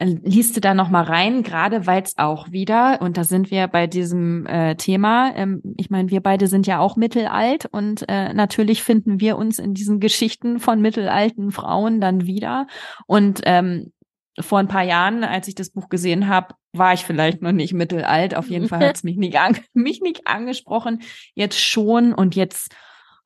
liest 0.00 0.56
du 0.56 0.60
da 0.60 0.74
noch 0.74 0.90
mal 0.90 1.02
rein, 1.02 1.42
gerade 1.42 1.86
weil 1.86 2.02
es 2.02 2.16
auch 2.18 2.52
wieder 2.52 3.00
und 3.02 3.16
da 3.16 3.24
sind 3.24 3.50
wir 3.50 3.66
bei 3.66 3.86
diesem 3.86 4.46
äh, 4.46 4.76
Thema. 4.76 5.34
Ähm, 5.34 5.60
ich 5.76 5.90
meine, 5.90 6.10
wir 6.10 6.20
beide 6.20 6.46
sind 6.46 6.66
ja 6.66 6.78
auch 6.78 6.96
mittelalt 6.96 7.66
und 7.66 8.08
äh, 8.08 8.32
natürlich 8.32 8.82
finden 8.82 9.20
wir 9.20 9.36
uns 9.36 9.58
in 9.58 9.74
diesen 9.74 9.98
Geschichten 9.98 10.60
von 10.60 10.80
mittelalten 10.80 11.50
Frauen 11.50 12.00
dann 12.00 12.26
wieder 12.26 12.66
und 13.06 13.40
ähm, 13.44 13.92
vor 14.40 14.58
ein 14.58 14.68
paar 14.68 14.84
Jahren, 14.84 15.24
als 15.24 15.48
ich 15.48 15.54
das 15.54 15.70
Buch 15.70 15.88
gesehen 15.88 16.28
habe, 16.28 16.54
war 16.72 16.92
ich 16.92 17.04
vielleicht 17.04 17.42
noch 17.42 17.52
nicht 17.52 17.72
mittelalt. 17.72 18.34
Auf 18.34 18.48
jeden 18.48 18.68
Fall 18.68 18.80
hat 18.86 18.96
es 18.96 19.02
mich 19.02 19.16
nicht, 19.16 19.38
an, 19.38 19.58
mich 19.72 20.00
nicht 20.00 20.26
angesprochen. 20.26 21.02
Jetzt 21.34 21.60
schon 21.60 22.14
und 22.14 22.36
jetzt, 22.36 22.74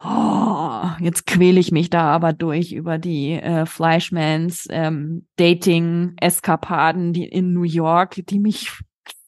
oh, 0.05 0.91
jetzt 1.01 1.27
quäle 1.27 1.61
ich 1.61 1.73
mich 1.73 1.91
da 1.91 2.05
aber 2.05 2.33
durch 2.33 2.73
über 2.73 2.99
die 2.99 3.33
äh, 3.33 3.67
Fleischmans 3.67 4.67
ähm, 4.71 5.27
Dating-Eskapaden 5.37 7.13
die 7.13 7.25
in 7.25 7.53
New 7.53 7.63
York, 7.63 8.23
die 8.27 8.39
mich 8.39 8.71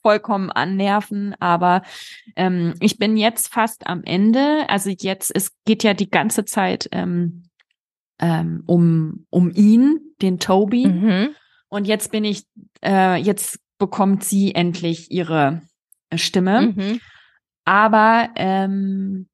vollkommen 0.03 0.51
annerven. 0.51 1.35
Aber 1.41 1.83
ähm, 2.37 2.75
ich 2.81 2.99
bin 2.99 3.17
jetzt 3.17 3.53
fast 3.53 3.87
am 3.87 4.03
Ende. 4.05 4.69
Also 4.69 4.91
jetzt, 4.91 5.35
es 5.35 5.53
geht 5.65 5.83
ja 5.83 5.95
die 5.95 6.11
ganze 6.11 6.45
Zeit 6.45 6.89
ähm, 6.93 7.45
ähm, 8.21 8.63
um, 8.67 9.27
um 9.31 9.51
ihn, 9.51 10.01
den 10.21 10.39
Toby. 10.39 10.87
Mhm. 10.87 11.29
Und 11.69 11.87
jetzt 11.87 12.13
bin 12.13 12.25
ich, 12.25 12.45
äh, 12.85 13.17
jetzt 13.17 13.59
bekommt 13.79 14.25
sie 14.25 14.55
endlich 14.55 15.11
ihre 15.11 15.63
Stimme. 16.15 16.75
Mhm. 16.77 17.01
Aber 17.65 18.29
ähm, 18.37 19.27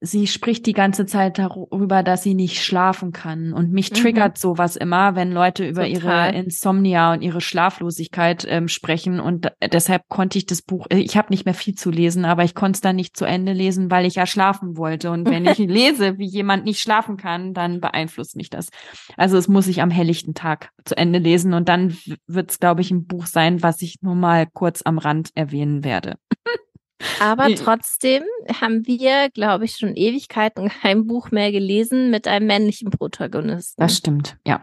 sie 0.00 0.26
spricht 0.26 0.64
die 0.66 0.72
ganze 0.72 1.04
Zeit 1.04 1.38
darüber, 1.38 2.02
dass 2.02 2.22
sie 2.22 2.34
nicht 2.34 2.62
schlafen 2.62 3.12
kann. 3.12 3.52
Und 3.52 3.70
mich 3.70 3.90
mhm. 3.90 3.96
triggert 3.96 4.36
mhm. 4.36 4.40
sowas 4.40 4.76
immer, 4.76 5.14
wenn 5.14 5.30
Leute 5.30 5.66
über 5.66 5.86
Total. 5.86 6.32
ihre 6.32 6.38
Insomnia 6.38 7.12
und 7.12 7.22
ihre 7.22 7.40
Schlaflosigkeit 7.40 8.46
ähm, 8.48 8.68
sprechen. 8.68 9.20
Und 9.20 9.52
deshalb 9.72 10.08
konnte 10.08 10.38
ich 10.38 10.46
das 10.46 10.62
Buch, 10.62 10.86
ich 10.90 11.16
habe 11.16 11.28
nicht 11.30 11.44
mehr 11.44 11.54
viel 11.54 11.74
zu 11.74 11.90
lesen, 11.90 12.24
aber 12.24 12.44
ich 12.44 12.54
konnte 12.54 12.78
es 12.78 12.80
dann 12.80 12.96
nicht 12.96 13.16
zu 13.16 13.26
Ende 13.26 13.52
lesen, 13.52 13.90
weil 13.90 14.06
ich 14.06 14.14
ja 14.14 14.26
schlafen 14.26 14.76
wollte. 14.76 15.10
Und 15.10 15.28
wenn 15.28 15.44
ich 15.44 15.58
lese, 15.58 16.18
wie 16.18 16.28
jemand 16.28 16.64
nicht 16.64 16.80
schlafen 16.80 17.16
kann, 17.16 17.52
dann 17.52 17.80
beeinflusst 17.80 18.36
mich 18.36 18.48
das. 18.48 18.70
Also 19.16 19.36
es 19.36 19.48
muss 19.48 19.66
ich 19.66 19.82
am 19.82 19.90
helllichten 19.90 20.34
Tag 20.34 20.70
zu 20.84 20.96
Ende 20.96 21.18
lesen. 21.18 21.52
Und 21.52 21.68
dann 21.68 21.96
wird 22.26 22.50
es, 22.50 22.58
glaube 22.58 22.80
ich, 22.80 22.90
ein 22.90 23.06
Buch 23.06 23.26
sein, 23.26 23.62
was 23.62 23.82
ich 23.82 24.00
nur 24.00 24.14
mal 24.14 24.46
kurz 24.46 24.80
am 24.82 24.98
Rand 24.98 25.30
erwähnen 25.34 25.84
werde. 25.84 26.16
Aber 27.20 27.54
trotzdem 27.54 28.22
haben 28.60 28.86
wir, 28.86 29.30
glaube 29.30 29.64
ich, 29.64 29.76
schon 29.76 29.96
Ewigkeiten 29.96 30.68
kein 30.82 31.06
Buch 31.06 31.30
mehr 31.30 31.52
gelesen 31.52 32.10
mit 32.10 32.26
einem 32.26 32.46
männlichen 32.46 32.90
Protagonisten. 32.90 33.80
Das 33.80 33.96
stimmt, 33.96 34.36
ja. 34.46 34.60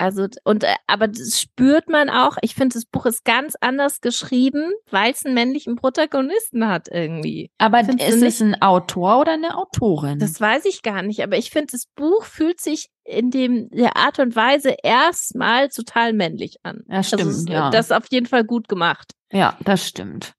Also, 0.00 0.28
und, 0.44 0.64
äh, 0.64 0.76
aber 0.86 1.08
das 1.08 1.38
spürt 1.38 1.90
man 1.90 2.08
auch. 2.08 2.38
Ich 2.40 2.54
finde, 2.54 2.72
das 2.72 2.86
Buch 2.86 3.04
ist 3.04 3.22
ganz 3.22 3.54
anders 3.60 4.00
geschrieben, 4.00 4.72
weil 4.90 5.12
es 5.12 5.26
einen 5.26 5.34
männlichen 5.34 5.76
Protagonisten 5.76 6.66
hat 6.66 6.88
irgendwie. 6.90 7.50
Aber 7.58 7.80
ist 7.80 8.22
es 8.22 8.40
ein 8.40 8.62
Autor 8.62 9.20
oder 9.20 9.32
eine 9.32 9.58
Autorin? 9.58 10.18
Das 10.18 10.40
weiß 10.40 10.64
ich 10.64 10.80
gar 10.80 11.02
nicht. 11.02 11.22
Aber 11.22 11.36
ich 11.36 11.50
finde, 11.50 11.72
das 11.72 11.84
Buch 11.84 12.24
fühlt 12.24 12.62
sich 12.62 12.88
in 13.04 13.30
dem, 13.30 13.68
der 13.68 13.98
Art 13.98 14.18
und 14.20 14.34
Weise 14.34 14.74
erstmal 14.82 15.68
total 15.68 16.14
männlich 16.14 16.56
an. 16.62 16.80
Ja, 16.88 17.02
stimmt, 17.02 17.24
also, 17.26 17.52
ja. 17.52 17.68
Das 17.68 17.90
ist 17.90 17.92
auf 17.92 18.06
jeden 18.08 18.26
Fall 18.26 18.44
gut 18.44 18.68
gemacht. 18.68 19.12
Ja, 19.30 19.58
das 19.64 19.86
stimmt 19.86 20.34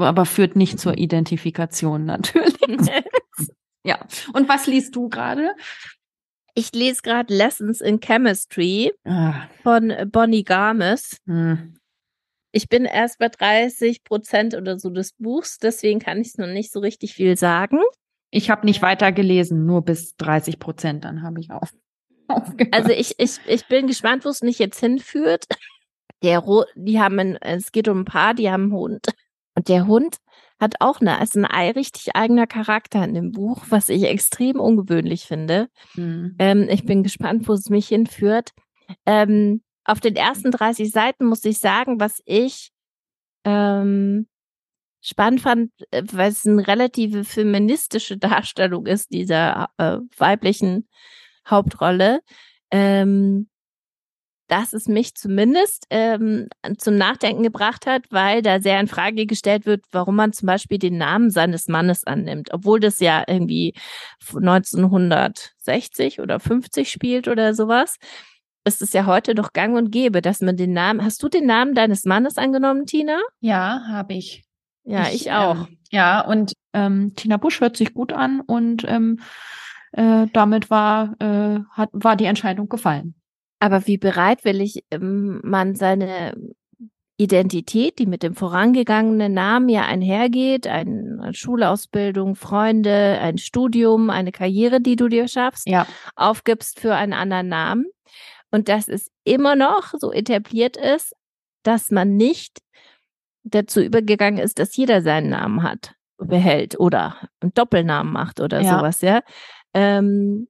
aber 0.00 0.26
führt 0.26 0.56
nicht 0.56 0.78
zur 0.78 0.98
Identifikation 0.98 2.04
natürlich. 2.04 2.56
ja. 3.84 3.98
Und 4.32 4.48
was 4.48 4.66
liest 4.66 4.94
du 4.96 5.08
gerade? 5.08 5.50
Ich 6.54 6.72
lese 6.72 7.02
gerade 7.02 7.32
Lessons 7.32 7.80
in 7.80 8.00
Chemistry 8.00 8.92
ah. 9.04 9.48
von 9.62 9.92
Bonnie 10.10 10.44
Garmes. 10.44 11.18
Hm. 11.26 11.76
Ich 12.50 12.68
bin 12.68 12.84
erst 12.84 13.18
bei 13.18 13.28
30 13.28 14.04
Prozent 14.04 14.54
oder 14.54 14.78
so 14.78 14.90
des 14.90 15.12
Buchs, 15.12 15.58
deswegen 15.58 16.00
kann 16.00 16.20
ich 16.20 16.28
es 16.28 16.38
noch 16.38 16.46
nicht 16.46 16.72
so 16.72 16.80
richtig 16.80 17.14
viel 17.14 17.36
sagen. 17.36 17.78
Ich 18.30 18.50
habe 18.50 18.66
nicht 18.66 18.82
weiter 18.82 19.12
gelesen, 19.12 19.66
nur 19.66 19.84
bis 19.84 20.16
30 20.16 20.58
Prozent, 20.58 21.04
dann 21.04 21.22
habe 21.22 21.40
ich 21.40 21.50
auf. 21.50 21.70
Aufgehört. 22.28 22.74
Also 22.74 22.90
ich, 22.90 23.14
ich, 23.18 23.38
ich 23.46 23.68
bin 23.68 23.86
gespannt, 23.86 24.24
wo 24.24 24.28
es 24.28 24.42
mich 24.42 24.58
jetzt 24.58 24.80
hinführt. 24.80 25.44
Der, 26.22 26.42
die 26.74 27.00
haben, 27.00 27.18
ein, 27.20 27.36
es 27.36 27.72
geht 27.72 27.88
um 27.88 28.00
ein 28.00 28.04
Paar, 28.04 28.34
die 28.34 28.50
haben 28.50 28.64
einen 28.64 28.72
Hund. 28.72 29.06
Und 29.58 29.68
der 29.68 29.88
Hund 29.88 30.18
hat 30.60 30.76
auch 30.78 31.00
eine, 31.00 31.20
ist 31.20 31.36
ein 31.36 31.44
richtig 31.44 32.14
eigener 32.14 32.46
Charakter 32.46 33.02
in 33.02 33.12
dem 33.12 33.32
Buch, 33.32 33.64
was 33.70 33.88
ich 33.88 34.04
extrem 34.04 34.60
ungewöhnlich 34.60 35.24
finde. 35.24 35.68
Mhm. 35.96 36.36
Ähm, 36.38 36.68
ich 36.70 36.84
bin 36.84 37.02
gespannt, 37.02 37.48
wo 37.48 37.54
es 37.54 37.68
mich 37.68 37.88
hinführt. 37.88 38.50
Ähm, 39.04 39.62
auf 39.82 39.98
den 39.98 40.14
ersten 40.14 40.52
30 40.52 40.92
Seiten 40.92 41.26
muss 41.26 41.44
ich 41.44 41.58
sagen, 41.58 41.98
was 41.98 42.22
ich 42.24 42.70
ähm, 43.42 44.28
spannend 45.00 45.40
fand, 45.40 45.72
äh, 45.90 46.04
weil 46.12 46.30
es 46.30 46.46
eine 46.46 46.64
relative 46.64 47.24
feministische 47.24 48.16
Darstellung 48.16 48.86
ist 48.86 49.10
dieser 49.10 49.70
äh, 49.76 49.98
weiblichen 50.18 50.86
Hauptrolle. 51.48 52.20
Ähm, 52.70 53.48
dass 54.48 54.72
es 54.72 54.88
mich 54.88 55.14
zumindest 55.14 55.86
ähm, 55.90 56.48
zum 56.78 56.96
Nachdenken 56.96 57.42
gebracht 57.42 57.86
hat, 57.86 58.06
weil 58.10 58.42
da 58.42 58.60
sehr 58.60 58.80
in 58.80 58.88
Frage 58.88 59.26
gestellt 59.26 59.66
wird, 59.66 59.84
warum 59.92 60.16
man 60.16 60.32
zum 60.32 60.46
Beispiel 60.46 60.78
den 60.78 60.96
Namen 60.96 61.30
seines 61.30 61.68
Mannes 61.68 62.04
annimmt, 62.04 62.48
obwohl 62.52 62.80
das 62.80 62.98
ja 62.98 63.24
irgendwie 63.26 63.74
1960 64.34 66.20
oder 66.20 66.40
50 66.40 66.90
spielt 66.90 67.28
oder 67.28 67.54
sowas. 67.54 67.96
Ist 68.64 68.82
es 68.82 68.92
ja 68.92 69.06
heute 69.06 69.34
doch 69.34 69.52
gang 69.52 69.76
und 69.76 69.90
gäbe, 69.92 70.20
dass 70.20 70.40
man 70.40 70.56
den 70.56 70.72
Namen. 70.72 71.04
Hast 71.04 71.22
du 71.22 71.28
den 71.28 71.46
Namen 71.46 71.74
deines 71.74 72.04
Mannes 72.04 72.36
angenommen, 72.38 72.86
Tina? 72.86 73.20
Ja, 73.40 73.82
habe 73.88 74.14
ich. 74.14 74.44
Ja, 74.84 75.08
ich, 75.08 75.26
ich 75.26 75.32
auch. 75.32 75.68
Ähm, 75.68 75.78
ja, 75.90 76.20
und 76.22 76.52
ähm, 76.72 77.12
Tina 77.14 77.36
Busch 77.36 77.60
hört 77.60 77.76
sich 77.76 77.94
gut 77.94 78.12
an 78.12 78.40
und 78.40 78.84
ähm, 78.86 79.20
äh, 79.92 80.26
damit 80.32 80.70
war, 80.70 81.14
äh, 81.20 81.60
hat, 81.70 81.90
war 81.92 82.16
die 82.16 82.26
Entscheidung 82.26 82.68
gefallen. 82.68 83.14
Aber 83.60 83.86
wie 83.86 83.98
bereitwillig 83.98 84.84
ähm, 84.90 85.40
man 85.42 85.74
seine 85.74 86.34
Identität, 87.16 87.98
die 87.98 88.06
mit 88.06 88.22
dem 88.22 88.34
vorangegangenen 88.34 89.34
Namen 89.34 89.68
ja 89.68 89.82
einhergeht, 89.82 90.68
eine 90.68 91.34
Schulausbildung, 91.34 92.36
Freunde, 92.36 93.18
ein 93.20 93.38
Studium, 93.38 94.08
eine 94.08 94.30
Karriere, 94.30 94.80
die 94.80 94.94
du 94.94 95.08
dir 95.08 95.26
schaffst, 95.26 95.68
ja. 95.68 95.86
aufgibst 96.14 96.78
für 96.78 96.94
einen 96.94 97.12
anderen 97.12 97.48
Namen. 97.48 97.86
Und 98.52 98.68
dass 98.68 98.86
es 98.86 99.10
immer 99.24 99.56
noch 99.56 99.94
so 99.98 100.12
etabliert 100.12 100.76
ist, 100.76 101.12
dass 101.64 101.90
man 101.90 102.16
nicht 102.16 102.60
dazu 103.42 103.80
übergegangen 103.80 104.38
ist, 104.38 104.60
dass 104.60 104.76
jeder 104.76 105.02
seinen 105.02 105.30
Namen 105.30 105.64
hat, 105.64 105.94
behält 106.18 106.78
oder 106.78 107.16
einen 107.40 107.52
Doppelnamen 107.52 108.12
macht 108.12 108.40
oder 108.40 108.60
ja. 108.60 108.78
sowas, 108.78 109.00
ja. 109.00 109.22
Ähm, 109.74 110.48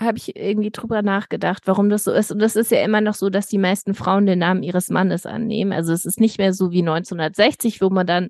habe 0.00 0.18
ich 0.18 0.36
irgendwie 0.36 0.70
drüber 0.70 1.02
nachgedacht, 1.02 1.62
warum 1.66 1.88
das 1.88 2.04
so 2.04 2.12
ist. 2.12 2.30
Und 2.30 2.38
das 2.38 2.56
ist 2.56 2.70
ja 2.70 2.82
immer 2.82 3.00
noch 3.00 3.14
so, 3.14 3.30
dass 3.30 3.46
die 3.46 3.58
meisten 3.58 3.94
Frauen 3.94 4.26
den 4.26 4.38
Namen 4.38 4.62
ihres 4.62 4.90
Mannes 4.90 5.26
annehmen. 5.26 5.72
Also 5.72 5.92
es 5.92 6.04
ist 6.04 6.20
nicht 6.20 6.38
mehr 6.38 6.52
so 6.52 6.70
wie 6.70 6.80
1960, 6.80 7.80
wo 7.80 7.90
man 7.90 8.06
dann 8.06 8.28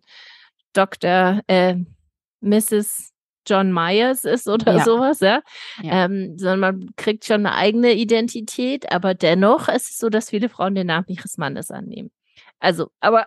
Dr. 0.73 1.41
Äh, 1.47 1.77
Mrs. 2.41 3.13
John 3.47 3.73
Myers 3.73 4.25
ist 4.25 4.49
oder 4.49 4.77
ja. 4.77 4.85
sowas, 4.85 5.21
ja. 5.21 5.43
ja. 5.83 6.05
Ähm, 6.05 6.39
sondern 6.39 6.61
man 6.61 6.91
kriegt 6.97 7.25
schon 7.25 7.47
eine 7.47 7.55
eigene 7.55 7.93
Identität, 7.93 8.93
aber 8.93 9.15
dennoch 9.15 9.69
ist 9.69 9.91
es 9.91 9.99
so, 9.99 10.09
dass 10.09 10.31
viele 10.31 10.49
Frauen 10.49 10.75
den 10.75 10.89
Namen 10.89 11.07
ihres 11.09 11.39
Mannes 11.39 11.71
annehmen. 11.71 12.11
Also, 12.59 12.91
aber 13.01 13.27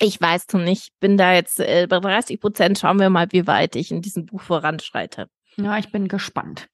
ich 0.00 0.20
weiß 0.20 0.46
noch 0.52 0.60
nicht, 0.60 0.90
bin 1.00 1.16
da 1.16 1.34
jetzt 1.34 1.60
äh, 1.60 1.86
bei 1.88 1.98
30 2.00 2.40
Prozent. 2.40 2.78
Schauen 2.78 2.98
wir 2.98 3.10
mal, 3.10 3.28
wie 3.30 3.46
weit 3.46 3.76
ich 3.76 3.90
in 3.90 4.02
diesem 4.02 4.26
Buch 4.26 4.42
voranschreite. 4.42 5.28
Ja, 5.56 5.78
ich 5.78 5.90
bin 5.92 6.08
gespannt. 6.08 6.68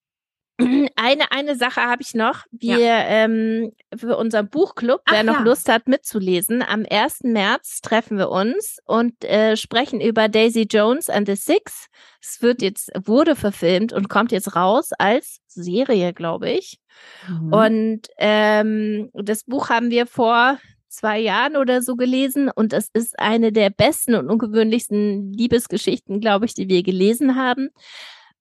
Eine, 0.97 1.31
eine 1.31 1.57
Sache 1.57 1.83
habe 1.83 2.03
ich 2.03 2.15
noch. 2.15 2.43
Wir 2.51 2.79
ja. 2.79 3.05
ähm, 3.07 3.73
für 3.97 4.17
unseren 4.17 4.49
Buchclub, 4.49 5.03
wer 5.09 5.21
Ach, 5.21 5.25
noch 5.25 5.35
ja. 5.35 5.43
Lust 5.43 5.69
hat 5.69 5.87
mitzulesen, 5.87 6.63
am 6.63 6.85
1. 6.89 7.21
März 7.23 7.81
treffen 7.81 8.19
wir 8.19 8.29
uns 8.31 8.79
und 8.85 9.25
äh, 9.25 9.57
sprechen 9.57 10.01
über 10.01 10.29
Daisy 10.29 10.67
Jones 10.69 11.09
and 11.09 11.29
the 11.29 11.37
Six. 11.37 11.87
Es 12.21 12.43
wird 12.43 12.61
jetzt, 12.61 12.91
wurde 13.05 13.37
verfilmt 13.37 13.93
und 13.93 14.09
kommt 14.09 14.33
jetzt 14.33 14.57
raus 14.57 14.91
als 14.99 15.39
Serie, 15.47 16.13
glaube 16.13 16.51
ich. 16.51 16.81
Mhm. 17.29 17.53
Und 17.53 18.01
ähm, 18.19 19.11
das 19.15 19.45
Buch 19.45 19.71
haben 19.71 19.91
wir 19.91 20.07
vor 20.07 20.59
zwei 20.89 21.21
Jahren 21.21 21.57
oder 21.57 21.83
so 21.83 21.95
gelesen 21.95 22.51
und 22.53 22.73
es 22.73 22.89
ist 22.93 23.19
eine 23.21 23.53
der 23.53 23.71
besten 23.71 24.17
und 24.17 24.29
ungewöhnlichsten 24.29 25.33
Liebesgeschichten, 25.33 26.21
glaube 26.21 26.47
ich, 26.47 26.55
die 26.55 26.69
wir 26.69 26.83
gelesen 26.83 27.37
haben. 27.37 27.69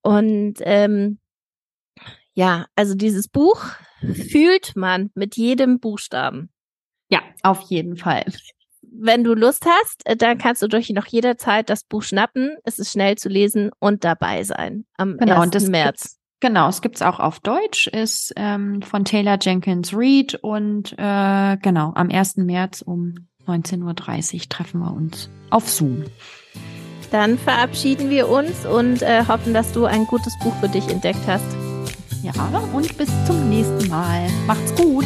Und 0.01 0.55
ähm, 0.61 1.19
ja, 2.37 2.67
also 2.75 2.93
dieses 2.93 3.27
Buch 3.27 3.65
fühlt 4.29 4.75
man 4.75 5.09
mit 5.15 5.37
jedem 5.37 5.79
Buchstaben. 5.79 6.51
Ja, 7.09 7.21
auf 7.41 7.61
jeden 7.61 7.97
Fall. 7.97 8.25
Wenn 8.83 9.23
du 9.23 9.33
Lust 9.33 9.65
hast, 9.65 10.05
äh, 10.05 10.15
dann 10.15 10.37
kannst 10.37 10.61
du 10.61 10.67
durch 10.67 10.87
noch 10.91 11.07
jederzeit 11.07 11.67
das 11.67 11.83
Buch 11.83 12.03
schnappen. 12.03 12.55
Es 12.63 12.77
ist 12.77 12.91
schnell 12.91 13.17
zu 13.17 13.27
lesen 13.27 13.71
und 13.79 14.03
dabei 14.03 14.43
sein 14.43 14.85
am 14.97 15.17
genau, 15.17 15.41
1. 15.41 15.67
März. 15.67 16.19
Genau, 16.39 16.69
es 16.69 16.83
gibt's 16.83 17.01
auch 17.01 17.19
auf 17.19 17.39
Deutsch, 17.39 17.87
ist 17.87 18.33
ähm, 18.35 18.83
von 18.83 19.03
Taylor 19.03 19.39
Jenkins 19.41 19.91
Reid 19.93 20.35
und 20.35 20.93
äh, 20.93 21.57
genau, 21.57 21.91
am 21.95 22.11
1. 22.11 22.37
März 22.37 22.83
um 22.83 23.15
19.30 23.47 24.35
Uhr 24.35 24.49
treffen 24.49 24.79
wir 24.81 24.93
uns 24.93 25.31
auf 25.49 25.67
Zoom. 25.67 26.03
Dann 27.09 27.39
verabschieden 27.39 28.11
wir 28.11 28.29
uns 28.29 28.67
und 28.67 29.01
äh, 29.01 29.25
hoffen, 29.27 29.55
dass 29.55 29.71
du 29.71 29.85
ein 29.85 30.05
gutes 30.05 30.37
Buch 30.43 30.53
für 30.59 30.69
dich 30.69 30.87
entdeckt 30.89 31.25
hast. 31.25 31.76
Ja, 32.23 32.33
und 32.73 32.97
bis 32.97 33.09
zum 33.25 33.49
nächsten 33.49 33.87
Mal. 33.89 34.27
Macht's 34.45 34.73
gut. 34.75 35.05